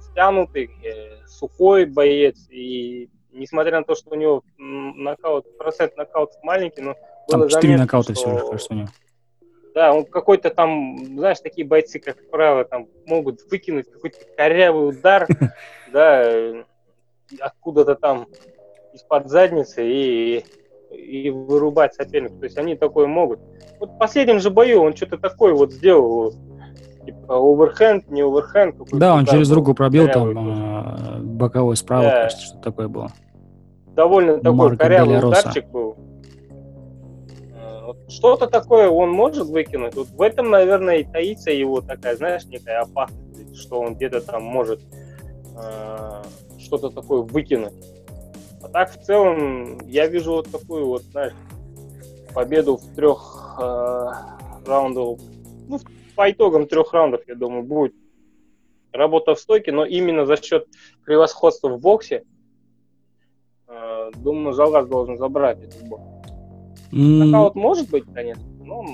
стянутый, 0.00 0.70
э, 0.82 1.26
сухой 1.26 1.84
боец, 1.84 2.48
и 2.50 3.08
несмотря 3.32 3.78
на 3.78 3.84
то, 3.84 3.94
что 3.94 4.10
у 4.10 4.14
него 4.14 4.42
нокаут, 4.58 5.56
процент 5.58 5.96
нокаутов 5.96 6.42
маленький, 6.42 6.80
но 6.80 6.94
было 7.28 7.40
там 7.40 7.48
4 7.48 7.60
заметно, 7.60 7.84
нокаута 7.84 8.14
что... 8.14 8.22
всего 8.22 8.32
лишь, 8.32 8.48
кажется, 8.48 8.72
у 8.72 8.76
него. 8.76 8.88
Да, 9.78 9.94
он 9.94 10.04
какой-то 10.06 10.50
там, 10.50 10.98
знаешь, 11.18 11.38
такие 11.38 11.64
бойцы, 11.64 12.00
как 12.00 12.16
правило, 12.32 12.64
там 12.64 12.88
могут 13.06 13.42
выкинуть 13.48 13.88
какой-то 13.88 14.18
корявый 14.36 14.88
удар, 14.88 15.24
да, 15.92 16.64
откуда-то 17.38 17.94
там 17.94 18.26
из-под 18.92 19.28
задницы 19.28 19.88
и, 19.88 20.44
и 20.90 21.30
вырубать 21.30 21.94
соперника. 21.94 22.34
То 22.40 22.44
есть 22.46 22.58
они 22.58 22.74
такое 22.74 23.06
могут. 23.06 23.38
Вот 23.78 23.90
в 23.90 23.98
последнем 23.98 24.40
же 24.40 24.50
бою 24.50 24.82
он 24.82 24.96
что-то 24.96 25.16
такое 25.16 25.54
вот 25.54 25.72
сделал, 25.72 26.32
типа 27.04 27.36
оверхенд, 27.36 28.10
не 28.10 28.22
оверхенд. 28.22 28.74
Да, 28.90 29.14
он 29.14 29.26
через 29.26 29.48
руку 29.52 29.74
пробил 29.74 30.08
там 30.08 30.34
а, 30.36 31.20
боковой 31.22 31.76
справа, 31.76 32.02
да. 32.02 32.22
кажется, 32.22 32.46
что 32.46 32.58
такое 32.58 32.88
было 32.88 33.12
довольно 33.98 34.38
такой 34.38 34.76
корявый 34.76 35.18
ударчик 35.18 35.66
был. 35.70 35.87
Что-то 38.08 38.46
такое 38.46 38.88
он 38.88 39.10
может 39.10 39.46
выкинуть. 39.46 39.94
Вот 39.94 40.08
в 40.08 40.22
этом, 40.22 40.50
наверное, 40.50 40.98
и 40.98 41.04
таится 41.04 41.50
его 41.50 41.80
такая, 41.80 42.16
знаешь, 42.16 42.44
некая 42.46 42.80
опасность, 42.80 43.56
что 43.56 43.80
он 43.80 43.94
где-то 43.94 44.20
там 44.20 44.42
может 44.42 44.80
э, 45.56 46.22
что-то 46.58 46.90
такое 46.90 47.22
выкинуть. 47.22 47.74
А 48.62 48.68
так, 48.68 48.90
в 48.90 49.02
целом, 49.02 49.78
я 49.86 50.06
вижу 50.06 50.32
вот 50.32 50.50
такую 50.50 50.86
вот, 50.86 51.02
знаешь, 51.02 51.34
победу 52.34 52.76
в 52.76 52.94
трех 52.94 53.56
э, 53.60 54.06
раундах. 54.66 55.18
Ну, 55.68 55.80
по 56.16 56.30
итогам 56.30 56.66
трех 56.66 56.92
раундов, 56.92 57.22
я 57.26 57.34
думаю, 57.34 57.62
будет 57.62 57.94
работа 58.92 59.34
в 59.34 59.38
стойке, 59.38 59.72
но 59.72 59.84
именно 59.84 60.26
за 60.26 60.36
счет 60.36 60.66
превосходства 61.04 61.68
в 61.68 61.80
боксе, 61.80 62.24
э, 63.68 64.10
думаю, 64.16 64.54
Жалгас 64.54 64.86
должен 64.88 65.18
забрать 65.18 65.62
этот 65.62 65.82
бой. 65.86 66.00
Нокаут 66.92 67.54
может 67.54 67.90
быть, 67.90 68.04
конечно, 68.14 68.42
но 68.64 68.84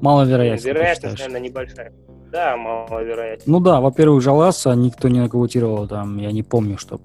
Маловероятно. 0.00 0.66
вероятность, 0.66 1.18
наверное, 1.18 1.40
небольшая. 1.40 1.92
Да, 2.32 2.56
маловероятно. 2.56 3.42
Ну 3.46 3.60
да, 3.60 3.80
во-первых, 3.80 4.22
Жаласа 4.22 4.72
никто 4.74 5.08
не 5.08 5.20
нокаутировал 5.20 5.86
там, 5.88 6.16
я 6.18 6.32
не 6.32 6.42
помню, 6.42 6.78
чтоб. 6.78 7.02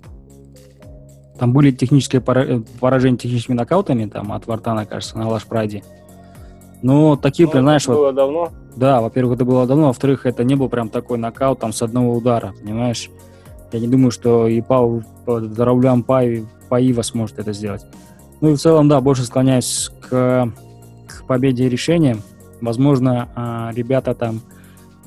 Там 1.38 1.52
были 1.52 1.72
технические 1.72 2.24
э, 2.26 2.62
поражения 2.80 3.18
техническими 3.18 3.56
нокаутами, 3.56 4.06
там, 4.06 4.32
от 4.32 4.48
Вартана, 4.48 4.86
кажется, 4.86 5.18
на 5.18 5.28
Лаш 5.28 5.46
Прайде. 5.46 5.84
Но 6.82 7.16
такие, 7.18 7.46
Ну, 7.48 7.52
прям, 7.52 7.64
знаешь, 7.66 7.84
это 7.84 7.92
вот, 7.94 7.98
было 8.00 8.14
давно. 8.14 8.50
да, 8.78 9.02
во-первых, 9.02 9.36
это 9.36 9.44
было 9.46 9.66
давно, 9.66 9.88
во-вторых, 9.88 10.26
это 10.26 10.44
не 10.44 10.56
был 10.56 10.70
прям 10.70 10.88
такой 10.90 11.18
нокаут 11.18 11.60
там 11.60 11.74
с 11.74 11.82
одного 11.82 12.14
удара, 12.14 12.54
понимаешь? 12.62 13.10
Я 13.74 13.80
не 13.80 13.88
думаю, 13.88 14.12
что 14.12 14.48
и 14.48 14.62
Пау, 14.62 15.04
Заравлян 15.26 16.04
Пай, 16.04 16.46
Паива 16.70 17.02
сможет 17.02 17.40
это 17.40 17.52
сделать. 17.52 17.86
Ну 18.42 18.52
и 18.52 18.56
в 18.56 18.60
целом, 18.60 18.88
да, 18.88 19.02
больше 19.02 19.24
склоняюсь 19.24 19.90
к, 20.02 20.52
к 21.08 21.24
победе 21.28 21.70
решением. 21.70 22.22
Возможно, 22.62 23.30
а, 23.36 23.72
ребята 23.74 24.14
там, 24.14 24.42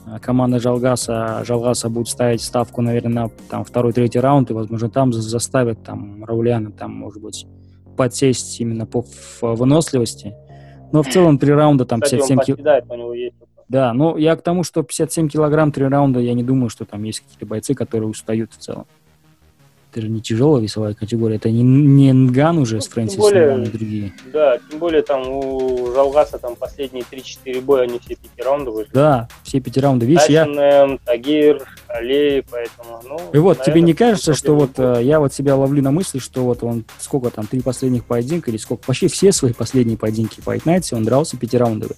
а, 0.06 0.18
команда 0.18 0.58
Жалгаса, 0.60 1.42
Жалгаса 1.44 1.88
будут 1.88 2.08
ставить 2.08 2.42
ставку, 2.42 2.82
наверное, 2.82 3.24
на 3.24 3.28
там, 3.50 3.64
второй, 3.64 3.92
третий 3.92 4.20
раунд, 4.20 4.50
и, 4.50 4.54
возможно, 4.54 4.88
там 4.90 5.12
за- 5.12 5.22
заставят 5.22 5.82
там 5.82 6.24
Рауляна, 6.24 6.70
там, 6.72 6.92
может 6.94 7.22
быть, 7.22 7.46
подсесть 7.96 8.60
именно 8.60 8.86
по 8.86 9.04
выносливости. 9.42 10.34
Но 10.92 11.02
в 11.02 11.08
целом 11.08 11.38
три 11.38 11.52
раунда, 11.52 11.84
там, 11.84 12.00
Кстати, 12.00 12.20
он 12.22 12.28
57 12.28 12.44
ки- 12.44 12.52
подседает, 12.52 12.84
у 12.88 12.94
него 12.94 13.12
есть. 13.12 13.34
да, 13.68 13.92
ну 13.92 14.16
я 14.16 14.36
к 14.36 14.42
тому, 14.42 14.62
что 14.64 14.82
57 14.82 15.28
килограмм, 15.28 15.70
три 15.72 15.84
раунда, 15.86 16.20
я 16.20 16.32
не 16.32 16.42
думаю, 16.42 16.70
что 16.70 16.84
там 16.86 17.02
есть 17.02 17.20
какие-то 17.20 17.44
бойцы, 17.46 17.74
которые 17.74 18.08
устают 18.08 18.52
в 18.52 18.56
целом. 18.58 18.86
Это 19.98 20.06
же 20.06 20.12
не 20.12 20.20
тяжелая 20.20 20.62
весовая 20.62 20.94
категория, 20.94 21.36
это 21.36 21.50
не, 21.50 21.60
не 21.64 22.12
Нган 22.12 22.58
уже 22.58 22.76
Ну, 22.76 22.80
с 22.82 22.86
Фрэнсисом 22.88 23.20
более- 23.20 23.64
и 23.64 23.66
другие. 23.68 24.12
Да, 24.32 24.58
тем 24.70 24.78
более 24.78 25.02
там 25.02 25.28
у 25.28 25.92
Жалгаса 25.92 26.38
там 26.38 26.54
последние 26.54 27.02
3-4 27.10 27.60
боя, 27.62 27.82
они 27.82 27.98
все 27.98 28.14
пятираундовые. 28.14 28.86
Да, 28.92 29.26
все 29.42 29.58
пяти 29.60 29.80
раунды. 29.80 30.06
Видишь, 30.06 30.26
я... 30.28 30.44
Тайсон, 30.44 30.60
М, 30.92 30.98
Тагир, 31.04 31.62
Алей, 31.88 32.44
поэтому, 32.48 33.00
ну... 33.08 33.18
И 33.32 33.38
вот, 33.38 33.64
тебе 33.64 33.80
не 33.80 33.92
кажется, 33.92 34.34
что 34.34 34.54
вот 34.54 34.74
проблем 34.74 34.98
э, 34.98 35.02
я 35.04 35.18
вот 35.18 35.34
себя 35.34 35.56
ловлю 35.56 35.82
на 35.82 35.90
мысли, 35.90 36.20
что 36.20 36.44
вот 36.44 36.62
он 36.62 36.84
сколько 37.00 37.30
там, 37.30 37.48
три 37.48 37.60
последних 37.60 38.04
поединка 38.04 38.52
или 38.52 38.56
сколько, 38.58 38.84
почти 38.86 39.08
все 39.08 39.32
свои 39.32 39.52
последние 39.52 39.98
поединки 39.98 40.40
по 40.40 40.54
Night 40.56 40.94
он 40.94 41.02
дрался 41.02 41.36
пятираундовый. 41.36 41.96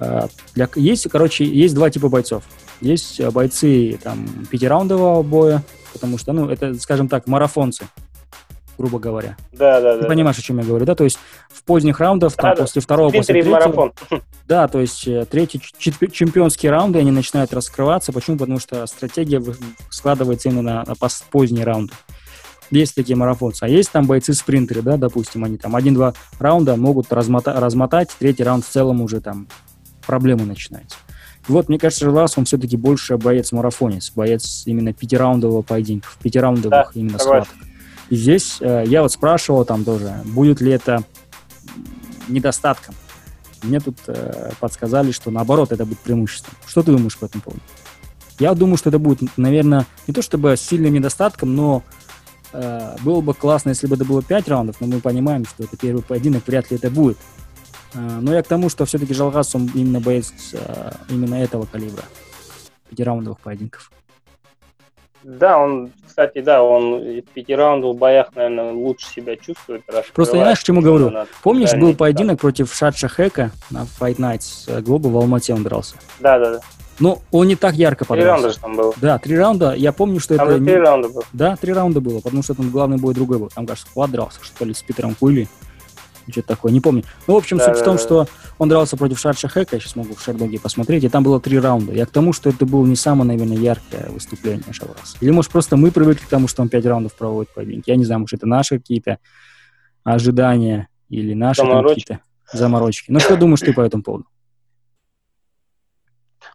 А, 0.00 0.26
для, 0.56 0.68
есть, 0.74 1.08
короче, 1.08 1.44
есть 1.44 1.76
два 1.76 1.90
типа 1.90 2.08
бойцов. 2.08 2.42
Есть 2.80 3.20
э, 3.20 3.30
бойцы 3.30 4.00
там 4.02 4.26
пятираундового 4.50 5.22
боя, 5.22 5.62
потому 5.92 6.18
что, 6.18 6.32
ну, 6.32 6.48
это, 6.48 6.74
скажем 6.74 7.08
так, 7.08 7.26
марафонцы, 7.26 7.84
грубо 8.78 8.98
говоря. 8.98 9.36
Да, 9.52 9.80
да, 9.80 9.96
Ты 9.96 10.02
да. 10.02 10.08
понимаешь, 10.08 10.38
о 10.38 10.42
чем 10.42 10.58
я 10.58 10.64
говорю, 10.64 10.86
да? 10.86 10.94
То 10.94 11.04
есть 11.04 11.18
в 11.50 11.62
поздних 11.64 12.00
раундах, 12.00 12.32
там, 12.34 12.50
Да-да. 12.50 12.62
после 12.62 12.80
второго, 12.80 13.10
после 13.10 13.22
Спринтер 13.24 13.40
и 13.50 13.52
третьего, 13.60 13.82
марафон. 13.84 14.22
да, 14.48 14.68
то 14.68 14.80
есть 14.80 15.06
э, 15.06 15.26
третий 15.30 15.60
чемпионские 15.60 16.70
раунды, 16.72 16.98
они 16.98 17.10
начинают 17.10 17.52
раскрываться. 17.52 18.12
Почему? 18.12 18.38
Потому 18.38 18.58
что 18.58 18.86
стратегия 18.86 19.42
складывается 19.90 20.48
именно 20.48 20.84
на 20.86 20.94
поздние 21.30 21.64
раунды. 21.64 21.92
Есть 22.70 22.94
такие 22.94 23.16
марафонцы. 23.16 23.64
А 23.64 23.68
есть 23.68 23.90
там 23.90 24.06
бойцы-спринтеры, 24.06 24.80
да, 24.82 24.96
допустим, 24.96 25.42
они 25.44 25.58
там 25.58 25.74
один-два 25.74 26.14
раунда 26.38 26.76
могут 26.76 27.12
размота- 27.12 27.58
размотать, 27.60 28.10
третий 28.18 28.44
раунд 28.44 28.64
в 28.64 28.68
целом 28.68 29.00
уже 29.02 29.20
там 29.20 29.48
проблемы 30.06 30.44
начинаются. 30.46 30.96
Вот, 31.48 31.68
мне 31.68 31.78
кажется, 31.78 32.04
Желас, 32.04 32.36
он 32.36 32.44
все-таки 32.44 32.76
больше 32.76 33.16
боец-марафонец, 33.16 34.12
боец 34.14 34.62
именно 34.66 34.92
пятираундового 34.92 35.62
поединка, 35.62 36.08
пятираундовых 36.22 36.70
Да, 36.70 36.90
именно 36.94 37.18
согласен. 37.18 37.50
схваток. 37.50 37.68
И 38.10 38.16
здесь 38.16 38.58
э, 38.60 38.84
я 38.86 39.02
вот 39.02 39.12
спрашивал 39.12 39.64
там 39.64 39.84
тоже, 39.84 40.12
будет 40.24 40.60
ли 40.60 40.72
это 40.72 41.04
недостатком. 42.28 42.94
Мне 43.62 43.80
тут 43.80 43.96
э, 44.06 44.50
подсказали, 44.58 45.12
что 45.12 45.30
наоборот 45.30 45.72
это 45.72 45.84
будет 45.84 45.98
преимуществом. 46.00 46.54
Что 46.66 46.82
ты 46.82 46.92
думаешь 46.92 47.16
по 47.16 47.26
этому 47.26 47.42
поводу? 47.42 47.62
Я 48.38 48.54
думаю, 48.54 48.78
что 48.78 48.88
это 48.88 48.98
будет, 48.98 49.36
наверное, 49.36 49.86
не 50.06 50.14
то 50.14 50.22
чтобы 50.22 50.56
сильным 50.56 50.94
недостатком, 50.94 51.54
но 51.54 51.82
э, 52.52 52.96
было 53.02 53.20
бы 53.20 53.34
классно, 53.34 53.70
если 53.70 53.86
бы 53.86 53.96
это 53.96 54.04
было 54.04 54.22
5 54.22 54.48
раундов, 54.48 54.76
но 54.80 54.86
мы 54.86 55.00
понимаем, 55.00 55.44
что 55.44 55.64
это 55.64 55.76
первый 55.76 56.02
поединок, 56.02 56.46
вряд 56.46 56.70
ли 56.70 56.78
это 56.78 56.90
будет. 56.90 57.18
Э, 57.94 57.98
но 57.98 58.34
я 58.34 58.42
к 58.42 58.46
тому, 58.46 58.68
что 58.68 58.84
все-таки 58.84 59.14
Жалгас, 59.14 59.54
он 59.54 59.70
именно 59.74 60.00
боец 60.00 60.32
э, 60.52 60.90
именно 61.08 61.34
этого 61.34 61.66
калибра. 61.66 62.04
Пятираундовых 62.88 63.40
поединков. 63.40 63.90
Да, 65.22 65.58
он, 65.58 65.90
кстати, 66.06 66.40
да, 66.40 66.62
он 66.62 66.98
в 67.00 67.22
пятираундовых 67.34 67.98
боях, 67.98 68.28
наверное, 68.34 68.72
лучше 68.72 69.06
себя 69.06 69.36
чувствует. 69.36 69.82
Просто 70.14 70.38
я 70.38 70.44
знаешь, 70.44 70.60
к 70.60 70.62
чему 70.62 70.80
говорю? 70.80 71.12
Помнишь, 71.42 71.74
был 71.74 71.94
поединок 71.94 72.40
против 72.40 72.72
Шадша 72.74 73.08
Хека 73.08 73.50
на 73.70 73.82
Fight 73.82 74.16
Night 74.16 74.40
с 74.40 74.68
э, 74.68 74.80
в 74.80 75.16
Алмате 75.16 75.54
он 75.54 75.62
дрался. 75.62 75.96
Да, 76.20 76.38
да, 76.38 76.52
да. 76.52 76.60
Но 77.00 77.20
он 77.30 77.48
не 77.48 77.56
так 77.56 77.74
ярко 77.74 78.04
Три 78.04 78.22
раунда 78.22 78.34
подрался. 78.34 78.54
же 78.54 78.60
там 78.60 78.76
было. 78.76 78.94
Да, 79.00 79.18
три 79.18 79.36
раунда. 79.36 79.72
Я 79.72 79.92
помню, 79.92 80.20
что 80.20 80.36
Там 80.36 80.48
это... 80.48 80.58
не- 80.58 80.66
три 80.66 80.76
раунда 80.76 81.08
было. 81.08 81.24
Да, 81.32 81.56
три 81.56 81.72
раунда 81.72 82.00
было, 82.00 82.20
потому 82.20 82.42
что 82.42 82.54
там 82.54 82.70
главный 82.70 82.98
бой 82.98 83.14
другой 83.14 83.38
был. 83.38 83.48
Там, 83.48 83.66
кажется, 83.66 83.90
Хват 83.90 84.10
дрался, 84.10 84.38
что 84.42 84.66
ли, 84.66 84.74
с 84.74 84.82
Питером 84.82 85.14
Куили. 85.14 85.48
Что-то 86.32 86.48
такое, 86.48 86.72
не 86.72 86.80
помню. 86.80 87.04
Ну, 87.26 87.34
в 87.34 87.36
общем, 87.36 87.58
Да, 87.58 87.66
суть 87.66 87.76
в 87.76 87.78
да, 87.78 87.84
том, 87.84 87.96
да. 87.96 88.02
что 88.02 88.26
он 88.58 88.68
дрался 88.68 88.96
против 88.96 89.18
Шарша 89.18 89.48
Хека, 89.48 89.76
я 89.76 89.80
сейчас 89.80 89.96
могу 89.96 90.14
в 90.14 90.22
Шардоге 90.22 90.58
посмотреть, 90.58 91.04
и 91.04 91.08
там 91.08 91.22
было 91.22 91.40
три 91.40 91.58
раунда. 91.58 91.92
Я 91.92 92.06
к 92.06 92.10
тому, 92.10 92.32
что 92.32 92.50
это 92.50 92.66
было 92.66 92.84
не 92.86 92.96
самое, 92.96 93.28
наверное, 93.28 93.56
яркое 93.56 94.10
выступление 94.10 94.72
Шавраса. 94.72 95.16
Или, 95.20 95.30
может, 95.30 95.50
просто 95.50 95.76
мы 95.76 95.90
привыкли 95.90 96.24
к 96.24 96.28
тому, 96.28 96.48
что 96.48 96.62
он 96.62 96.68
пять 96.68 96.86
раундов 96.86 97.14
проводит 97.14 97.52
поединки. 97.54 97.90
Я 97.90 97.96
не 97.96 98.04
знаю, 98.04 98.20
может, 98.20 98.34
это 98.34 98.46
наши 98.46 98.78
какие-то 98.78 99.18
ожидания 100.04 100.88
или 101.08 101.34
наши 101.34 101.62
какие-то 101.62 102.20
заморочки. 102.52 103.10
Ну, 103.10 103.20
что 103.20 103.36
думаешь 103.36 103.60
ты 103.60 103.72
по 103.72 103.80
этому 103.80 104.02
поводу? 104.02 104.24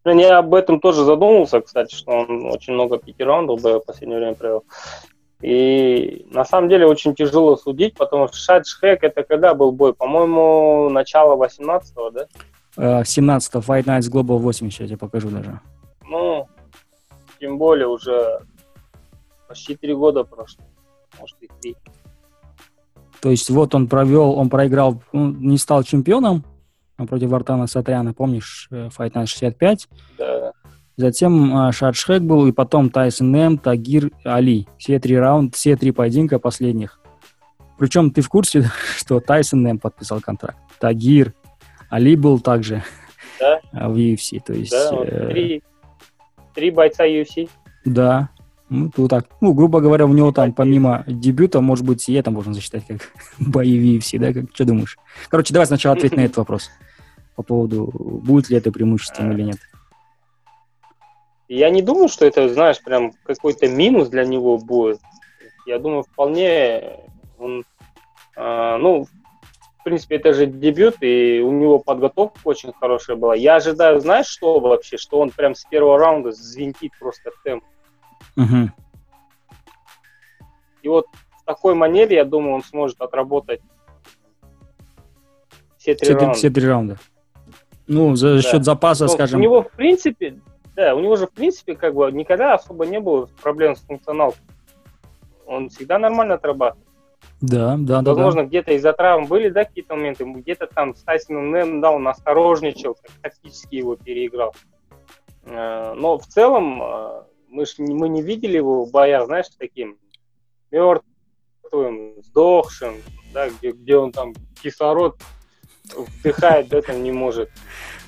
Я 0.05 0.37
об 0.37 0.53
этом 0.53 0.79
тоже 0.79 1.03
задумался, 1.03 1.61
кстати, 1.61 1.95
что 1.95 2.11
он 2.11 2.45
очень 2.45 2.73
много 2.73 2.99
пятираундов 2.99 3.61
в 3.61 3.79
последнее 3.79 4.19
время 4.19 4.35
провел. 4.35 4.63
И 5.41 6.25
на 6.31 6.45
самом 6.45 6.69
деле 6.69 6.87
очень 6.87 7.13
тяжело 7.13 7.55
судить, 7.57 7.95
потому 7.95 8.27
что 8.27 8.37
Шадшхек 8.37 9.03
это 9.03 9.23
когда 9.23 9.53
был 9.53 9.71
бой? 9.71 9.93
По-моему, 9.93 10.89
начало 10.89 11.35
18-го, 11.43 12.09
да? 12.11 12.27
Э, 12.77 13.03
17 13.05 13.55
Fight 13.55 13.83
Nights 13.83 14.11
Global 14.11 14.37
80, 14.37 14.79
я 14.81 14.87
тебе 14.87 14.97
покажу 14.97 15.29
даже. 15.29 15.59
Ну, 16.07 16.47
тем 17.39 17.57
более 17.57 17.87
уже 17.87 18.39
почти 19.47 19.75
три 19.75 19.93
года 19.93 20.23
прошло. 20.23 20.63
Может 21.19 21.37
и 21.41 21.49
три. 21.61 21.75
То 23.21 23.29
есть 23.31 23.49
вот 23.49 23.75
он 23.75 23.87
провел, 23.87 24.31
он 24.37 24.49
проиграл, 24.49 25.01
он 25.11 25.39
не 25.41 25.57
стал 25.57 25.83
чемпионом 25.83 26.43
а 26.97 27.05
против 27.05 27.29
Вартана 27.29 27.67
Сатряна, 27.67 28.13
помнишь, 28.13 28.67
э, 28.71 28.87
Fight 28.87 29.13
Night 29.13 29.25
65. 29.25 29.87
Да. 30.17 30.53
Затем 30.97 31.55
э, 31.67 31.71
Шадшхек 31.71 32.21
был, 32.21 32.47
и 32.47 32.51
потом 32.51 32.89
Тайсон 32.89 33.31
Нэм, 33.31 33.57
Тагир, 33.57 34.11
Али. 34.23 34.67
Все 34.77 34.99
три 34.99 35.17
раунда, 35.17 35.55
все 35.55 35.75
три 35.75 35.91
поединка 35.91 36.39
последних. 36.39 36.99
Причем 37.77 38.11
ты 38.11 38.21
в 38.21 38.29
курсе, 38.29 38.69
что 38.97 39.19
Тайсон 39.19 39.61
Нэм 39.63 39.79
подписал 39.79 40.21
контракт? 40.21 40.57
Тагир, 40.79 41.33
Али 41.89 42.15
был 42.15 42.39
также 42.39 42.83
Да. 43.39 43.59
в 43.89 43.97
UFC. 43.97 44.41
То 44.45 44.53
есть, 44.53 44.71
Да, 44.71 44.91
вот 44.93 45.07
э, 45.09 45.29
три, 45.31 45.63
три 46.53 46.71
бойца 46.71 47.05
UFC. 47.05 47.49
да. 47.83 48.29
Ну, 48.67 48.89
тут 48.89 49.11
так. 49.11 49.27
Ну, 49.41 49.53
грубо 49.53 49.79
говоря, 49.79 50.07
у 50.07 50.13
него 50.13 50.31
там 50.31 50.51
помимо 50.51 51.03
дебюта, 51.05 51.61
может 51.61 51.85
быть, 51.85 52.09
и 52.09 52.13
это 52.13 52.31
можно 52.31 52.51
засчитать 52.51 52.83
как 52.87 53.11
бои 53.39 53.77
в 53.77 53.99
UFC, 53.99 54.17
да? 54.17 54.33
Как, 54.33 54.45
что 54.55 54.65
думаешь? 54.65 54.97
Короче, 55.29 55.53
давай 55.53 55.67
сначала 55.67 55.95
ответь 55.95 56.15
на 56.15 56.21
этот 56.21 56.37
вопрос. 56.37 56.71
По 57.35 57.43
поводу, 57.43 57.91
будет 58.23 58.49
ли 58.49 58.57
это 58.57 58.71
преимуществом 58.71 59.31
или 59.33 59.43
нет. 59.43 59.57
Я 61.47 61.69
не 61.69 61.81
думаю, 61.81 62.07
что 62.07 62.25
это, 62.25 62.49
знаешь, 62.49 62.81
прям 62.83 63.13
какой-то 63.23 63.67
минус 63.67 64.09
для 64.09 64.25
него 64.25 64.57
будет. 64.57 64.99
Я 65.65 65.79
думаю, 65.79 66.03
вполне 66.03 66.99
он, 67.37 67.63
а, 68.35 68.77
ну, 68.77 69.05
в 69.79 69.83
принципе, 69.83 70.15
это 70.15 70.33
же 70.33 70.47
дебют, 70.47 70.97
и 71.01 71.39
у 71.41 71.51
него 71.51 71.77
подготовка 71.79 72.39
очень 72.45 72.73
хорошая 72.73 73.15
была. 73.15 73.35
Я 73.35 73.55
ожидаю, 73.57 73.99
знаешь, 73.99 74.25
что 74.27 74.59
вообще, 74.59 74.97
что 74.97 75.19
он 75.19 75.29
прям 75.29 75.53
с 75.53 75.63
первого 75.65 75.99
раунда 75.99 76.31
звентит 76.31 76.91
просто 76.99 77.31
темп. 77.43 77.63
Мгм. 78.35 78.73
И 80.81 80.87
вот 80.87 81.05
в 81.41 81.45
такой 81.45 81.75
манере, 81.75 82.15
я 82.17 82.25
думаю, 82.25 82.55
он 82.55 82.63
сможет 82.63 82.99
отработать 83.01 83.61
все 85.77 85.93
три 85.95 86.05
Все, 86.09 86.13
раунда. 86.15 86.33
все 86.33 86.49
три 86.49 86.67
раунда. 86.67 86.97
Ну, 87.87 88.15
за 88.15 88.35
Да. 88.37 88.41
счет 88.41 88.65
запаса, 88.65 89.05
Ну, 89.05 89.09
скажем. 89.11 89.39
У 89.39 89.43
него, 89.43 89.61
в 89.61 89.71
принципе, 89.71 90.39
Да, 90.75 90.93
у 90.93 90.99
него 90.99 91.15
же, 91.15 91.27
в 91.27 91.31
принципе, 91.31 91.75
как 91.75 91.93
бы 91.95 92.11
никогда 92.11 92.55
особо 92.55 92.85
не 92.85 92.99
было 92.99 93.29
проблем 93.41 93.75
с 93.75 93.81
функционалкой. 93.81 94.41
Он 95.45 95.69
всегда 95.69 95.97
нормально 95.97 96.35
отрабатывал. 96.35 96.85
Да, 97.41 97.75
да, 97.77 98.01
да. 98.01 98.13
Возможно, 98.13 98.41
да. 98.41 98.47
где-то 98.47 98.73
из-за 98.73 98.93
травм 98.93 99.25
были, 99.25 99.49
да, 99.49 99.65
какие-то 99.65 99.95
моменты, 99.95 100.25
где-то 100.25 100.67
там 100.67 100.95
с 100.95 101.01
Тайсоном 101.03 101.51
Нэм, 101.51 101.81
да, 101.81 101.91
он 101.91 102.07
осторожничал, 102.07 102.97
тактически 103.21 103.75
его 103.75 103.95
переиграл. 103.95 104.53
Э, 105.43 105.93
но 105.93 106.17
в 106.17 106.25
целом 106.25 106.81
э, 106.81 107.23
мы, 107.49 107.65
ж, 107.65 107.75
мы 107.77 108.09
не 108.09 108.21
видели 108.21 108.57
его 108.57 108.85
в 108.85 108.91
боях, 108.91 109.25
знаешь, 109.25 109.45
таким 109.57 109.97
мертвым, 110.71 112.21
сдохшим, 112.21 112.95
да, 113.33 113.49
где, 113.49 113.71
где 113.71 113.97
он 113.97 114.11
там 114.11 114.33
кислород 114.61 115.17
вдыхает, 115.93 116.67
да, 116.69 116.81
там 116.81 117.03
не 117.03 117.11
может 117.11 117.49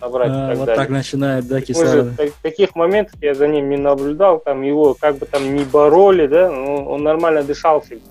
набрать. 0.01 0.29
А, 0.31 0.55
вот 0.55 0.65
далее. 0.65 0.75
так 0.75 0.89
начинает, 0.89 1.47
да, 1.47 1.61
кислород. 1.61 2.13
таких 2.41 2.75
моментов 2.75 3.21
я 3.21 3.33
за 3.33 3.47
ним 3.47 3.69
не 3.69 3.77
наблюдал, 3.77 4.39
там 4.39 4.61
его 4.61 4.93
как 4.93 5.17
бы 5.17 5.25
там 5.25 5.55
не 5.55 5.63
бороли, 5.63 6.27
да, 6.27 6.51
но 6.51 6.85
он 6.85 7.03
нормально 7.03 7.43
дышал 7.43 7.81
всегда. 7.81 8.05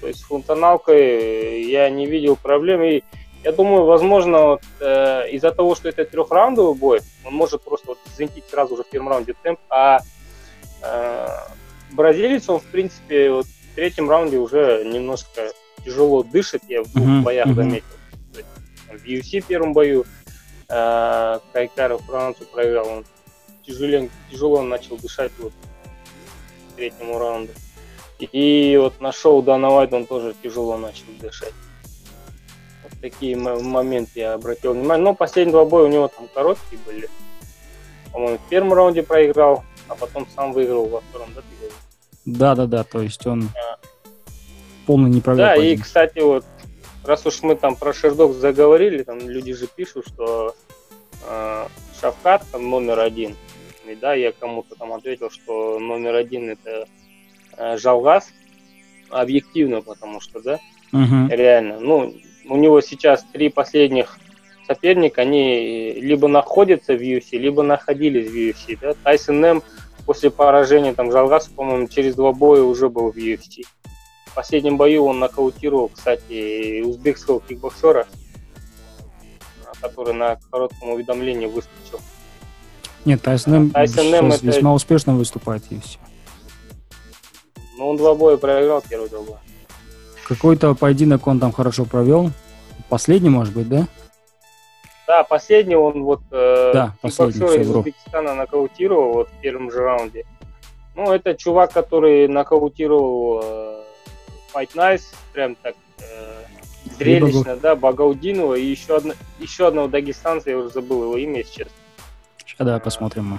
То 0.00 0.08
есть 0.08 0.20
с 0.20 0.22
функционалкой 0.22 1.62
я 1.64 1.90
не 1.90 2.06
видел 2.06 2.36
проблем. 2.36 2.82
И 2.82 3.02
я 3.44 3.52
думаю, 3.52 3.84
возможно, 3.84 4.46
вот, 4.46 4.62
э, 4.80 5.28
из-за 5.30 5.50
того, 5.50 5.74
что 5.74 5.88
это 5.88 6.04
трехраундовый 6.04 6.74
бой, 6.74 7.00
он 7.24 7.34
может 7.34 7.62
просто 7.62 7.88
вот, 7.88 7.98
взвинтить 8.06 8.44
сразу 8.50 8.76
же 8.76 8.82
в 8.82 8.88
первом 8.88 9.10
раунде 9.10 9.34
темп. 9.42 9.60
А 9.68 10.00
э, 10.82 11.28
бразилец, 11.92 12.48
он, 12.48 12.60
в 12.60 12.64
принципе, 12.64 13.30
вот, 13.30 13.46
в 13.46 13.74
третьем 13.74 14.08
раунде 14.08 14.38
уже 14.38 14.84
немножко 14.84 15.52
тяжело 15.84 16.22
дышит, 16.22 16.62
я 16.68 16.82
в 16.82 16.92
двух 16.92 17.24
боях 17.24 17.48
заметил. 17.54 17.99
В 19.02 19.06
UFC 19.06 19.42
первом 19.46 19.72
бою 19.72 20.04
э, 20.68 21.38
Кайкаров 21.52 22.02
Францию 22.02 22.46
проиграл, 22.48 22.88
он 22.88 23.04
тяжело, 23.66 24.08
тяжело 24.30 24.62
начал 24.62 24.96
дышать 24.96 25.32
вот 25.38 25.52
к 25.52 26.76
третьему 26.76 27.18
раунду. 27.18 27.52
И 28.18 28.78
вот 28.80 29.00
на 29.00 29.12
шоу 29.12 29.42
Дана 29.42 29.70
Уайт 29.70 29.92
он 29.92 30.06
тоже 30.06 30.34
тяжело 30.42 30.76
начал 30.76 31.06
дышать. 31.20 31.54
Вот 32.82 32.92
такие 33.00 33.36
моменты 33.36 34.20
я 34.20 34.34
обратил 34.34 34.74
внимание. 34.74 35.04
Но 35.04 35.14
последние 35.14 35.52
два 35.52 35.64
боя 35.64 35.84
у 35.84 35.88
него 35.88 36.08
там 36.08 36.28
короткие 36.34 36.78
были. 36.84 37.08
По-моему, 38.12 38.38
в 38.38 38.48
первом 38.50 38.72
раунде 38.74 39.02
проиграл, 39.02 39.64
а 39.88 39.94
потом 39.94 40.26
сам 40.34 40.52
выиграл 40.52 40.86
во 40.86 41.00
втором, 41.00 41.28
да, 41.34 41.40
ты 41.40 41.56
говоришь? 41.56 41.78
Да, 42.26 42.54
да, 42.54 42.66
да, 42.66 42.84
то 42.84 43.00
есть 43.00 43.26
он 43.26 43.48
полный 44.86 45.10
не 45.10 45.20
Да, 45.20 45.54
и, 45.54 45.76
кстати, 45.76 46.18
вот, 46.18 46.44
раз 47.04 47.26
уж 47.26 47.42
мы 47.42 47.56
там 47.56 47.76
про 47.76 47.92
Шердок 47.92 48.32
заговорили, 48.32 49.02
там 49.02 49.18
люди 49.28 49.52
же 49.52 49.66
пишут, 49.66 50.06
что 50.06 50.54
э, 51.26 51.66
Шавкат 52.00 52.44
там 52.52 52.68
номер 52.68 53.00
один. 53.00 53.36
И 53.86 53.94
да, 53.94 54.14
я 54.14 54.32
кому-то 54.32 54.76
там 54.76 54.92
ответил, 54.92 55.30
что 55.30 55.78
номер 55.78 56.14
один 56.14 56.50
это 56.50 56.86
э, 57.56 57.76
Жалгас. 57.78 58.30
Объективно, 59.10 59.82
потому 59.82 60.20
что, 60.20 60.40
да, 60.40 60.60
реально. 60.92 61.80
Ну, 61.80 62.14
у 62.48 62.56
него 62.56 62.80
сейчас 62.80 63.24
три 63.32 63.48
последних 63.48 64.18
соперника, 64.68 65.22
они 65.22 65.94
либо 65.94 66.28
находятся 66.28 66.94
в 66.94 67.00
UFC, 67.00 67.36
либо 67.36 67.64
находились 67.64 68.30
в 68.30 68.34
UFC. 68.34 68.78
Да? 68.80 68.94
Тайсон 69.02 69.40
Нэм 69.40 69.62
после 70.06 70.30
поражения 70.30 70.94
там 70.94 71.10
Жалгаса, 71.10 71.50
по-моему, 71.50 71.88
через 71.88 72.14
два 72.14 72.32
боя 72.32 72.62
уже 72.62 72.88
был 72.88 73.10
в 73.10 73.16
UFC. 73.16 73.64
В 74.30 74.34
последнем 74.34 74.76
бою 74.76 75.06
он 75.06 75.18
нокаутировал, 75.18 75.88
кстати, 75.88 76.82
узбекского 76.82 77.40
кикбоксера, 77.40 78.06
который 79.80 80.14
на 80.14 80.38
коротком 80.50 80.90
уведомлении 80.90 81.46
выскочил. 81.46 82.00
Нет, 83.04 83.22
Тайсон 83.22 83.72
это- 83.74 84.38
весьма 84.42 84.72
успешно 84.72 85.14
выступает 85.16 85.64
в 85.64 85.72
UFC. 85.72 85.98
Но 87.76 87.88
он 87.88 87.96
два 87.96 88.14
боя 88.14 88.36
проиграл, 88.36 88.82
первый 88.88 89.08
два 89.08 89.22
боя. 89.22 89.40
Какой-то 90.28 90.74
поединок 90.74 91.26
он 91.26 91.40
там 91.40 91.50
хорошо 91.50 91.84
провел. 91.84 92.30
Последний, 92.88 93.30
может 93.30 93.52
быть, 93.54 93.68
да? 93.68 93.88
Да, 95.08 95.24
последний 95.24 95.74
он 95.74 96.04
вот 96.04 96.20
э, 96.30 96.70
Да, 96.72 96.94
последний, 97.00 97.32
кикбоксера 97.40 97.48
всё, 97.48 97.60
из. 97.62 97.70
Узбекистана 97.70 98.34
нокаутировал 98.34 99.12
вот 99.14 99.28
в 99.28 99.40
первом 99.40 99.72
же 99.72 99.78
раунде. 99.78 100.24
Ну, 100.94 101.10
это 101.10 101.34
чувак, 101.34 101.72
который 101.72 102.28
нокаутировал 102.28 103.40
э, 103.42 103.79
Fight 104.52 104.70
Nice, 104.74 105.02
прям 105.32 105.54
так 105.56 105.74
э, 105.98 106.44
зрелищно, 106.98 107.56
да, 107.56 107.76
Багаудинова 107.76 108.54
и 108.54 108.64
еще, 108.64 108.96
одно, 108.96 109.14
еще 109.38 109.68
одного 109.68 109.88
дагестанца, 109.88 110.50
я 110.50 110.58
уже 110.58 110.70
забыл 110.70 111.04
его 111.04 111.16
имя 111.16 111.44
сейчас. 111.44 111.68
Сейчас 112.38 112.58
давай 112.58 112.80
посмотрим 112.80 113.24
мы. 113.26 113.38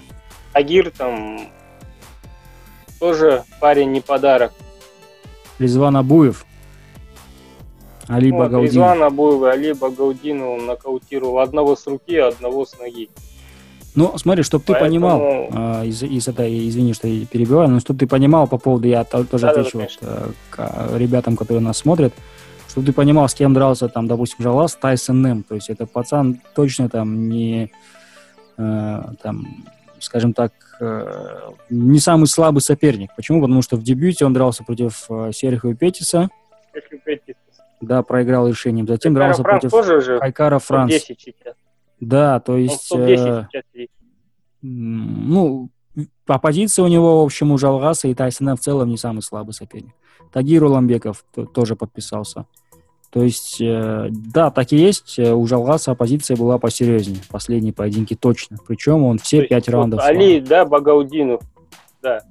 Агир 0.53 0.91
там 0.91 1.49
тоже 2.99 3.43
парень 3.59 3.91
не 3.91 4.01
подарок. 4.01 4.53
Резван 5.59 5.97
Абуев. 5.97 6.45
Али 8.07 8.31
Вот, 8.31 8.39
Багаудинов. 8.39 8.73
Резван 8.73 9.03
Абуев 9.03 9.43
и 9.43 9.47
Али 9.47 9.73
Багаудинова 9.73 10.49
он 10.55 10.65
нокаутировал 10.65 11.39
одного 11.39 11.75
с 11.75 11.85
руки, 11.87 12.17
одного 12.17 12.65
с 12.65 12.77
ноги. 12.79 13.09
Ну, 13.93 14.17
смотри, 14.17 14.43
чтобы 14.43 14.63
ты 14.63 14.73
понимал, 14.73 15.21
а, 15.51 15.83
из, 15.83 16.01
из 16.01 16.27
этой, 16.27 16.69
извини, 16.69 16.93
что 16.93 17.07
я 17.07 17.25
перебиваю, 17.25 17.69
но 17.69 17.79
чтобы 17.81 17.99
ты 17.99 18.07
понимал 18.07 18.47
по 18.47 18.57
поводу, 18.57 18.87
я 18.87 19.03
то- 19.03 19.25
тоже 19.25 19.47
Да-да-да, 19.47 19.61
отвечу 19.61 19.79
вот, 19.79 19.97
э, 20.01 20.29
к 20.49 20.59
а, 20.59 20.97
ребятам, 20.97 21.35
которые 21.35 21.61
нас 21.61 21.77
смотрят, 21.79 22.13
чтобы 22.69 22.87
ты 22.87 22.93
понимал, 22.93 23.27
с 23.27 23.33
кем 23.33 23.53
дрался, 23.53 23.89
там, 23.89 24.07
допустим, 24.07 24.37
Жалас, 24.43 24.75
Тайсон 24.75 25.21
Нэм, 25.21 25.43
то 25.43 25.55
есть 25.55 25.69
это 25.69 25.85
пацан 25.85 26.39
точно 26.55 26.87
там 26.87 27.27
не, 27.27 27.69
э, 28.57 29.01
там, 29.21 29.65
скажем 29.99 30.33
так, 30.33 30.53
э, 30.79 31.39
не 31.69 31.99
самый 31.99 32.27
слабый 32.27 32.61
соперник. 32.61 33.09
Почему? 33.17 33.41
Потому 33.41 33.61
что 33.61 33.75
в 33.75 33.83
дебюте 33.83 34.25
он 34.25 34.33
дрался 34.33 34.63
против 34.63 35.05
э, 35.09 35.31
Серхио 35.33 35.73
Петиса, 35.75 36.29
Если 36.73 36.95
пойти. 36.97 37.35
да, 37.81 38.03
проиграл 38.03 38.47
решением, 38.47 38.87
затем 38.87 39.13
Кайкара 39.13 39.27
дрался 39.33 39.43
Франц 39.43 39.61
против 39.61 39.71
тоже 39.71 40.01
же 40.01 40.19
Хайкара 40.19 40.59
Франц. 40.59 40.91
10 40.91 41.19
сейчас. 41.19 41.55
Да, 42.01 42.39
то 42.41 42.53
Он 42.53 42.59
есть... 42.59 42.85
в 42.85 42.89
топ-10 42.89 43.13
э, 43.13 43.47
сейчас. 43.51 43.63
М, 44.63 45.29
Ну, 45.29 45.69
оппозиция 46.27 46.83
у 46.83 46.87
него, 46.87 47.21
в 47.21 47.25
общем, 47.25 47.51
у 47.51 47.57
Жалгаса 47.57 48.07
и 48.09 48.13
Тайсона 48.13 48.55
в 48.55 48.59
целом 48.59 48.89
не 48.89 48.97
самый 48.97 49.21
слабый 49.21 49.53
соперник. 49.53 49.93
Тагир 50.33 50.63
Уламбеков 50.63 51.23
тоже 51.53 51.75
подписался. 51.75 52.45
То 53.11 53.23
есть, 53.23 53.59
э, 53.59 54.07
да, 54.09 54.51
так 54.51 54.71
и 54.71 54.77
есть. 54.77 55.19
э, 55.19 55.33
У 55.33 55.45
Жалгаса 55.45 55.91
оппозиция 55.91 56.37
была 56.37 56.57
посерьезнее. 56.57 57.19
Последние 57.29 57.73
поединки 57.73 58.15
точно. 58.15 58.57
Причем 58.65 59.03
он 59.03 59.17
То 59.17 59.23
все 59.23 59.37
есть 59.37 59.49
пять 59.49 59.67
вот 59.67 59.73
раундов. 59.73 59.99
Али, 60.01 60.39
да, 60.39 60.65
Багаудинов, 60.65 61.41
да. 62.01 62.21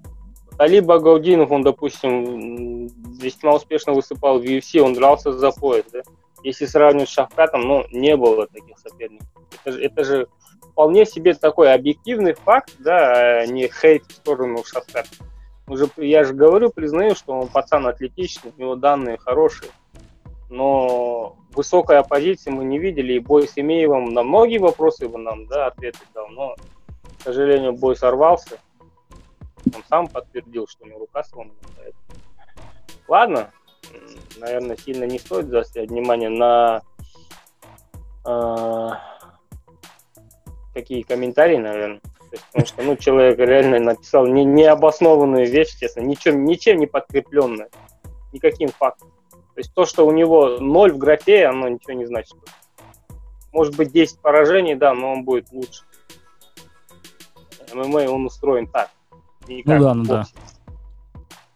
Али 0.56 0.80
Багаудинов, 0.80 1.50
он, 1.50 1.62
допустим, 1.62 2.88
весьма 3.18 3.54
успешно 3.54 3.92
выступал 3.92 4.38
в 4.38 4.42
UFC, 4.42 4.80
он 4.80 4.94
дрался 4.94 5.32
за 5.32 5.50
пояс, 5.52 5.84
да. 5.92 6.00
Если 6.42 6.66
сравнивать 6.66 7.08
с 7.08 7.12
Шахкатом, 7.12 7.62
ну, 7.62 7.84
не 7.90 8.16
было 8.16 8.46
таких 8.46 8.78
соперников. 8.78 9.28
Это 9.64 9.72
же, 9.72 9.82
это 9.82 10.04
же 10.04 10.28
вполне 10.62 11.04
себе 11.04 11.34
такой 11.34 11.72
объективный 11.72 12.34
факт, 12.34 12.74
да, 12.78 13.40
а 13.40 13.46
не 13.46 13.68
хейт 13.68 14.04
в 14.06 14.12
сторону 14.12 14.64
Шахката. 14.64 15.08
Уже, 15.66 15.88
я 15.98 16.24
же 16.24 16.32
говорю, 16.32 16.70
признаю, 16.70 17.14
что 17.14 17.32
он 17.32 17.48
пацан 17.48 17.86
атлетичный, 17.86 18.52
у 18.56 18.60
него 18.60 18.74
данные 18.74 19.18
хорошие, 19.18 19.70
но 20.48 21.36
высокой 21.52 21.98
оппозиции 21.98 22.50
мы 22.50 22.64
не 22.64 22.78
видели, 22.78 23.12
и 23.12 23.20
бой 23.20 23.46
с 23.46 23.56
Имеевым 23.56 24.06
на 24.06 24.22
многие 24.22 24.58
вопросы 24.58 25.08
бы 25.08 25.18
нам, 25.18 25.46
да, 25.46 25.66
ответы 25.66 26.00
дал, 26.14 26.28
но, 26.28 26.56
к 27.18 27.22
сожалению, 27.22 27.72
бой 27.74 27.94
сорвался. 27.96 28.58
Он 29.74 29.84
сам 29.88 30.08
подтвердил, 30.08 30.66
что 30.66 30.84
у 30.84 30.88
него 30.88 31.00
рука 31.00 31.22
сломана. 31.22 31.54
Ладно, 33.06 33.50
наверное, 34.38 34.76
сильно 34.76 35.04
не 35.04 35.18
стоит 35.18 35.48
заострять 35.48 35.90
внимание 35.90 36.28
на 36.28 36.82
э, 38.26 38.88
какие 40.74 41.02
комментарии, 41.02 41.56
наверное. 41.56 42.00
Есть, 42.30 42.44
потому 42.44 42.66
что, 42.66 42.82
ну, 42.82 42.96
человек 42.96 43.38
реально 43.38 43.80
написал 43.80 44.26
не, 44.26 44.44
необоснованную 44.44 45.50
вещь, 45.50 45.76
честно, 45.78 46.00
ничем, 46.00 46.44
ничем 46.44 46.78
не 46.78 46.86
подкрепленную, 46.86 47.68
никаким 48.32 48.68
фактом. 48.68 49.10
То 49.30 49.58
есть 49.58 49.74
то, 49.74 49.84
что 49.84 50.06
у 50.06 50.12
него 50.12 50.58
ноль 50.60 50.92
в 50.92 50.98
графе, 50.98 51.46
оно 51.46 51.68
ничего 51.68 51.94
не 51.94 52.06
значит. 52.06 52.36
Может 53.52 53.76
быть 53.76 53.90
10 53.90 54.20
поражений, 54.20 54.76
да, 54.76 54.94
но 54.94 55.12
он 55.12 55.24
будет 55.24 55.50
лучше. 55.50 55.82
ММА 57.74 58.08
он 58.08 58.26
устроен 58.26 58.66
так. 58.68 58.90
не 59.48 59.62
Ну 59.64 59.78
да, 59.80 59.94
ну 59.94 60.04
да. 60.04 60.24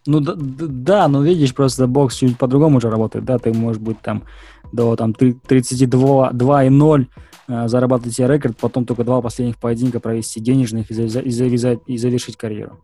Ну 0.07 0.21
да, 0.21 0.35
да, 0.37 1.09
но 1.09 1.23
видишь, 1.23 1.55
просто 1.55 1.87
бокс 1.87 2.17
чуть 2.17 2.37
по-другому 2.37 2.77
уже 2.79 2.91
работает, 2.91 3.25
да, 3.25 3.39
ты 3.39 3.53
можешь 3.55 3.81
быть 3.81 4.01
там 4.01 4.25
до 4.73 4.97
там 4.97 5.15
три- 5.15 5.33
32 5.47 6.31
2 6.33 6.65
и 6.65 6.69
0 6.69 7.09
э, 7.49 7.69
зарабатывать 7.69 8.15
себе 8.15 8.29
рекорд, 8.29 8.57
потом 8.59 8.85
только 8.85 9.05
два 9.05 9.21
последних 9.23 9.57
поединка 9.57 10.01
провести 10.01 10.41
денежных 10.41 10.91
и, 10.91 10.95
завяза- 10.95 11.23
и, 11.23 11.31
завязать, 11.31 11.79
и 11.87 11.97
завершить 11.97 12.37
карьеру. 12.37 12.79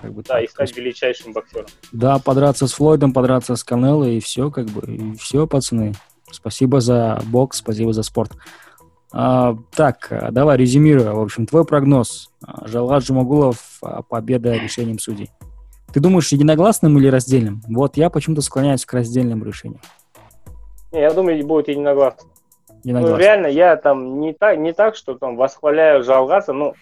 Как 0.00 0.12
бы 0.12 0.22
Да, 0.22 0.34
так. 0.34 0.44
и 0.44 0.48
стать 0.48 0.76
величайшим 0.76 1.32
боксером. 1.32 1.66
да, 1.92 2.18
подраться 2.18 2.66
с 2.66 2.72
Флойдом, 2.72 3.12
подраться 3.12 3.54
с 3.54 3.62
Канело, 3.62 4.02
и 4.04 4.18
все, 4.18 4.50
как 4.50 4.66
бы, 4.66 4.80
и 4.92 5.14
все, 5.16 5.46
пацаны. 5.46 5.94
Спасибо 6.32 6.80
за 6.80 7.20
бокс, 7.26 7.58
спасибо 7.58 7.92
за 7.92 8.02
спорт. 8.02 8.32
А, 9.12 9.56
так, 9.76 10.08
давай 10.32 10.56
резюмируя. 10.56 11.12
В 11.12 11.20
общем, 11.20 11.46
твой 11.46 11.64
прогноз. 11.64 12.30
Жалгат 12.64 13.04
Жумагулов, 13.04 13.80
победа 14.08 14.54
решением 14.56 14.98
судей. 14.98 15.30
Ты 15.92 16.00
думаешь, 16.00 16.32
единогласным 16.32 16.98
или 16.98 17.08
раздельным? 17.08 17.62
Вот 17.68 17.96
я 17.96 18.08
почему-то 18.10 18.42
склоняюсь 18.42 18.86
к 18.86 18.92
раздельным 18.94 19.44
решениям. 19.44 19.80
Не, 20.92 21.00
я 21.00 21.12
думаю, 21.12 21.44
будет 21.46 21.68
единогласно. 21.68 22.28
единогласно. 22.82 23.16
Ну, 23.16 23.22
реально, 23.22 23.46
я 23.46 23.76
там 23.76 24.20
не 24.20 24.32
так, 24.32 24.58
не 24.58 24.72
так, 24.72 24.96
что 24.96 25.14
там 25.14 25.36
восхваляю 25.36 26.02
Жалгаса, 26.02 26.52
но 26.52 26.74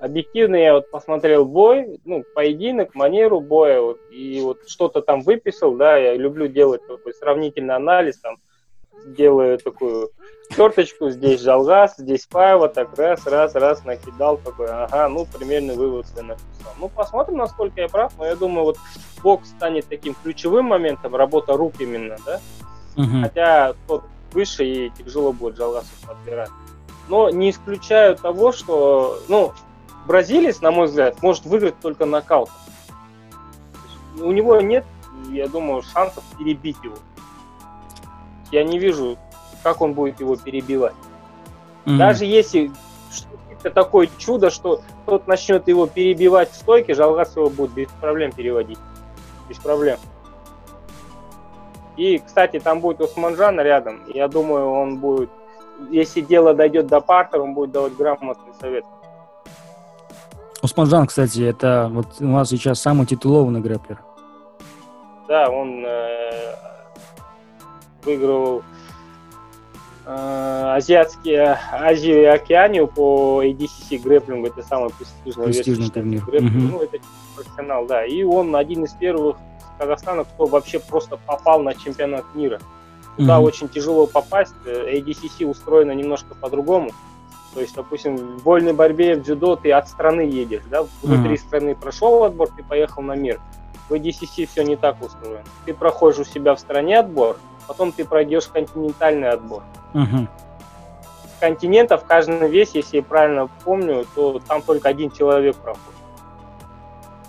объективно 0.00 0.56
я 0.56 0.74
вот 0.74 0.90
посмотрел 0.90 1.44
бой, 1.44 2.00
ну, 2.04 2.24
поединок, 2.34 2.94
манеру 2.94 3.40
боя, 3.40 3.80
вот, 3.80 3.98
и 4.10 4.40
вот 4.42 4.68
что-то 4.68 5.02
там 5.02 5.22
выписал, 5.22 5.74
да, 5.74 5.96
я 5.96 6.14
люблю 6.14 6.46
делать 6.48 6.86
такой 6.86 7.14
сравнительный 7.14 7.74
анализ, 7.74 8.18
там, 8.18 8.36
делаю 9.06 9.58
такую 9.58 10.10
черточку, 10.54 11.10
здесь 11.10 11.40
Жалгас, 11.40 11.96
здесь 11.98 12.26
Паева, 12.26 12.68
так 12.68 12.96
раз, 12.96 13.26
раз, 13.26 13.54
раз 13.54 13.84
накидал, 13.84 14.38
такой, 14.38 14.68
ага, 14.68 15.08
ну, 15.08 15.26
примерный 15.26 15.76
вывод 15.76 16.06
я 16.16 16.22
написал. 16.22 16.72
Ну, 16.78 16.88
посмотрим, 16.88 17.36
насколько 17.36 17.80
я 17.80 17.88
прав, 17.88 18.12
но 18.18 18.26
я 18.26 18.36
думаю, 18.36 18.64
вот 18.64 18.78
бокс 19.22 19.48
станет 19.50 19.86
таким 19.86 20.14
ключевым 20.14 20.66
моментом, 20.66 21.14
работа 21.14 21.56
рук 21.56 21.74
именно, 21.80 22.16
да, 22.24 22.40
угу. 22.96 23.22
хотя 23.22 23.74
тот 23.86 24.04
выше 24.32 24.64
и 24.64 24.90
тяжело 24.90 25.32
будет 25.32 25.56
Жалгасу 25.56 25.88
подбирать. 26.06 26.50
Но 27.08 27.30
не 27.30 27.50
исключаю 27.50 28.16
того, 28.16 28.52
что, 28.52 29.18
ну, 29.28 29.52
бразилец, 30.06 30.60
на 30.60 30.70
мой 30.70 30.86
взгляд, 30.86 31.22
может 31.22 31.44
выиграть 31.46 31.78
только 31.80 32.04
нокаутом. 32.04 32.54
У 34.20 34.32
него 34.32 34.60
нет, 34.60 34.84
я 35.30 35.46
думаю, 35.46 35.82
шансов 35.82 36.24
перебить 36.38 36.76
его. 36.82 36.96
Я 38.50 38.64
не 38.64 38.78
вижу, 38.78 39.16
как 39.62 39.80
он 39.80 39.94
будет 39.94 40.20
его 40.20 40.36
перебивать. 40.36 40.94
Mm-hmm. 41.84 41.96
Даже 41.96 42.24
если 42.24 42.70
это 43.50 43.70
такое 43.70 44.08
чудо, 44.18 44.50
что 44.50 44.82
тот 45.06 45.26
начнет 45.26 45.66
его 45.68 45.86
перебивать 45.86 46.50
в 46.50 46.54
стойке, 46.54 46.94
Жалгас 46.94 47.36
его 47.36 47.50
будет 47.50 47.72
без 47.72 47.88
проблем 48.00 48.32
переводить. 48.32 48.78
Без 49.48 49.58
проблем. 49.58 49.98
И, 51.96 52.18
кстати, 52.18 52.60
там 52.60 52.80
будет 52.80 53.00
Усманжан 53.00 53.58
рядом. 53.60 54.02
Я 54.06 54.28
думаю, 54.28 54.70
он 54.70 54.98
будет, 54.98 55.30
если 55.90 56.20
дело 56.20 56.54
дойдет 56.54 56.86
до 56.86 57.00
партера, 57.00 57.42
он 57.42 57.54
будет 57.54 57.72
давать 57.72 57.96
грамотный 57.96 58.54
совет. 58.60 58.84
Усманжан, 60.62 61.06
кстати, 61.06 61.42
это 61.42 61.88
вот 61.92 62.06
у 62.20 62.26
нас 62.26 62.50
сейчас 62.50 62.80
самый 62.80 63.06
титулованный 63.06 63.60
грэплер. 63.60 64.00
Да, 65.26 65.50
он 65.50 65.84
э, 65.84 66.54
выиграл 68.08 68.62
э, 70.06 70.72
азиатские, 70.76 71.58
Азию 71.70 72.22
и 72.22 72.24
Океанию 72.24 72.86
по 72.86 73.42
ADCC 73.44 73.98
грэплингу, 74.02 74.46
это 74.46 74.62
самый 74.62 74.90
престижный, 74.90 75.44
престижный 75.44 75.90
турнир. 75.90 76.24
Грэплинг, 76.24 76.54
угу. 76.54 76.78
Ну, 76.78 76.82
это 76.82 76.98
профессионал, 77.36 77.86
да. 77.86 78.06
И 78.06 78.22
он 78.22 78.56
один 78.56 78.84
из 78.84 78.92
первых 78.92 79.36
Казахстана, 79.78 80.24
кто 80.24 80.46
вообще 80.46 80.80
просто 80.80 81.18
попал 81.26 81.62
на 81.62 81.74
чемпионат 81.74 82.24
мира. 82.34 82.60
Туда 83.16 83.38
mm-hmm. 83.38 83.42
очень 83.42 83.68
тяжело 83.68 84.06
попасть. 84.06 84.54
ADCC 84.64 85.44
устроено 85.44 85.92
немножко 85.92 86.34
по-другому. 86.34 86.90
То 87.54 87.60
есть, 87.60 87.74
допустим, 87.74 88.16
в 88.16 88.42
вольной 88.42 88.72
борьбе 88.72 89.16
в 89.16 89.22
дзюдо 89.22 89.56
ты 89.56 89.72
от 89.72 89.88
страны 89.88 90.20
едешь, 90.20 90.62
да, 90.70 90.84
внутри 91.02 91.34
mm-hmm. 91.34 91.38
страны 91.38 91.74
прошел 91.74 92.22
отбор, 92.24 92.48
ты 92.56 92.62
поехал 92.62 93.02
на 93.02 93.16
мир. 93.16 93.40
В 93.88 93.94
ADCC 93.94 94.46
все 94.46 94.62
не 94.62 94.76
так 94.76 95.02
устроено. 95.02 95.42
Ты 95.64 95.74
проходишь 95.74 96.20
у 96.20 96.24
себя 96.24 96.54
в 96.54 96.60
стране 96.60 96.98
отбор, 96.98 97.38
потом 97.68 97.92
ты 97.92 98.04
пройдешь 98.04 98.46
континентальный 98.48 99.28
отбор. 99.28 99.62
С 101.36 101.40
континента 101.40 101.96
в 101.98 102.04
каждом 102.04 102.48
весе, 102.48 102.78
если 102.78 102.96
я 102.96 103.02
правильно 103.02 103.48
помню, 103.64 104.04
то 104.14 104.40
там 104.48 104.62
только 104.62 104.88
один 104.88 105.12
человек 105.12 105.54
проходит. 105.56 105.98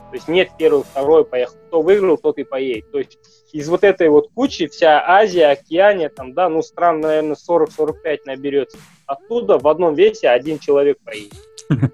То 0.09 0.15
есть 0.15 0.27
нет 0.27 0.49
первый, 0.57 0.83
второй, 0.83 1.23
поехал. 1.23 1.55
Кто 1.67 1.81
выиграл, 1.83 2.17
тот 2.17 2.39
и 2.39 2.43
поедет. 2.43 2.91
То 2.91 2.97
есть 2.97 3.19
из 3.51 3.69
вот 3.69 3.83
этой 3.83 4.09
вот 4.09 4.29
кучи 4.33 4.67
вся 4.67 5.03
Азия, 5.05 5.51
Океания, 5.51 6.09
там, 6.09 6.33
да, 6.33 6.49
ну, 6.49 6.63
стран, 6.63 7.01
наверное, 7.01 7.35
40-45 7.35 8.17
наберется. 8.25 8.79
Оттуда 9.05 9.59
в 9.59 9.67
одном 9.67 9.93
весе 9.93 10.29
один 10.29 10.57
человек 10.57 10.97
поедет. 11.03 11.37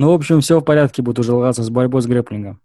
Ну, 0.00 0.12
в 0.12 0.14
общем, 0.14 0.40
все 0.40 0.60
в 0.60 0.62
порядке 0.62 1.02
будет 1.02 1.18
уже 1.18 1.32
лагаться 1.32 1.64
с 1.64 1.70
борьбой 1.70 2.02
с 2.02 2.06
грэплингом. 2.06 2.60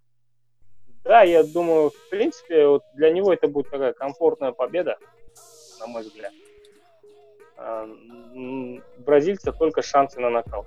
Да, 1.04 1.22
я 1.22 1.44
думаю, 1.44 1.90
в 1.90 2.08
принципе, 2.08 2.66
вот 2.66 2.82
для 2.94 3.10
него 3.10 3.32
это 3.32 3.46
будет 3.46 3.70
такая 3.70 3.92
комфортная 3.92 4.52
победа, 4.52 4.96
на 5.80 5.86
мой 5.86 6.02
взгляд. 6.02 6.32
А, 7.56 7.86
бразильца 8.98 9.52
только 9.52 9.82
шансы 9.82 10.18
на 10.18 10.30
нокаут. 10.30 10.66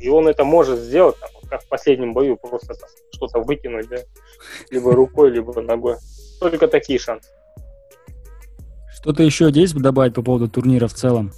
И 0.00 0.08
он 0.08 0.28
это 0.28 0.44
может 0.44 0.78
сделать, 0.78 1.16
там, 1.18 1.30
как 1.48 1.62
в 1.62 1.68
последнем 1.68 2.14
бою, 2.14 2.36
просто 2.36 2.74
что-то 3.12 3.40
выкинуть, 3.40 3.88
да, 3.88 3.98
либо 4.70 4.94
рукой, 4.94 5.30
либо 5.30 5.60
ногой. 5.60 5.96
Только 6.40 6.68
такие 6.68 6.98
шансы. 6.98 7.30
Что-то 8.94 9.22
еще 9.22 9.50
есть 9.52 9.76
добавить 9.76 10.14
по 10.14 10.22
поводу 10.22 10.48
турнира 10.48 10.88
в 10.88 10.94
целом? 10.94 11.32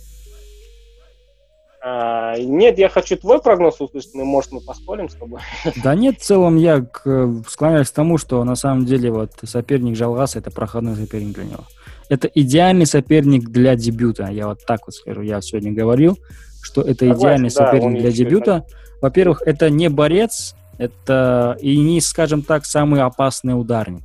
А, 1.82 2.36
нет, 2.38 2.78
я 2.78 2.90
хочу 2.90 3.16
твой 3.16 3.40
прогноз 3.40 3.80
услышать, 3.80 4.14
мы, 4.14 4.24
может, 4.24 4.52
мы 4.52 4.60
поспорим 4.60 5.08
с 5.08 5.14
тобой. 5.14 5.40
Да 5.82 5.94
нет, 5.94 6.18
в 6.18 6.22
целом 6.22 6.56
я 6.56 6.82
к, 6.82 7.42
склоняюсь 7.48 7.90
к 7.90 7.94
тому, 7.94 8.18
что 8.18 8.44
на 8.44 8.54
самом 8.54 8.84
деле 8.84 9.10
вот 9.10 9.30
соперник 9.44 9.96
Жалгаса 9.96 10.40
это 10.40 10.50
проходной 10.50 10.96
соперник 10.96 11.34
для 11.34 11.44
него. 11.44 11.64
Это 12.10 12.28
идеальный 12.28 12.86
соперник 12.86 13.48
для 13.48 13.76
дебюта, 13.76 14.26
я 14.26 14.48
вот 14.48 14.64
так 14.66 14.80
вот 14.86 14.94
скажу, 14.94 15.22
я 15.22 15.40
сегодня 15.40 15.72
говорил, 15.72 16.18
что 16.60 16.82
это 16.82 17.06
Согласен, 17.06 17.18
идеальный 17.18 17.48
да, 17.48 17.54
соперник 17.54 18.00
для 18.00 18.10
дебюта. 18.10 18.66
Во-первых, 19.00 19.42
это 19.46 19.70
не 19.70 19.88
борец, 19.88 20.54
это 20.76 21.56
и 21.60 21.78
не, 21.78 22.02
скажем 22.02 22.42
так, 22.42 22.66
самый 22.66 23.00
опасный 23.00 23.58
ударник. 23.58 24.02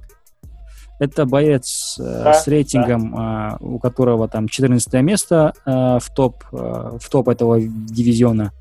Это 1.00 1.26
боец 1.26 1.98
э, 2.00 2.04
да, 2.04 2.34
с 2.34 2.48
рейтингом, 2.48 3.12
да. 3.12 3.58
э, 3.62 3.66
у 3.66 3.80
которого 3.80 4.28
там 4.28 4.48
14 4.48 4.94
место 5.02 5.54
э, 5.66 5.72
в 5.72 6.10
топ 6.16 6.44
э, 6.52 6.98
в 7.00 7.10
топ 7.10 7.28
этого 7.28 7.60
дивизиона. 7.60 8.52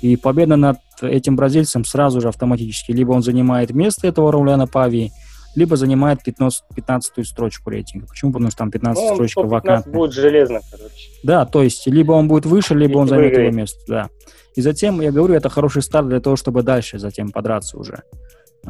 И 0.00 0.16
победа 0.16 0.56
над 0.56 0.78
этим 1.00 1.36
бразильцем 1.36 1.84
сразу 1.84 2.20
же 2.20 2.28
автоматически. 2.28 2.92
Либо 2.92 3.12
он 3.12 3.22
занимает 3.22 3.70
место 3.70 4.06
этого 4.06 4.30
Рауляна 4.30 4.66
Пави, 4.66 5.12
либо 5.54 5.76
занимает 5.76 6.22
15, 6.22 6.64
15 6.74 7.26
строчку 7.26 7.70
рейтинга. 7.70 8.06
Почему? 8.06 8.32
Потому 8.32 8.50
что 8.50 8.58
там 8.58 8.70
15 8.70 9.02
ну, 9.02 9.14
строчка 9.14 9.42
вакантная. 9.42 9.92
будет 9.92 10.12
железно, 10.12 10.60
короче. 10.70 11.10
Да, 11.22 11.46
то 11.46 11.62
есть 11.62 11.86
либо 11.86 12.12
он 12.12 12.28
будет 12.28 12.46
выше, 12.46 12.74
либо 12.74 12.90
Если 12.90 12.98
он 12.98 13.08
займет 13.08 13.38
его 13.38 13.50
место, 13.50 13.80
да. 13.88 14.08
И 14.54 14.60
затем, 14.60 15.00
я 15.00 15.10
говорю, 15.10 15.34
это 15.34 15.48
хороший 15.48 15.82
старт 15.82 16.08
для 16.08 16.20
того, 16.20 16.36
чтобы 16.36 16.62
дальше 16.62 16.98
затем 16.98 17.30
подраться 17.30 17.78
уже. 17.78 18.02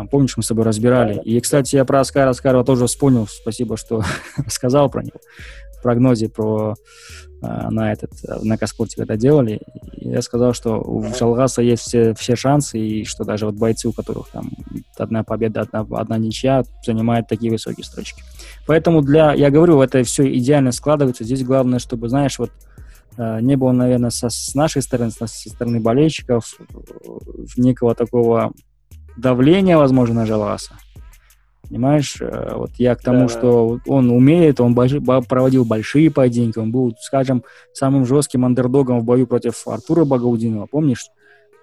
Помнишь, 0.06 0.36
мы 0.36 0.42
с 0.42 0.48
тобой 0.48 0.64
разбирали. 0.64 1.20
И, 1.22 1.40
кстати, 1.40 1.76
я 1.76 1.84
про 1.84 2.00
Аскара 2.00 2.30
Аскарова 2.30 2.64
тоже 2.64 2.86
вспомнил. 2.86 3.26
Спасибо, 3.26 3.76
что 3.76 4.02
сказал 4.48 4.90
про 4.90 5.02
него. 5.02 5.20
В 5.78 5.82
прогнозе 5.82 6.28
про 6.28 6.74
а, 7.40 7.70
на 7.70 7.92
этот 7.92 8.10
на 8.42 8.58
Каспорте 8.58 8.96
когда 8.96 9.16
делали, 9.16 9.60
я 9.96 10.22
сказал, 10.22 10.52
что 10.54 10.80
у 10.80 11.04
Шалгаса 11.14 11.62
есть 11.62 11.82
все, 11.82 12.14
все 12.14 12.34
шансы, 12.34 12.78
и 12.80 13.04
что 13.04 13.24
даже 13.24 13.46
вот 13.46 13.54
бойцы, 13.54 13.88
у 13.88 13.92
которых 13.92 14.28
там 14.28 14.50
одна 14.96 15.22
победа, 15.22 15.60
одна, 15.60 15.86
одна 15.98 16.18
ничья, 16.18 16.64
занимают 16.84 17.28
такие 17.28 17.52
высокие 17.52 17.84
строчки. 17.84 18.22
Поэтому 18.66 19.02
для, 19.02 19.34
я 19.34 19.50
говорю, 19.50 19.80
это 19.80 20.02
все 20.02 20.32
идеально 20.34 20.72
складывается. 20.72 21.22
Здесь 21.22 21.44
главное, 21.44 21.78
чтобы, 21.78 22.08
знаешь, 22.08 22.38
вот 22.40 22.50
а, 23.16 23.40
не 23.40 23.56
было, 23.56 23.70
наверное, 23.70 24.10
со, 24.10 24.30
с 24.30 24.54
нашей 24.56 24.82
стороны, 24.82 25.12
со 25.12 25.26
стороны 25.26 25.80
болельщиков, 25.80 26.58
некого 27.56 27.94
такого 27.94 28.52
давления, 29.18 29.76
возможно, 29.76 30.20
на 30.20 30.26
Жаласа. 30.26 30.74
Понимаешь, 31.68 32.16
э, 32.20 32.54
вот 32.54 32.70
я 32.78 32.94
к 32.94 33.02
тому, 33.02 33.22
да. 33.22 33.28
что 33.28 33.78
он 33.86 34.10
умеет, 34.10 34.58
он 34.60 34.74
больш... 34.74 34.92
проводил 35.28 35.66
большие 35.66 36.10
поединки, 36.10 36.58
он 36.58 36.72
был, 36.72 36.94
скажем, 36.98 37.44
самым 37.74 38.06
жестким 38.06 38.46
андердогом 38.46 39.00
в 39.00 39.04
бою 39.04 39.26
против 39.26 39.68
Артура 39.68 40.04
Багаудинова, 40.04 40.66
помнишь? 40.66 41.08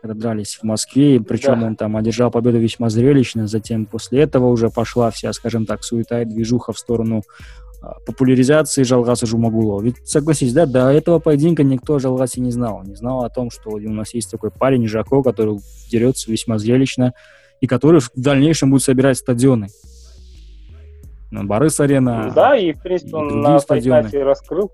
Когда 0.02 0.14
дрались 0.14 0.60
в 0.62 0.64
Москве, 0.64 1.20
причем 1.20 1.60
да. 1.60 1.68
он 1.68 1.76
там 1.76 1.98
одержал 1.98 2.30
победу 2.30 2.60
весьма 2.60 2.90
зрелищно, 2.90 3.48
затем 3.48 3.88
после 3.88 4.22
этого 4.22 4.48
уже 4.48 4.70
пошла 4.70 5.10
вся, 5.10 5.34
скажем 5.34 5.66
так, 5.66 5.84
суета 5.84 6.22
и 6.22 6.26
движуха 6.26 6.72
в 6.74 6.78
сторону 6.78 7.24
а, 7.82 7.96
популяризации 8.06 8.84
Жалгаса 8.84 9.26
Жумагулова. 9.26 9.82
Ведь, 9.82 10.08
согласись, 10.08 10.54
да, 10.54 10.68
до 10.68 10.92
этого 10.92 11.18
поединка 11.18 11.64
никто 11.64 11.96
о 11.96 12.00
Жалгасе 12.00 12.42
не 12.42 12.52
знал. 12.52 12.84
Не 12.84 12.94
знал 12.94 13.24
о 13.24 13.30
том, 13.30 13.50
что 13.50 13.72
у 13.72 13.80
нас 13.80 14.14
есть 14.14 14.30
такой 14.30 14.52
парень 14.52 14.88
Жако, 14.88 15.24
который 15.24 15.58
дерется 15.90 16.32
весьма 16.32 16.60
зрелищно, 16.60 17.14
и 17.62 17.68
который 17.68 18.00
в 18.00 18.10
дальнейшем 18.16 18.72
будет 18.72 18.84
собирать 18.84 19.18
стадионы. 19.18 19.68
Борис 21.32 21.80
Арена. 21.82 22.32
Да, 22.34 22.56
и, 22.56 22.72
в 22.72 22.82
принципе, 22.82 23.18
он 23.18 23.42
на 23.42 23.60
стадионы. 23.60 24.08
Fight 24.08 24.12
Night 24.12 24.24
раскрыл. 24.24 24.72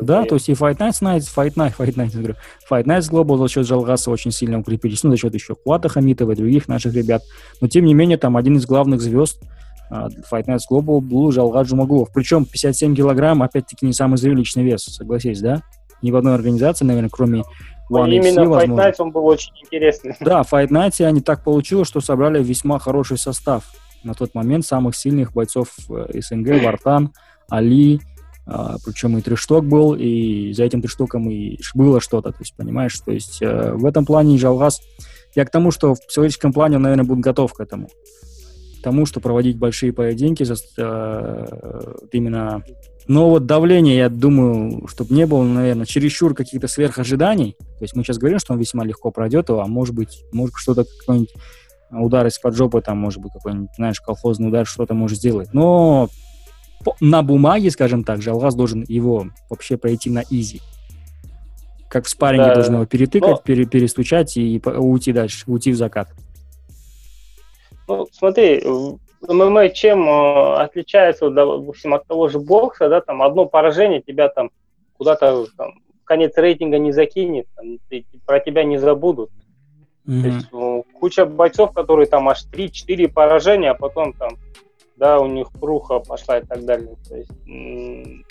Да, 0.00 0.24
то 0.24 0.34
есть 0.36 0.48
и 0.48 0.52
Fight 0.52 0.78
Night, 0.78 0.98
Fight 1.00 1.54
Night, 1.54 1.74
Fight 1.78 1.94
Night, 1.94 2.36
Fight 2.68 2.84
Night 2.84 3.10
Global 3.10 3.38
за 3.38 3.48
счет 3.48 3.66
Жалгаса 3.66 4.10
очень 4.10 4.32
сильно 4.32 4.58
укрепились, 4.58 5.04
ну, 5.04 5.10
за 5.10 5.16
счет 5.16 5.34
еще 5.34 5.54
Куата 5.54 5.88
Хамитова 5.88 6.32
и 6.32 6.36
других 6.36 6.66
наших 6.66 6.94
ребят. 6.94 7.22
Но, 7.60 7.68
тем 7.68 7.84
не 7.84 7.94
менее, 7.94 8.18
там 8.18 8.36
один 8.36 8.56
из 8.56 8.66
главных 8.66 9.00
звезд 9.00 9.40
Fight 9.90 10.46
Nights 10.46 10.62
Global 10.70 11.00
был 11.00 11.30
Жалгат 11.30 11.68
Жумагулов. 11.68 12.10
Причем 12.12 12.44
57 12.44 12.96
килограмм, 12.96 13.42
опять-таки, 13.42 13.86
не 13.86 13.92
самый 13.92 14.16
зрелищный 14.16 14.64
вес, 14.64 14.82
согласись, 14.82 15.40
да? 15.40 15.62
Ни 16.02 16.10
в 16.10 16.16
одной 16.16 16.34
организации, 16.34 16.84
наверное, 16.84 17.10
кроме 17.10 17.40
One 17.40 17.44
One 17.90 18.10
Именно 18.10 18.40
FC, 18.40 18.44
Fight 18.44 18.48
возможно. 18.48 18.82
Night 18.82 18.94
он 18.98 19.10
был 19.10 19.26
очень 19.26 19.52
интересный. 19.62 20.16
Да, 20.20 20.42
Fight 20.42 20.68
Night 20.68 21.04
они 21.04 21.20
так 21.20 21.42
получилось, 21.42 21.88
что 21.88 22.00
собрали 22.00 22.42
весьма 22.42 22.78
хороший 22.78 23.18
состав. 23.18 23.64
На 24.04 24.14
тот 24.14 24.34
момент 24.34 24.64
самых 24.64 24.96
сильных 24.96 25.32
бойцов 25.32 25.68
э, 25.90 26.20
СНГ, 26.20 26.62
Вартан, 26.64 27.12
Али, 27.48 28.00
а, 28.46 28.76
причем 28.84 29.18
и 29.18 29.20
трешток 29.20 29.64
был, 29.64 29.94
и 29.94 30.52
за 30.52 30.64
этим 30.64 30.80
трештоком 30.80 31.28
и 31.30 31.58
было 31.74 32.00
что-то, 32.00 32.30
то 32.30 32.38
есть, 32.40 32.56
понимаешь, 32.56 32.98
то 32.98 33.12
есть 33.12 33.40
э, 33.42 33.72
в 33.74 33.84
этом 33.84 34.04
плане 34.04 34.38
Жалгас, 34.38 34.80
я 35.34 35.44
к 35.44 35.50
тому, 35.50 35.70
что 35.70 35.94
в 35.94 36.06
психологическом 36.06 36.52
плане 36.52 36.76
он, 36.76 36.82
наверное, 36.82 37.04
будет 37.04 37.20
готов 37.20 37.52
к 37.52 37.60
этому. 37.60 37.88
К 38.80 38.82
тому, 38.82 39.06
что 39.06 39.20
проводить 39.20 39.58
большие 39.58 39.92
поединки, 39.92 40.42
за, 40.42 40.56
э, 40.78 41.94
именно... 42.12 42.62
Но 43.08 43.28
вот 43.30 43.46
давление, 43.46 43.96
я 43.96 44.08
думаю, 44.08 44.86
чтобы 44.86 45.14
не 45.14 45.26
было, 45.26 45.42
наверное, 45.42 45.86
чересчур 45.86 46.34
каких-то 46.34 46.68
сверхожиданий. 46.68 47.56
То 47.78 47.82
есть 47.84 47.96
мы 47.96 48.04
сейчас 48.04 48.18
говорим, 48.18 48.38
что 48.38 48.52
он 48.52 48.60
весьма 48.60 48.84
легко 48.84 49.10
пройдет 49.10 49.48
его, 49.48 49.60
а 49.60 49.66
может 49.66 49.94
быть, 49.94 50.22
может 50.32 50.54
что-то, 50.56 50.84
какой-нибудь 51.00 51.34
удар 51.90 52.26
из-под 52.28 52.54
жопы, 52.54 52.80
там, 52.82 52.98
может 52.98 53.20
быть, 53.20 53.32
какой-нибудь, 53.32 53.70
знаешь, 53.76 54.00
колхозный 54.00 54.48
удар, 54.48 54.64
что-то 54.66 54.94
может 54.94 55.18
сделать. 55.18 55.52
Но 55.52 56.08
на 57.00 57.22
бумаге, 57.22 57.70
скажем 57.70 58.04
так, 58.04 58.22
Жалгаз 58.22 58.54
должен 58.54 58.84
его 58.86 59.26
вообще 59.48 59.76
пройти 59.76 60.08
на 60.08 60.22
изи. 60.30 60.60
Как 61.88 62.04
в 62.06 62.08
спарринге 62.08 62.46
Да, 62.46 62.54
должен 62.54 62.74
его 62.74 62.86
перетыкать, 62.86 63.30
но- 63.30 63.36
пере- 63.44 63.66
перестучать 63.66 64.36
и 64.36 64.62
уйти 64.64 65.12
дальше, 65.12 65.42
уйти 65.48 65.72
в 65.72 65.76
закат. 65.76 66.08
Ну, 67.88 68.06
смотри, 68.12 68.62
ММА 69.28 69.68
чем 69.70 70.08
э, 70.08 70.54
отличается, 70.56 71.30
допустим, 71.30 71.94
от 71.94 72.06
того 72.06 72.28
же 72.28 72.38
бокса, 72.38 72.88
да, 72.88 73.00
там 73.00 73.22
одно 73.22 73.46
поражение 73.46 74.00
тебя 74.02 74.28
там 74.28 74.50
куда-то 74.96 75.46
там, 75.56 75.74
конец 76.04 76.36
рейтинга 76.36 76.78
не 76.78 76.92
закинет, 76.92 77.46
там, 77.54 77.78
ты- 77.88 78.04
про 78.26 78.40
тебя 78.40 78.64
не 78.64 78.78
забудут. 78.78 79.30
То 80.06 80.12
Мгм. 80.12 80.24
есть, 80.24 80.48
ну, 80.52 80.84
куча 80.94 81.26
бойцов, 81.26 81.72
которые 81.72 82.06
там 82.06 82.28
аж 82.28 82.42
3-4 82.50 83.08
поражения, 83.08 83.70
а 83.70 83.74
потом 83.74 84.12
там, 84.14 84.30
да, 84.96 85.20
у 85.20 85.26
них 85.26 85.48
пруха 85.60 86.00
пошла 86.00 86.38
и 86.38 86.42
так 86.42 86.64
далее. 86.64 86.96
То 87.08 87.16
есть, 87.16 87.30
м, 87.46 88.24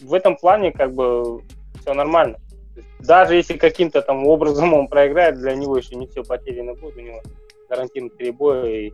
в 0.00 0.14
этом 0.14 0.36
плане 0.36 0.72
как 0.72 0.92
бы 0.94 1.42
все 1.80 1.92
нормально. 1.94 2.34
То 2.74 2.80
есть, 2.80 2.88
даже 3.00 3.34
если 3.34 3.56
каким-то 3.58 4.00
там 4.02 4.26
образом 4.26 4.72
он 4.74 4.88
проиграет, 4.88 5.38
для 5.38 5.54
него 5.54 5.76
еще 5.76 5.96
не 5.96 6.06
все 6.06 6.24
потеряно 6.24 6.74
будет, 6.74 6.96
у 6.96 7.00
него 7.00 7.20
гарантированно 7.68 8.10
три 8.16 8.30
боя, 8.30 8.66
и 8.66 8.92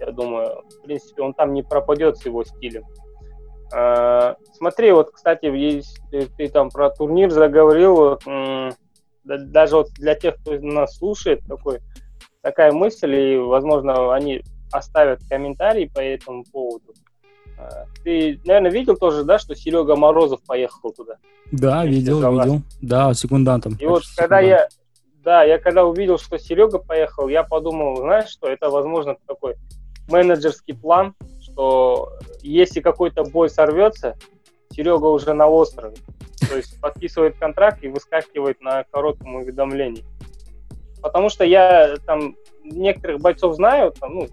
я 0.00 0.12
думаю, 0.12 0.62
в 0.68 0.82
принципе, 0.82 1.22
он 1.22 1.34
там 1.34 1.52
не 1.54 1.62
пропадет 1.62 2.18
с 2.18 2.26
его 2.26 2.44
стилем. 2.44 2.84
А, 3.74 4.36
смотри, 4.52 4.92
вот, 4.92 5.10
кстати, 5.10 5.46
есть, 5.46 6.00
ты, 6.10 6.48
там 6.48 6.70
про 6.70 6.90
турнир 6.90 7.30
заговорил, 7.30 8.18
даже 9.24 9.76
вот 9.76 9.90
для 9.94 10.14
тех, 10.14 10.36
кто 10.36 10.58
нас 10.60 10.96
слушает, 10.96 11.40
такой, 11.48 11.80
такая 12.42 12.72
мысль, 12.72 13.14
и, 13.14 13.38
возможно, 13.38 14.14
они 14.14 14.42
оставят 14.72 15.20
комментарий 15.28 15.90
по 15.90 16.00
этому 16.00 16.44
поводу. 16.44 16.94
А, 17.58 17.86
Ты, 18.04 18.40
наверное, 18.44 18.70
видел 18.70 18.96
тоже, 18.96 19.24
да, 19.24 19.38
что 19.38 19.54
Серега 19.54 19.96
Морозов 19.96 20.40
поехал 20.46 20.92
туда? 20.92 21.16
Да, 21.50 21.82
Вместе 21.82 22.00
видел, 22.00 22.32
видел. 22.32 22.62
Да, 22.82 23.14
секундантом. 23.14 23.76
И 23.80 23.86
вот 23.86 24.02
когда 24.16 24.40
я, 24.40 24.68
да, 25.24 25.42
я 25.42 25.58
когда 25.58 25.84
увидел, 25.84 26.18
что 26.18 26.38
Серега 26.38 26.78
поехал, 26.78 27.28
я 27.28 27.42
подумал, 27.42 27.96
знаешь 27.96 28.28
что, 28.28 28.48
это, 28.48 28.70
возможно, 28.70 29.16
такой 29.26 29.56
менеджерский 30.08 30.74
план, 30.74 31.14
что 31.40 32.12
если 32.42 32.80
какой-то 32.80 33.24
бой 33.24 33.48
сорвется, 33.50 34.16
Серега 34.70 35.06
уже 35.06 35.32
на 35.32 35.48
острове. 35.48 35.96
То 36.48 36.56
есть 36.56 36.80
подписывает 36.80 37.38
контракт 37.38 37.82
и 37.82 37.88
выскакивает 37.88 38.60
на 38.60 38.84
коротком 38.84 39.36
уведомлении. 39.36 40.04
Потому 41.02 41.28
что 41.28 41.44
я 41.44 41.96
там 42.06 42.36
некоторых 42.62 43.20
бойцов 43.20 43.54
знаю, 43.54 43.92
там, 43.92 44.14
ну, 44.14 44.28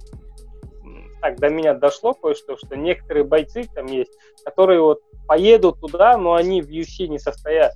так 1.21 1.39
до 1.39 1.49
меня 1.49 1.73
дошло 1.73 2.13
кое-что, 2.13 2.57
что 2.57 2.75
некоторые 2.75 3.23
бойцы 3.23 3.63
там 3.73 3.85
есть, 3.85 4.11
которые 4.43 4.81
вот 4.81 4.99
поедут 5.27 5.79
туда, 5.79 6.17
но 6.17 6.33
они 6.33 6.61
в 6.61 6.69
UFC 6.69 7.07
не 7.07 7.19
состоят. 7.19 7.73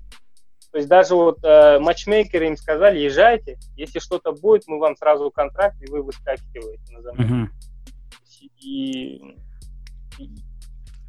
То 0.72 0.78
есть 0.78 0.90
даже 0.90 1.16
вот 1.16 1.40
э, 1.44 1.80
матчмейкеры 1.80 2.48
им 2.48 2.58
сказали, 2.58 3.00
езжайте, 3.00 3.58
если 3.78 4.00
что-то 4.00 4.34
будет, 4.34 4.68
мы 4.68 4.80
вам 4.80 4.98
сразу 4.98 5.32
контракт, 5.32 5.82
и 5.82 5.90
вы 5.90 6.04
выскакиваете 6.04 6.94
на 6.94 7.02
замену. 7.02 7.36
Мгм. 7.36 7.52
И, 8.60 9.36
и 10.20 10.30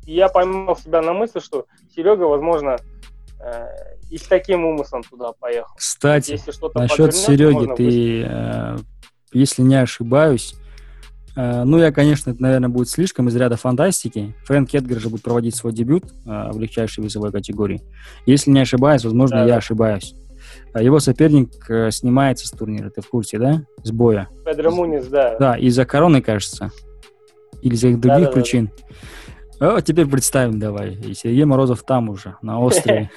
я 0.07 0.29
поймал 0.29 0.77
себя 0.77 1.03
на 1.03 1.13
мысли, 1.13 1.41
что 1.41 1.67
Серега, 1.95 2.25
возможно, 2.25 2.77
э, 3.41 3.67
и 4.11 4.19
с 4.19 4.23
таким 4.23 4.65
умыслом 4.65 5.03
туда 5.03 5.33
поехал. 5.33 5.75
Кстати, 5.77 6.33
Если 6.33 6.51
что-то 6.51 6.79
насчет 6.81 7.15
Сереги, 7.15 7.75
ты, 7.77 8.23
э, 8.27 8.77
если 9.33 9.63
не 9.63 9.77
ошибаюсь, 9.77 10.55
э, 11.37 11.65
ну, 11.65 11.79
я, 11.79 11.93
конечно, 11.93 12.31
это, 12.31 12.43
наверное, 12.43 12.69
будет 12.69 12.89
слишком 12.89 13.29
из 13.29 13.37
ряда 13.37 13.57
фантастики. 13.57 14.35
Фрэнк 14.45 14.75
Эдгар 14.75 14.99
же 14.99 15.09
будет 15.09 15.23
проводить 15.23 15.55
свой 15.57 15.73
дебют 15.73 16.05
э, 16.05 16.51
в 16.53 16.59
легчайшей 16.59 17.05
весовой 17.05 17.33
категории. 17.33 17.83
Если 18.27 18.51
не 18.51 18.61
ошибаюсь, 18.61 19.05
возможно, 19.05 19.39
Да, 19.39 19.43
я 19.43 19.49
да. 19.53 19.57
ошибаюсь. 19.57 20.15
А 20.73 20.83
Его 20.83 20.99
соперник 21.01 21.69
э, 21.71 21.91
снимается 21.91 22.47
с 22.47 22.51
турнира, 22.51 22.89
ты 22.91 23.03
в 23.03 23.09
курсе, 23.09 23.39
да? 23.39 23.63
С 23.83 23.91
боя. 23.91 24.29
Педро 24.45 24.71
Мунис, 24.71 25.07
да. 25.09 25.37
Да, 25.39 25.57
из-за 25.59 25.85
короны, 25.85 26.23
кажется. 26.23 26.71
Или 27.63 27.75
из-за 27.75 27.89
других 27.89 28.03
Да-да-да. 28.03 28.33
причин. 28.33 28.71
О, 29.61 29.81
теперь 29.81 30.07
представим 30.07 30.59
давай. 30.59 30.95
И 30.95 31.15
Сергей 31.15 31.45
Морозов 31.45 31.83
там 31.83 32.09
уже, 32.09 32.37
на 32.43 32.61
острове. 32.65 33.11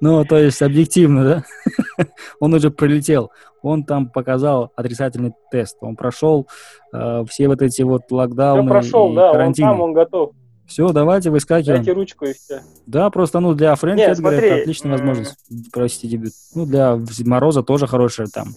Ну, 0.00 0.24
то 0.24 0.36
есть 0.36 0.60
объективно, 0.60 1.24
да? 1.24 2.06
Он 2.40 2.52
уже 2.52 2.70
прилетел. 2.70 3.30
Он 3.62 3.84
там 3.84 4.10
показал 4.10 4.72
отрицательный 4.76 5.32
тест. 5.50 5.78
Он 5.80 5.96
прошел 5.96 6.46
э, 6.92 7.24
все 7.30 7.48
вот 7.48 7.62
эти 7.62 7.80
вот 7.80 8.02
Все 8.06 8.14
локдауны 8.14 8.68
прошел, 8.68 9.12
и 9.12 9.14
да, 9.16 9.28
он 9.28 9.32
карантины. 9.32 9.68
там, 9.68 9.80
он 9.80 9.92
готов. 9.94 10.32
Все, 10.66 10.92
давайте 10.92 11.30
выскакиваем. 11.30 11.82
Дайте 11.82 11.92
ручку 11.92 12.26
и 12.26 12.34
все. 12.34 12.60
Да, 12.84 13.08
просто, 13.08 13.40
ну, 13.40 13.54
для 13.54 13.74
Фрэнки 13.74 14.00
Не, 14.00 14.06
Эдгара 14.08 14.34
это 14.34 14.40
смотри, 14.42 14.60
отличная 14.60 14.92
возможность 14.92 15.36
провести 15.72 16.08
дебют. 16.08 16.32
Ну, 16.54 16.66
для 16.66 16.98
Мороза 17.24 17.62
тоже 17.62 17.86
хорошая 17.86 18.26
там. 18.26 18.48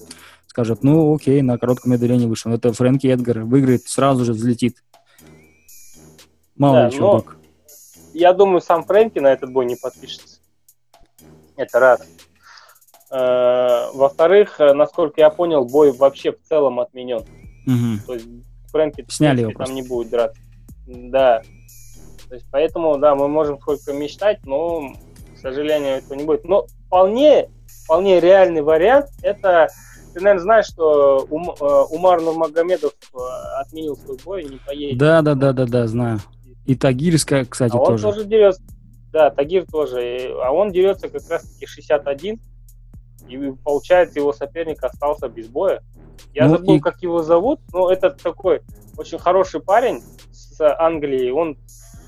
Скажет, 0.47 0.83
ну, 0.83 1.15
окей, 1.15 1.41
на 1.41 1.57
коротком 1.57 1.93
отделении 1.93 2.25
вышел. 2.25 2.51
Это 2.51 2.73
Фрэнки 2.73 3.07
Эдгар 3.07 3.39
выиграет, 3.43 3.83
сразу 3.83 4.25
же 4.25 4.33
взлетит. 4.33 4.83
Мало 6.57 6.83
Да, 6.83 6.89
вдруг. 6.89 7.37
Я 8.13 8.33
думаю, 8.33 8.61
сам 8.61 8.83
Фрэнки 8.83 9.19
на 9.19 9.27
этот 9.27 9.51
бой 9.51 9.65
не 9.65 9.75
подпишется. 9.75 10.39
Это 11.55 11.79
раз. 11.79 12.01
Э, 13.11 13.89
Во-вторых, 13.93 14.59
э, 14.59 14.73
насколько 14.73 15.21
я 15.21 15.29
понял, 15.29 15.65
бой 15.65 15.91
вообще 15.91 16.31
в 16.31 16.41
целом 16.43 16.79
отменен. 16.79 17.23
Мгм. 17.65 17.99
То 18.05 18.13
есть 18.13 18.25
Фрэнки 18.71 19.05
Сняли 19.09 19.41
его 19.41 19.51
там 19.51 19.57
просто. 19.57 19.73
не 19.73 19.81
будет 19.81 20.09
драться. 20.09 20.41
Да. 20.87 21.41
То 22.27 22.35
есть 22.35 22.47
поэтому, 22.51 22.97
да, 22.97 23.15
мы 23.15 23.27
можем 23.27 23.59
только 23.59 23.93
мечтать, 23.93 24.45
но, 24.45 24.91
к 25.35 25.37
сожалению, 25.41 25.95
этого 25.95 26.15
не 26.15 26.25
будет. 26.25 26.43
Но 26.43 26.67
вполне, 26.87 27.49
вполне 27.85 28.19
реальный 28.19 28.61
вариант 28.61 29.07
это 29.21 29.69
ты, 30.13 30.21
наверное, 30.21 30.41
знаешь, 30.43 30.65
что 30.65 31.25
Ум- 31.29 31.55
э, 31.59 31.81
Умар 31.91 32.21
Нурмагомедов 32.21 32.93
отменил 33.59 33.95
свой 33.95 34.17
бой 34.25 34.43
и 34.43 34.49
не 34.49 34.57
поедет. 34.57 34.97
Да, 34.97 35.21
да, 35.21 35.35
да, 35.35 35.53
да, 35.53 35.65
да, 35.65 35.87
знаю. 35.87 36.19
И 36.67 36.75
Тагирская, 36.75 37.45
кстати, 37.45 37.73
А 37.73 37.79
он 37.79 37.85
тоже. 37.85 38.03
тоже, 38.03 38.25
дерется. 38.25 38.61
Да, 39.11 39.29
Тагир 39.31 39.65
тоже. 39.65 40.35
А 40.43 40.51
он 40.51 40.71
дерется 40.71 41.07
как 41.09 41.21
раз-таки 41.29 41.65
61. 41.65 42.39
И 43.29 43.51
получается, 43.63 44.19
его 44.19 44.33
соперник 44.33 44.83
остался 44.83 45.27
без 45.29 45.47
боя. 45.47 45.81
Я 46.33 46.45
Ну 46.47 46.57
забыл, 46.57 46.75
и- 46.75 46.79
как 46.79 47.01
его 47.01 47.23
зовут, 47.23 47.59
но 47.73 47.89
это 47.89 48.09
такой 48.11 48.61
очень 48.97 49.17
хороший 49.17 49.61
парень 49.61 50.01
с 50.31 50.59
Англии. 50.79 51.29
Он 51.31 51.57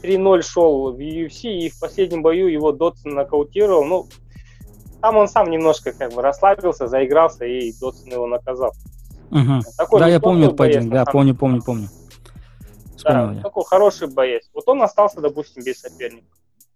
3-0 0.01 0.41
шел 0.43 0.91
в 0.93 0.97
UFC, 0.99 1.49
и 1.51 1.69
в 1.69 1.79
последнем 1.79 2.21
бою 2.21 2.47
его 2.47 2.71
Дотсон 2.71 3.13
нокаутировал. 3.15 3.85
Ну, 3.85 4.07
там 5.01 5.15
он 5.17 5.27
сам 5.27 5.49
немножко 5.49 5.93
как 5.93 6.13
бы 6.13 6.21
расслабился, 6.21 6.87
заигрался, 6.87 7.45
и 7.45 7.71
Дотсон 7.79 8.09
его 8.11 8.27
наказал. 8.27 8.73
Мгм. 9.29 9.61
Такой 9.77 9.99
Да, 9.99 10.07
я 10.07 10.19
помню 10.19 10.45
этот 10.45 10.57
поединок, 10.57 10.89
да, 10.89 11.05
самом 11.05 11.11
помню, 11.35 11.35
помню, 11.61 11.87
помню. 13.03 13.35
Да, 13.35 13.41
такой 13.41 13.63
хороший 13.65 14.07
боец. 14.07 14.49
Вот 14.53 14.67
он 14.67 14.81
остался, 14.81 15.21
допустим, 15.21 15.63
без 15.63 15.79
соперника. 15.79 16.27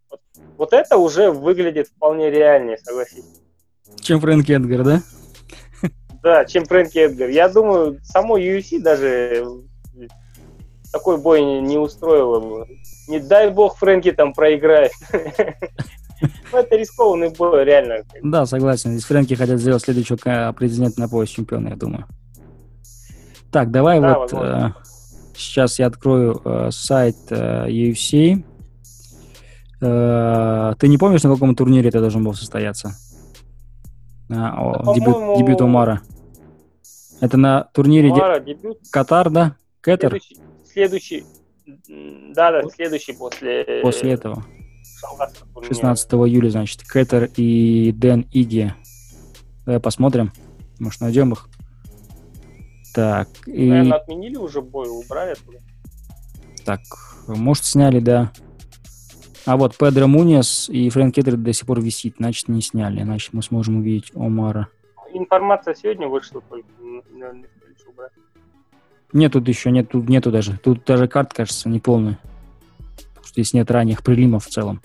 Вот, 0.09 0.21
вот 0.57 0.73
это 0.73 0.97
уже 0.97 1.31
выглядит 1.31 1.87
вполне 1.87 2.29
реальнее, 2.29 2.77
согласись. 2.77 3.25
Чем 4.01 4.19
Фрэнки 4.19 4.51
Эдгар, 4.51 4.83
да? 4.83 5.01
Да, 6.21 6.45
чем 6.45 6.65
Фрэнки 6.65 6.97
Эдгар. 6.97 7.29
Я 7.29 7.49
думаю, 7.49 7.99
само 8.03 8.37
UFC 8.37 8.79
даже 8.79 9.45
такой 10.93 11.17
бой 11.17 11.43
не, 11.43 11.59
не 11.61 11.77
устроило 11.77 12.39
бы. 12.39 12.67
Не 13.07 13.19
дай 13.19 13.49
бог 13.49 13.77
Фрэнки 13.77 14.11
там 14.11 14.33
проиграет. 14.33 14.91
Ну, 16.53 16.59
это 16.59 16.77
рискованный 16.77 17.29
бой, 17.29 17.65
реально. 17.65 18.05
Да, 18.21 18.45
согласен. 18.45 18.91
Здесь 18.91 19.03
Фрэнки 19.03 19.33
хотят 19.33 19.59
сделать 19.59 19.83
следующего 19.83 20.53
претендента 20.53 21.01
на 21.01 21.09
пояс 21.09 21.27
чемпиона, 21.27 21.69
я 21.69 21.75
думаю. 21.75 22.05
Так, 23.51 23.71
давай 23.71 23.99
Да, 23.99 24.19
вот... 24.19 24.31
э, 24.31 24.73
Сейчас 25.35 25.79
я 25.79 25.87
открою 25.87 26.41
э, 26.43 26.69
сайт 26.71 27.15
э, 27.29 27.67
UFC. 27.69 28.43
Э, 29.81 30.73
ты 30.77 30.87
не 30.87 30.97
помнишь, 30.97 31.23
на 31.23 31.31
каком 31.33 31.55
турнире 31.55 31.89
это 31.89 31.99
должен 31.99 32.23
был 32.23 32.33
состояться? 32.33 32.95
А, 34.29 34.55
о, 34.57 34.83
Да, 34.83 34.93
дебют, 34.93 35.37
дебют 35.37 35.61
Умара. 35.61 36.01
Это 37.19 37.37
на 37.37 37.63
турнире 37.73 38.09
де- 38.09 38.15
Мара, 38.19 38.39
дебют. 38.39 38.79
Катар, 38.91 39.29
да? 39.29 39.55
Катар? 39.81 40.11
Следующий, 40.11 40.37
следующий, 40.71 41.23
да, 42.33 42.51
да, 42.51 42.61
следующий 42.69 43.13
после, 43.13 43.79
После 43.81 44.11
этого. 44.11 44.43
Шалгаса 44.99 45.45
турнира. 45.53 45.73
16 45.73 46.13
июля, 46.13 46.49
значит, 46.49 46.83
Кэтер 46.83 47.29
и 47.35 47.91
Дэн 47.93 48.25
Иги. 48.31 48.73
Давай 49.65 49.79
посмотрим. 49.79 50.31
Может, 50.79 51.01
найдем 51.01 51.31
их. 51.33 51.47
Так, 52.93 53.27
и... 53.47 53.67
Наверное, 53.69 53.97
отменили 53.97 54.37
уже 54.37 54.61
бой, 54.61 54.87
убрали 54.87 55.31
оттуда. 55.31 55.59
Так, 56.65 56.79
может, 57.27 57.65
сняли, 57.65 57.99
да. 57.99 58.31
А 59.45 59.57
вот 59.57 59.75
Педро 59.77 60.07
Муньес 60.07 60.69
и 60.69 60.89
Фрэнк 60.89 61.15
Кеттер 61.15 61.35
до 61.35 61.51
сих 61.51 61.65
пор 61.65 61.81
висит, 61.81 62.15
значит, 62.17 62.47
не 62.47 62.61
сняли. 62.61 63.03
Значит, 63.03 63.33
мы 63.33 63.41
сможем 63.43 63.77
увидеть 63.77 64.11
Омара. 64.15 64.69
Информация 65.13 65.75
сегодня 65.75 66.07
вышла 66.07 66.41
только. 66.49 66.67
Наверное, 67.11 67.49
убрать. 67.89 68.11
Нет, 69.11 69.33
тут 69.33 69.47
еще 69.47 69.69
нет, 69.71 69.89
тут 69.89 70.07
нету 70.07 70.31
даже. 70.31 70.57
Тут 70.57 70.85
даже 70.85 71.07
карт, 71.07 71.33
кажется, 71.33 71.67
не 71.67 71.79
полная. 71.79 72.19
Потому 72.87 73.25
что 73.25 73.33
здесь 73.33 73.53
нет 73.53 73.69
ранних 73.69 74.01
прилимов 74.01 74.45
в 74.45 74.49
целом. 74.49 74.81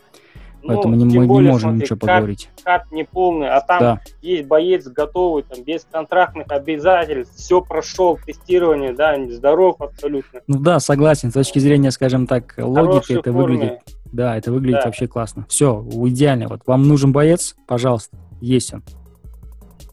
Поэтому 0.66 0.94
не- 0.96 1.04
Ну, 1.04 1.10
мы 1.14 1.20
не 1.22 1.26
более, 1.26 1.52
можем 1.52 1.70
смотри, 1.70 1.82
ничего 1.84 1.98
карт- 1.98 2.12
поговорить. 2.14 2.48
Карт 2.64 2.92
не 2.92 3.04
полный, 3.04 3.48
а 3.48 3.60
там 3.60 3.80
Да. 3.80 4.00
есть 4.20 4.44
боец 4.46 4.86
готовый, 4.88 5.42
там, 5.44 5.62
без 5.62 5.86
контрактных 5.90 6.46
обязательств, 6.50 7.36
все 7.36 7.60
прошел 7.62 8.18
тестирование, 8.26 8.92
да, 8.92 9.16
здоров 9.30 9.76
абсолютно. 9.80 10.40
Ну 10.46 10.58
да, 10.60 10.80
согласен. 10.80 11.30
С 11.30 11.34
точки 11.34 11.58
зрения, 11.58 11.90
скажем 11.90 12.26
так, 12.26 12.54
логики, 12.58 13.12
это 13.12 13.32
форме. 13.32 13.56
выглядит. 13.56 13.78
Да, 14.12 14.36
это 14.36 14.50
выглядит 14.52 14.80
Да. 14.80 14.86
вообще 14.86 15.06
классно. 15.06 15.46
Все, 15.48 15.86
идеально. 16.06 16.48
Вот 16.48 16.60
вам 16.66 16.88
нужен 16.88 17.12
боец, 17.12 17.54
пожалуйста, 17.66 18.16
есть 18.40 18.72
он. 18.74 18.82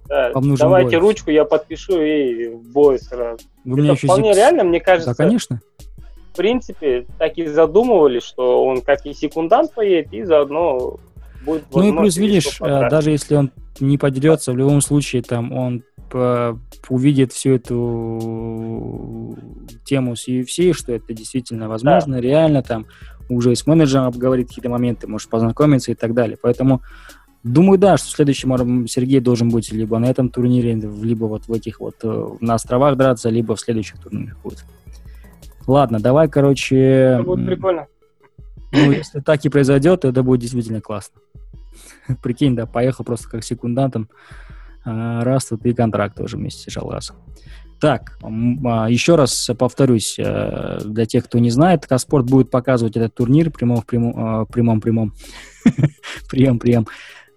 Да, 0.07 0.31
Вам 0.33 0.47
нужен 0.47 0.65
давайте 0.67 0.99
бой. 0.99 1.09
ручку, 1.09 1.31
я 1.31 1.45
подпишу 1.45 1.99
и 2.01 2.47
в 2.49 2.71
бой 2.71 2.99
сразу. 2.99 3.39
Вы 3.63 3.77
мне 3.77 3.85
Это 3.89 3.93
еще 3.97 4.07
вполне 4.07 4.31
зик- 4.31 4.35
реально, 4.35 4.63
мне 4.63 4.79
кажется, 4.79 5.11
Да, 5.11 5.15
конечно. 5.15 5.61
В 6.35 6.37
принципе, 6.37 7.05
так 7.17 7.37
и 7.37 7.47
задумывались, 7.47 8.23
что 8.23 8.65
он 8.65 8.81
как 8.81 9.05
и 9.05 9.13
секундант 9.13 9.73
поедет, 9.73 10.13
и 10.13 10.23
заодно 10.23 10.97
будет 11.45 11.63
Ну 11.73 11.87
и 11.87 11.97
плюс, 11.97 12.17
видишь, 12.17 12.59
потратить. 12.59 12.89
даже 12.89 13.11
если 13.11 13.35
он 13.35 13.51
не 13.79 13.97
подерется, 13.97 14.51
в 14.51 14.57
любом 14.57 14.81
случае 14.81 15.21
там 15.21 15.53
он 15.53 15.83
по- 16.11 16.59
увидит 16.89 17.31
всю 17.31 17.51
эту 17.51 19.37
тему 19.85 20.17
с 20.17 20.27
UFC, 20.27 20.73
что 20.73 20.91
это 20.91 21.13
действительно 21.13 21.69
возможно, 21.69 22.19
реально 22.19 22.61
там 22.63 22.85
уже 23.29 23.55
с 23.55 23.65
менеджером 23.65 24.07
обговорит 24.07 24.49
какие-то 24.49 24.69
моменты, 24.69 25.07
может 25.07 25.29
познакомиться 25.29 25.93
и 25.93 25.95
так 25.95 26.13
далее. 26.13 26.37
Поэтому 26.41 26.81
думаю, 27.43 27.79
да, 27.79 27.95
что 27.97 28.09
следующий 28.09 28.47
Сергей 28.87 29.21
должен 29.21 29.49
быть 29.49 29.71
либо 29.71 29.97
на 29.99 30.07
этом 30.07 30.29
турнире, 30.29 30.73
либо 30.73 31.25
вот 31.25 31.47
в 31.47 31.53
этих 31.53 31.79
вот 31.79 31.95
э, 32.03 32.27
на 32.41 32.55
островах 32.55 32.97
драться, 32.97 33.29
либо 33.29 33.55
в 33.55 33.59
следующих 33.61 33.99
турнирах 34.01 34.37
будет. 34.43 34.65
Ладно, 35.67 35.99
давай, 35.99 36.27
короче, 36.29 36.77
Это 36.77 37.23
будет 37.23 37.45
прикольно. 37.47 37.87
ну, 38.71 38.91
если 38.91 39.19
так 39.19 39.43
и 39.45 39.49
произойдет, 39.49 40.01
то 40.01 40.09
это 40.09 40.21
будет 40.23 40.41
действительно 40.41 40.81
классно. 40.81 41.19
Прикинь, 42.23 42.55
да, 42.55 42.65
поехал 42.65 43.03
просто 43.03 43.29
как 43.29 43.43
секундантом. 43.43 44.09
а, 44.85 45.23
Раз 45.23 45.45
тут 45.45 45.65
и 45.65 45.73
контракт 45.73 46.15
тоже 46.17 46.37
вместе 46.37 46.69
с 46.69 46.73
Жалгасом. 46.73 47.15
Так, 47.81 48.17
а, 48.23 48.89
еще 48.89 49.15
раз 49.15 49.49
повторюсь, 49.57 50.15
э, 50.17 50.79
для 50.85 51.05
тех, 51.05 51.25
кто 51.25 51.39
не 51.39 51.49
знает, 51.49 51.85
Каспорт 51.85 52.25
будет 52.25 52.49
показывать 52.49 52.95
этот 52.95 53.13
турнир 53.15 53.51
прямом 53.51 53.81
в 53.81 53.85
прямом, 53.85 54.43
э, 54.43 54.45
прямом, 54.45 54.79
прямом, 54.81 55.13
прием, 56.29 56.57
прием, 56.59 56.87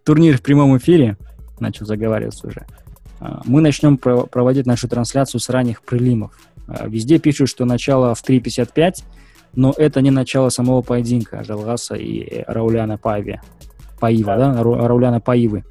турнир 0.05 0.39
в 0.39 0.43
прямом 0.43 0.77
эфире, 0.79 1.17
начал 1.59 1.87
заговариваться 1.87 2.47
уже. 2.47 2.67
А, 3.21 3.41
Мы 3.47 3.61
начнем 3.61 3.97
про- 3.99 4.27
проводить 4.27 4.65
нашу 4.67 4.87
трансляцию 4.89 5.41
с 5.41 5.49
ранних 5.49 5.83
прилимов. 5.83 6.39
А, 6.69 6.87
Везде 6.87 7.19
пишут, 7.19 7.49
что 7.49 7.65
начало 7.65 8.15
в 8.15 8.23
3.55, 8.23 9.05
но 9.55 9.73
это 9.77 10.01
не 10.01 10.11
начало 10.11 10.51
самого 10.51 10.83
поединка 10.83 11.43
Жалгаса 11.43 11.95
и 11.95 12.45
Рауляна 12.47 12.99
Пави. 12.99 13.41
Паива, 13.99 14.37
да? 14.37 14.63
Рауляна 14.63 15.21
Паивы. 15.21 15.65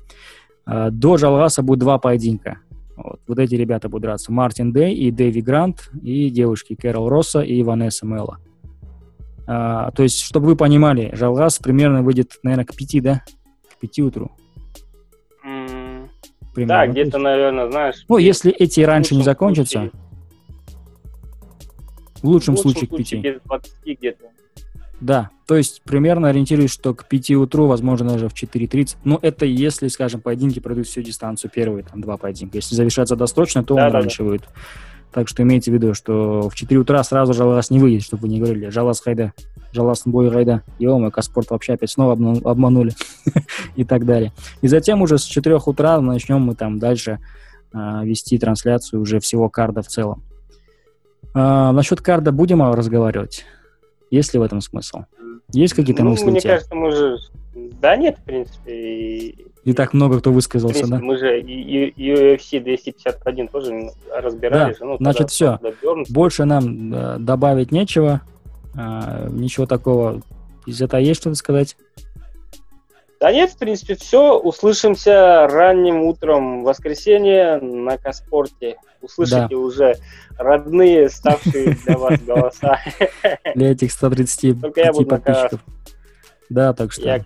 А, 0.66 0.90
До 0.90 1.18
Жалгаса 1.18 1.62
будет 1.62 1.80
два 1.80 1.98
поединка. 1.98 2.60
Вот, 2.96 3.20
вот 3.28 3.38
эти 3.38 3.54
ребята 3.54 3.90
будут 3.90 4.04
драться. 4.04 4.32
Мартин 4.32 4.74
Дэй 4.74 4.96
и 4.96 5.12
Дэви 5.12 5.42
Грант, 5.42 5.92
и 6.02 6.32
девушки 6.32 6.76
Кэрол 6.76 7.10
Росса 7.10 7.42
и 7.42 7.62
Ванесса 7.62 8.08
Мелла. 8.08 8.40
А, 9.46 9.92
то 9.92 10.04
есть, 10.04 10.20
чтобы 10.22 10.48
вы 10.48 10.56
понимали, 10.56 11.12
Жалгас 11.14 11.60
примерно 11.60 12.02
выйдет, 12.02 12.40
наверное, 12.42 12.66
к 12.66 12.76
пяти, 12.76 13.00
да? 13.00 13.22
К 13.72 13.80
пяти 13.80 14.02
утру. 14.02 14.32
Примерно. 16.54 16.82
Да, 16.82 16.86
То 16.86 16.92
где-то, 16.92 17.18
наверное, 17.20 17.70
знаешь. 17.70 18.04
Ну, 18.10 18.18
если 18.18 18.52
эти 18.52 18.82
раньше 18.82 19.16
не 19.16 19.22
закончатся, 19.22 19.92
в 22.22 22.28
лучшем 22.28 22.56
в 22.56 22.60
случае 22.60 22.88
к 22.88 22.96
пяти. 22.96 23.18
где-то 23.18 23.42
20 23.46 23.72
где-то. 24.00 24.26
Да, 25.00 25.30
то 25.46 25.56
есть 25.56 25.84
примерно 25.84 26.30
ориентируюсь, 26.30 26.72
что 26.72 26.96
к 26.96 27.06
5 27.08 27.32
утру, 27.32 27.68
возможно, 27.68 28.10
даже 28.10 28.30
в 28.30 28.34
4.30. 28.34 28.96
Ну, 29.04 29.20
это 29.22 29.46
если, 29.46 29.88
скажем, 29.90 30.22
поединки 30.22 30.60
пройдут 30.60 30.88
всю 30.88 31.04
дистанцию, 31.04 31.52
первые 31.54 31.84
там 31.84 32.02
два 32.02 32.18
поединка. 32.18 32.58
Если 32.58 32.74
завершаться 32.74 33.16
досрочно, 33.16 33.64
то 33.64 33.76
он 33.76 33.82
Да-да-да. 33.82 34.00
раньше 34.00 34.24
выйдет. 34.24 34.48
Так 35.14 35.28
что 35.28 35.44
имейте 35.44 35.72
в 35.72 35.74
виду, 35.76 35.94
что 35.94 36.50
в 36.50 36.56
4 36.56 36.80
утра 36.80 37.04
сразу 37.04 37.34
Жалас 37.34 37.70
не 37.70 37.80
выйдет, 37.80 38.04
чтобы 38.04 38.24
вы 38.24 38.30
не 38.30 38.40
говорили. 38.40 38.70
Жалас 38.70 39.00
хайда, 39.00 39.34
Жалас 39.72 40.02
бой 40.06 40.30
хайда. 40.32 40.64
Ё-моё, 40.80 41.12
Каспорт 41.12 41.52
вообще 41.52 41.74
опять 41.74 41.92
снова 41.92 42.14
обман- 42.14 42.42
обманули. 42.44 42.94
И 43.76 43.84
так 43.86 44.04
далее. 44.06 44.34
И 44.62 44.68
затем 44.68 45.02
уже 45.04 45.18
с 45.20 45.24
4 45.24 45.58
утра 45.66 46.02
начнем 46.02 46.42
мы 46.42 46.56
там 46.56 46.80
дальше 46.80 47.20
а, 47.72 48.04
вести 48.04 48.38
трансляцию 48.40 49.02
уже 49.02 49.20
всего 49.20 49.48
карда 49.50 49.82
в 49.84 49.88
целом. 49.88 50.24
А, 51.38 51.72
насчет 51.72 52.02
карда 52.02 52.32
будем 52.32 52.62
разговаривать? 52.74 53.46
Есть 54.10 54.34
ли 54.34 54.40
в 54.40 54.44
этом 54.44 54.62
смысл? 54.62 55.04
Есть 55.54 55.74
какие-то 55.74 56.04
ну, 56.04 56.12
мысли 56.12 56.26
мне 56.26 56.42
кажется, 56.42 56.76
мы 56.76 56.92
же... 56.92 57.18
Да 57.54 57.96
нет, 57.96 58.18
в 58.18 58.24
принципе. 58.24 58.72
И, 58.74 59.46
И 59.64 59.74
так 59.74 59.94
много 59.94 60.20
кто 60.20 60.32
высказался, 60.32 60.80
принципе, 60.80 61.00
да? 61.00 61.04
мы 61.06 61.18
же 61.18 61.40
и- 61.40 61.90
и 61.90 62.12
UFC 62.12 62.60
251 62.60 63.48
тоже 63.48 63.92
разбирали. 64.14 64.74
Да, 64.74 64.78
же, 64.78 64.86
ну, 64.86 64.98
значит, 64.98 65.30
Burns. 65.84 66.06
Больше 66.10 66.46
нам 66.46 66.94
э, 66.94 67.18
добавить 67.20 67.72
нечего. 67.72 68.22
А, 68.76 69.28
ничего 69.30 69.66
такого. 69.66 70.22
Из 70.66 70.82
этого 70.82 71.00
есть 71.00 71.22
что-то 71.22 71.36
сказать? 71.36 71.78
Да 73.20 73.32
нет, 73.32 73.52
в 73.52 73.58
принципе, 73.58 73.96
все. 73.96 74.38
Услышимся 74.38 75.48
ранним 75.48 76.02
утром 76.04 76.62
в 76.62 76.66
воскресенье 76.66 77.60
на 77.60 77.98
Каспорте. 77.98 78.78
Услышите 79.02 79.56
уже 79.56 79.96
родные, 80.38 81.10
ставшие 81.10 81.78
для 81.86 81.98
вас 81.98 82.20
голоса. 82.22 82.80
Для 83.56 83.72
этих 83.72 83.92
135 83.92 84.62
Только 84.62 84.82
я 84.82 84.92
буду 84.92 85.10
на 85.10 85.18
подписчиков. 85.18 85.60
Да, 86.50 86.74
так 86.74 86.92
что... 86.92 87.04
Я. 87.04 87.26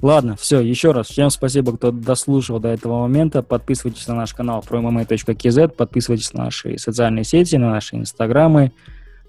Ладно, 0.00 0.34
все, 0.36 0.60
еще 0.60 0.90
раз. 0.90 1.06
Всем 1.08 1.30
спасибо, 1.30 1.76
кто 1.76 1.92
дослушал 1.92 2.58
до 2.58 2.68
этого 2.68 3.02
момента. 3.02 3.42
Подписывайтесь 3.42 4.08
на 4.08 4.14
наш 4.16 4.34
канал 4.34 4.64
promma.kz, 4.68 5.68
подписывайтесь 5.68 6.32
на 6.32 6.46
наши 6.46 6.76
социальные 6.76 7.22
сети, 7.22 7.54
на 7.54 7.70
наши 7.70 7.96
инстаграмы. 7.96 8.72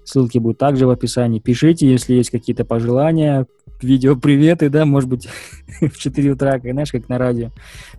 Ссылки 0.02 0.38
будут 0.38 0.58
также 0.58 0.86
в 0.86 0.90
описании. 0.90 1.38
Пишите, 1.38 1.86
если 1.86 2.14
есть 2.14 2.30
какие-то 2.30 2.64
пожелания, 2.64 3.46
видео 3.80 4.16
приветы, 4.16 4.68
да, 4.68 4.84
может 4.84 5.08
быть, 5.08 5.28
в 5.80 5.96
4 5.96 6.32
утра, 6.32 6.52
как, 6.58 6.72
знаешь, 6.72 6.90
как 6.90 7.08
на 7.08 7.18
радио. 7.18 7.50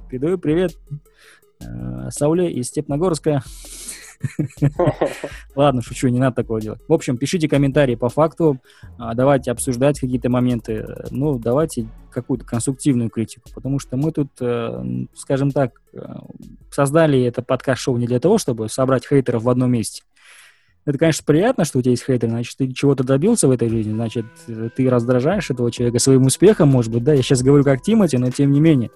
Передаю 0.10 0.38
привет 0.38 0.78
Сауле 2.10 2.52
из 2.52 2.68
Степногорска. 2.68 3.44
Ладно, 5.56 5.82
шучу, 5.82 6.08
не 6.08 6.20
надо 6.20 6.38
такого 6.38 6.62
делать. 6.62 6.82
В 6.88 6.94
общем, 6.94 7.18
пишите 7.18 7.48
комментарии 7.48 7.96
по 7.96 8.10
факту, 8.10 8.60
а, 8.98 9.14
давайте 9.14 9.52
обсуждать 9.52 10.00
какие-то 10.00 10.30
моменты, 10.30 10.86
ну, 11.12 11.38
давайте 11.40 11.88
какую-то 12.12 12.46
конструктивную 12.46 13.10
критику, 13.10 13.50
потому 13.54 13.80
что 13.80 13.98
мы 13.98 14.12
тут, 14.12 14.30
э, 14.40 15.06
скажем 15.16 15.52
так, 15.52 15.82
э, 15.94 16.00
создали 16.72 17.22
это 17.24 17.42
подкаст-шоу 17.42 17.98
не 17.98 18.08
для 18.08 18.20
того, 18.20 18.38
чтобы 18.38 18.70
собрать 18.70 19.06
хейтеров 19.06 19.44
в 19.44 19.50
одном 19.50 19.72
месте. 19.72 20.04
Это, 20.86 20.98
конечно, 20.98 21.24
приятно, 21.26 21.66
что 21.66 21.80
у 21.80 21.82
тебя 21.82 21.92
есть 21.92 22.06
хейтеры, 22.06 22.32
значит, 22.32 22.58
ты 22.58 22.72
чего-то 22.72 23.04
добился 23.04 23.48
в 23.48 23.52
этой 23.52 23.68
жизни, 23.70 23.92
значит, 23.92 24.26
э, 24.48 24.70
ты 24.74 24.90
раздражаешь 24.90 25.50
этого 25.50 25.72
человека 25.72 26.00
своим 26.00 26.26
успехом, 26.26 26.70
может 26.70 26.92
быть, 26.92 27.04
да, 27.04 27.14
я 27.14 27.22
сейчас 27.22 27.44
говорю 27.44 27.66
как 27.66 27.82
Тимати, 27.82 28.16
но 28.18 28.32
тем 28.32 28.52
не 28.52 28.62
менее. 28.62 28.92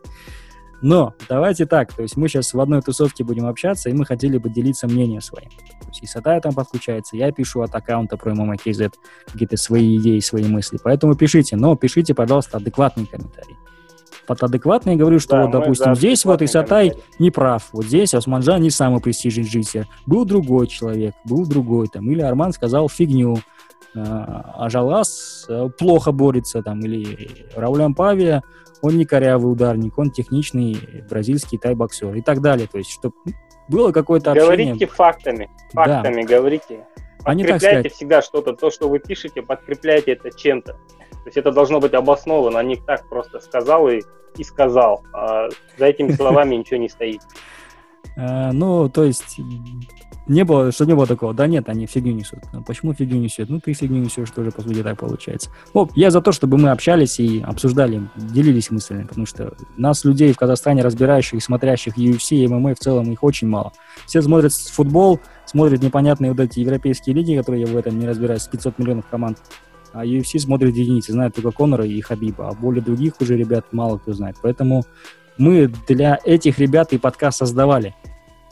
Но 0.82 1.14
давайте 1.28 1.66
так, 1.66 1.94
то 1.94 2.02
есть 2.02 2.16
мы 2.16 2.30
сейчас 2.30 2.54
в 2.54 2.60
одной 2.60 2.82
тусовке 2.82 3.24
будем 3.24 3.46
общаться, 3.46 3.90
и 3.90 3.94
мы 3.94 4.06
хотели 4.06 4.38
бы 4.38 4.50
делиться 4.50 4.88
мнением 4.88 5.22
своим. 5.22 5.50
То 5.50 5.88
есть 5.88 6.04
и 6.04 6.06
Сатая 6.06 6.40
там 6.40 6.54
подключается, 6.54 7.18
я 7.18 7.32
пишу 7.32 7.62
от 7.62 7.76
аккаунта 7.76 8.18
про 8.18 8.34
какие-то 8.36 9.58
свои 9.58 9.98
идеи, 9.98 10.20
свои 10.20 10.46
мысли. 10.46 10.80
Поэтому 10.82 11.16
пишите, 11.16 11.58
но 11.58 11.76
пишите, 11.76 12.14
пожалуйста, 12.14 12.58
адекватные 12.58 13.08
комментарии. 13.08 13.58
под 14.26 14.44
адекватный 14.44 14.94
и 14.94 14.96
говорю, 14.96 15.20
что 15.20 15.32
Да, 15.32 15.46
вот, 15.46 15.52
допустим, 15.52 15.96
здесь 15.96 16.24
вот 16.24 16.42
адекватный 16.42 16.46
Исатай 16.46 16.90
комментарий. 16.90 17.16
не 17.20 17.32
прав, 17.32 17.70
вот 17.74 17.86
здесь 17.86 18.14
Османжан 18.14 18.62
не 18.62 18.70
самый 18.70 19.02
престижный 19.02 19.44
джитсер. 19.44 19.88
Был 20.06 20.24
другой 20.24 20.68
человек, 20.68 21.16
был 21.26 21.46
другой 21.46 21.88
там, 21.88 22.10
или 22.10 22.22
Арман 22.22 22.54
сказал 22.54 22.88
фигню, 22.90 23.38
э, 23.96 24.02
а 24.04 24.70
Жалас 24.70 25.46
э, 25.50 25.70
плохо 25.78 26.12
борется 26.12 26.62
там, 26.62 26.80
или 26.82 27.48
Рауль 27.56 27.94
Павия, 27.96 28.44
он 28.82 28.98
не 28.98 29.06
корявый 29.06 29.52
ударник, 29.52 29.98
он 29.98 30.12
техничный 30.12 30.78
бразильский 31.10 31.58
тай-боксер 31.58 32.14
и 32.16 32.22
так 32.22 32.42
далее. 32.42 32.68
То 32.68 32.78
есть, 32.78 32.92
чтобы 32.92 33.16
было 33.68 33.92
какое-то 33.92 34.32
общение. 34.32 34.74
Говорите 34.74 34.88
фактами. 34.88 35.50
Да. 35.74 35.84
Фактами 35.84 36.24
говорите. 36.24 36.86
А 37.24 37.34
не 37.34 37.44
так 37.44 37.54
Подкрепляйте 37.54 37.90
сказать. 37.90 37.94
всегда 37.94 38.22
что-то. 38.22 38.54
То, 38.54 38.72
что 38.72 38.90
вы 38.90 39.00
пишете, 39.00 39.42
подкрепляйте 39.42 40.14
это 40.14 40.32
чем-то. 40.32 40.74
То 40.74 41.26
есть 41.26 41.38
это 41.38 41.52
должно 41.52 41.80
быть 41.80 41.94
обосновано, 41.94 42.60
а 42.60 42.64
не 42.64 42.78
так 42.78 43.08
просто 43.10 43.40
сказал 43.40 43.90
и, 43.90 44.02
и 44.38 44.44
сказал. 44.44 45.04
А 45.14 45.50
за 45.78 45.86
этими 45.86 46.12
словами 46.14 46.56
ничего 46.56 46.78
не 46.78 46.90
стоит. 46.90 47.22
Э, 48.16 48.52
ну, 48.54 48.90
то 48.90 49.04
есть, 49.04 49.38
не 50.30 50.44
было, 50.44 50.72
что 50.72 50.86
не 50.86 50.94
было 50.94 51.08
такого. 51.08 51.34
Да 51.34 51.48
нет, 51.48 51.68
они 51.70 51.88
фигню 51.88 52.14
несут. 52.14 52.40
А 52.54 52.62
почему 52.62 52.94
фигню 52.94 53.18
несет? 53.18 53.50
Ну, 53.50 53.60
ты 53.60 53.74
фигню 53.74 53.98
несешь, 53.98 54.30
тоже, 54.30 54.52
по 54.52 54.62
сути, 54.62 54.84
так 54.84 55.00
получается. 55.00 55.50
Ну, 55.74 55.90
я 55.96 56.12
за 56.12 56.22
то, 56.22 56.32
чтобы 56.32 56.58
мы 56.58 56.70
общались 56.70 57.20
и 57.20 57.42
обсуждали, 57.42 58.08
делились 58.16 58.70
мыслями, 58.70 59.04
потому 59.04 59.26
что 59.26 59.54
нас, 59.76 60.06
людей 60.06 60.32
в 60.32 60.38
Казахстане, 60.38 60.84
разбирающих 60.84 61.44
смотрящих 61.44 61.98
UFC 61.98 62.38
и 62.38 62.48
ММА, 62.48 62.76
в 62.76 62.80
целом 62.80 63.12
их 63.12 63.24
очень 63.24 63.48
мало. 63.48 63.74
Все 64.06 64.22
смотрят 64.22 64.54
футбол, 64.54 65.20
смотрят 65.46 65.82
непонятные 65.82 66.32
вот 66.32 66.40
эти 66.40 66.60
европейские 66.60 67.16
лиги, 67.16 67.36
которые 67.36 67.64
я 67.64 67.68
в 67.68 67.76
этом 67.76 67.98
не 67.98 68.08
разбираюсь, 68.08 68.44
500 68.44 68.78
миллионов 68.78 69.08
команд. 69.08 69.40
А 69.94 70.06
UFC 70.06 70.38
смотрит 70.38 70.76
единицы, 70.76 71.12
знают 71.12 71.34
только 71.34 71.50
Конора 71.52 71.86
и 71.86 72.00
Хабиба, 72.02 72.50
а 72.50 72.54
более 72.54 72.84
других 72.84 73.14
уже 73.20 73.36
ребят 73.36 73.66
мало 73.72 73.98
кто 73.98 74.14
знает. 74.14 74.36
Поэтому 74.44 74.84
мы 75.40 75.74
для 75.88 76.20
этих 76.24 76.60
ребят 76.60 76.94
и 76.94 77.00
подкаст 77.00 77.40
создавали. 77.40 77.96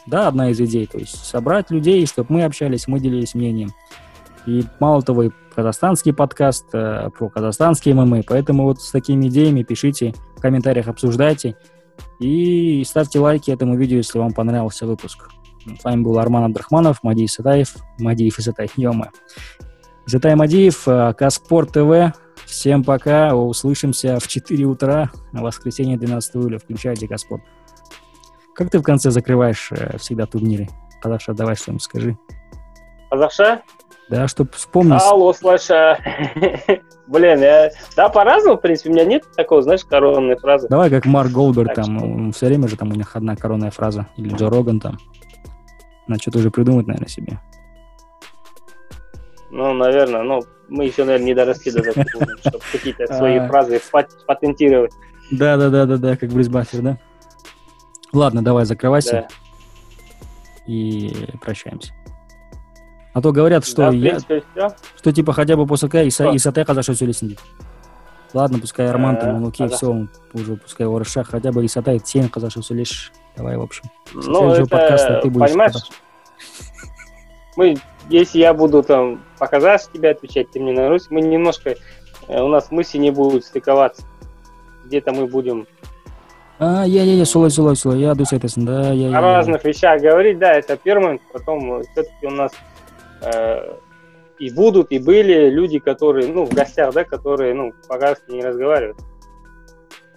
Да, 0.07 0.29
одна 0.29 0.49
из 0.51 0.61
идей, 0.61 0.87
то 0.87 0.97
есть 0.97 1.25
собрать 1.25 1.69
людей, 1.69 2.05
чтобы 2.07 2.33
мы 2.33 2.43
общались, 2.45 2.87
мы 2.87 2.99
делились 2.99 3.35
мнением. 3.35 3.71
И 4.45 4.63
мало 4.79 5.01
того, 5.01 5.23
и 5.23 5.31
казахстанский 5.53 6.13
подкаст 6.13 6.67
э, 6.71 7.09
про 7.09 7.29
казахстанские 7.29 7.93
ММА, 7.93 8.23
поэтому 8.25 8.63
вот 8.63 8.81
с 8.81 8.91
такими 8.91 9.27
идеями 9.27 9.63
пишите, 9.63 10.13
в 10.37 10.41
комментариях 10.41 10.87
обсуждайте 10.87 11.57
и 12.21 12.81
ставьте 12.85 13.19
лайки 13.19 13.51
этому 13.51 13.75
видео, 13.75 13.97
если 13.97 14.17
вам 14.17 14.31
понравился 14.31 14.85
выпуск. 14.85 15.29
С 15.77 15.83
вами 15.83 16.01
был 16.01 16.17
Арман 16.17 16.45
Абдрахманов, 16.45 17.03
Мадий 17.03 17.27
Сатаев, 17.27 17.75
Мадиев 17.99 18.39
Исатай, 18.39 18.69
Йома. 18.77 19.11
Исатай 20.05 20.35
Мадиев, 20.35 20.87
э, 20.87 21.13
Каспорт 21.17 21.73
ТВ. 21.73 22.17
Всем 22.45 22.85
пока, 22.85 23.35
услышимся 23.35 24.19
в 24.21 24.27
4 24.29 24.63
утра, 24.63 25.11
воскресенье 25.33 25.97
12 25.97 26.35
июля. 26.37 26.59
Включайте 26.59 27.09
Каспорт. 27.09 27.43
Как 28.57 28.71
ты 28.71 28.79
в 28.79 28.83
конце 28.83 29.11
закрываешь 29.11 29.71
э, 29.71 29.99
всегда 29.99 30.25
турниры? 30.25 30.67
Казаша, 30.99 31.33
давай 31.33 31.55
что-нибудь 31.55 31.83
скажи. 31.83 32.17
Қазақша? 33.11 33.59
Да, 34.09 34.27
чтоб 34.27 34.51
вспомнить. 34.55 34.99
Алло, 35.03 35.31
слыша. 35.31 35.99
Блин, 37.07 37.39
я... 37.39 37.69
Да, 37.95 38.09
по-разному, 38.09 38.57
в 38.57 38.61
принципе, 38.61 38.89
у 38.89 38.93
меня 38.93 39.05
нет 39.05 39.25
такого, 39.35 39.61
знаешь, 39.61 39.85
коронной 39.85 40.37
фразы. 40.37 40.67
Давай 40.69 40.89
как 40.89 41.05
Марк 41.05 41.31
Голдберг, 41.31 41.67
Так 41.75 41.85
там 41.85 42.31
все 42.31 42.47
время 42.47 42.67
же 42.67 42.77
там 42.77 42.91
у 42.91 42.95
них 42.95 43.15
одна 43.15 43.35
коронная 43.35 43.69
фраза. 43.69 44.07
Или 44.17 44.33
Джо 44.33 44.49
Роган 44.49 44.79
там. 44.79 44.97
Надо 46.07 46.19
что-то 46.19 46.39
уже 46.39 46.49
придумать, 46.49 46.87
наверное, 46.87 47.09
себе. 47.09 47.39
Ну, 49.51 49.73
наверное, 49.73 50.23
ну, 50.23 50.41
мы 50.67 50.85
еще, 50.85 51.03
наверное, 51.03 51.27
не 51.27 51.33
доросли 51.35 51.71
до 51.71 51.83
такого, 51.83 52.25
чтобы 52.39 52.59
какие-то 52.71 53.13
свои 53.13 53.37
А. 53.37 53.47
фразы 53.47 53.79
пат- 53.91 54.25
патентировать. 54.25 54.93
Да-да-да-да-да, 55.31 56.17
как 56.17 56.31
Баффер, 56.31 56.81
да? 56.81 56.97
Ладно, 58.13 58.41
давай, 58.43 58.65
закрывайся 58.65 59.11
Да. 59.11 59.27
и 60.65 61.27
прощаемся. 61.41 61.93
А 63.13 63.21
то 63.21 63.31
говорят, 63.31 63.65
что 63.65 63.89
Да, 63.89 63.89
я, 63.89 64.11
принципе, 64.11 64.43
все. 64.53 64.69
что 64.95 65.11
типа 65.11 65.33
хотя 65.33 65.55
бы 65.55 65.65
после 65.65 65.89
КА 65.89 66.09
Что? 66.09 66.35
Исатай 66.35 66.65
Казаша 66.65 66.93
сөйлесін 66.93 67.37
Ладно, 68.33 68.59
пускай 68.59 68.87
Арман 68.89 69.17
там, 69.17 69.41
ну 69.41 69.47
окей, 69.47 69.67
все, 69.69 69.89
он 69.89 70.09
уже 70.33 70.57
пускай 70.57 70.85
орысша, 70.85 71.23
хотя 71.23 71.51
бы 71.51 71.65
Исатай, 71.65 71.99
сен 72.03 72.29
Казаша 72.29 72.61
сөйлеші. 72.61 73.11
Давай, 73.37 73.55
в 73.57 73.61
общем. 73.61 73.83
Ну, 74.13 74.51
это, 74.51 74.65
подкаста 74.67 75.21
ты 75.21 75.29
будешь 75.29 75.49
понимаешь, 75.49 75.73
мы, 77.55 77.77
если 78.09 78.39
я 78.39 78.53
буду 78.53 78.83
там 78.83 79.23
по-казахски 79.39 79.93
тебе 79.93 80.11
отвечать, 80.11 80.51
ты 80.51 80.59
мне 80.59 80.73
на 80.73 80.89
русский, 80.89 81.13
мы 81.13 81.21
немножко, 81.21 81.75
э, 82.27 82.41
у 82.41 82.47
нас 82.47 82.71
мысли 82.71 82.97
не 82.97 83.11
будут 83.11 83.45
стыковаться. 83.45 84.03
Где-то 84.85 85.11
мы 85.13 85.27
будем 85.27 85.67
А, 86.59 86.85
я-я-я, 86.85 87.25
солай, 87.25 87.51
солай, 87.51 87.75
солай, 87.75 87.99
я 87.99 88.13
дұрыс 88.17 88.33
айтасың, 88.33 88.65
да, 88.65 88.91
я, 88.91 89.11
о 89.15 89.21
разных 89.21 89.63
вещах 89.63 90.01
говорить, 90.01 90.39
да, 90.39 90.53
это 90.53 90.75
первый 90.75 91.03
момент, 91.03 91.21
потом 91.31 91.83
все-таки 91.83 92.25
у 92.25 92.31
нас 92.31 92.51
э, 93.21 93.75
и 94.39 94.49
будут, 94.49 94.91
и 94.91 94.97
были 94.97 95.51
люди, 95.51 95.77
которые, 95.77 96.27
ну, 96.27 96.45
в 96.45 96.53
гостях, 96.53 96.93
да, 96.93 97.03
которые, 97.03 97.53
ну, 97.53 97.73
по-казахски 97.87 98.31
не 98.31 98.41
разговаривают. 98.41 98.97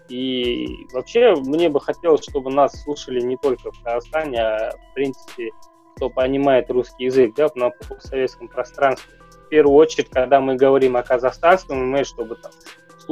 И 0.09 0.86
вообще 0.93 1.34
мне 1.36 1.68
бы 1.68 1.78
хотелось, 1.78 2.24
чтобы 2.24 2.51
нас 2.51 2.72
слушали 2.82 3.20
не 3.20 3.36
только 3.36 3.70
в 3.70 3.82
Казахстане, 3.82 4.41
а 4.41 4.72
в 4.72 4.95
принципе, 4.95 5.51
кто 5.97 6.09
понимает 6.09 6.70
русский 6.70 7.05
язык, 7.05 7.34
да, 7.36 7.49
на 7.55 7.70
постсоветском 7.70 8.49
пространстве. 8.49 9.12
В 9.47 9.49
первую 9.51 9.76
очередь, 9.76 10.09
когда 10.09 10.41
мы 10.41 10.57
говорим 10.57 10.97
о 10.97 11.03
казахстанском, 11.03 11.91
мы, 11.91 12.05
чтобы 12.05 12.36
там 12.36 12.51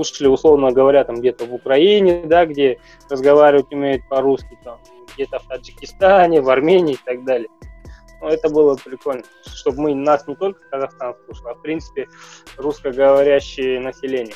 слушали, 0.04 0.28
условно 0.28 0.70
говоря, 0.70 1.04
там 1.04 1.16
где-то 1.16 1.44
в 1.44 1.54
Украине, 1.54 2.22
да, 2.24 2.46
где 2.46 2.78
разговаривать 3.10 3.72
умеют 3.72 4.08
по-русски, 4.08 4.58
там, 4.62 4.78
где-то 5.14 5.40
в 5.40 5.46
Таджикистане, 5.48 6.40
в 6.40 6.48
Армении 6.48 6.94
и 6.94 7.00
так 7.04 7.24
далее. 7.24 7.48
Ну, 8.20 8.28
это 8.28 8.48
было 8.48 8.76
прикольно, 8.76 9.22
чтобы 9.44 9.82
мы 9.82 9.94
нас 9.94 10.26
не 10.26 10.34
только 10.36 10.60
Казахстан 10.70 11.14
слушал, 11.24 11.48
а 11.48 11.54
в 11.54 11.62
принципе 11.62 12.08
русскоговорящее 12.56 13.80
население. 13.80 14.34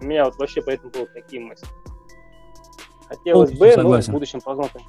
У 0.00 0.04
меня 0.04 0.24
вот 0.24 0.36
вообще 0.36 0.62
по 0.62 0.70
этому 0.70 0.90
поводу 0.90 1.12
такие 1.14 1.42
мысли. 1.42 1.66
Хотелось 3.08 3.50
Полностью 3.50 3.58
бы, 3.58 3.66
ну, 3.66 3.72
в 3.72 3.74
согласен. 3.74 4.12
будущем 4.12 4.40
посмотрим, 4.40 4.82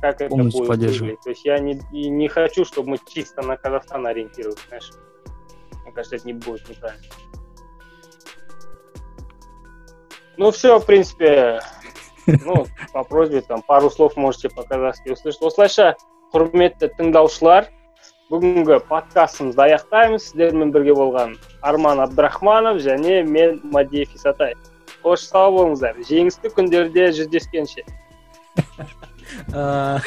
как 0.00 0.20
это 0.20 0.28
Полностью 0.28 0.66
будет 0.66 0.78
выглядеть. 0.78 1.20
То 1.20 1.30
есть 1.30 1.44
я 1.44 1.58
не, 1.58 1.80
и 1.92 2.08
не 2.08 2.28
хочу, 2.28 2.64
чтобы 2.64 2.90
мы 2.90 2.98
чисто 3.06 3.42
на 3.42 3.56
Казахстан 3.56 4.06
ориентировались, 4.06 4.58
знаешь. 4.68 4.90
Мне 5.84 5.92
кажется, 5.92 6.16
это 6.16 6.26
не 6.26 6.32
будет 6.34 6.68
неправильно. 6.68 7.04
Ну, 10.37 10.51
все, 10.51 10.79
в 10.79 10.85
принципе, 10.85 11.61
ну, 12.25 12.65
по 12.93 13.03
просьбе, 13.03 13.41
там, 13.41 13.61
пару 13.61 13.89
слов 13.89 14.15
можете 14.15 14.49
по-казахски 14.49 15.09
услышать. 15.09 15.41
осылайша 15.41 15.95
құрметті 16.31 16.87
тыңдаушылар 16.95 17.67
бүгінгі 18.31 18.77
подкастымызды 18.87 19.65
аяқтаймыз 19.65 20.29
сіздермен 20.29 20.71
бірге 20.71 20.95
болған 20.95 21.33
арман 21.61 21.99
абдрахманов 21.99 22.79
және 22.79 23.23
мен 23.27 23.59
мадиев 23.63 24.15
исатай 24.15 24.55
қош 25.03 25.27
сау 25.27 25.51
болыңыздар 25.57 25.99
жеңісті 26.07 26.53
күндерде 26.55 27.09
жүздескенше 27.17 27.83
А, 29.53 29.99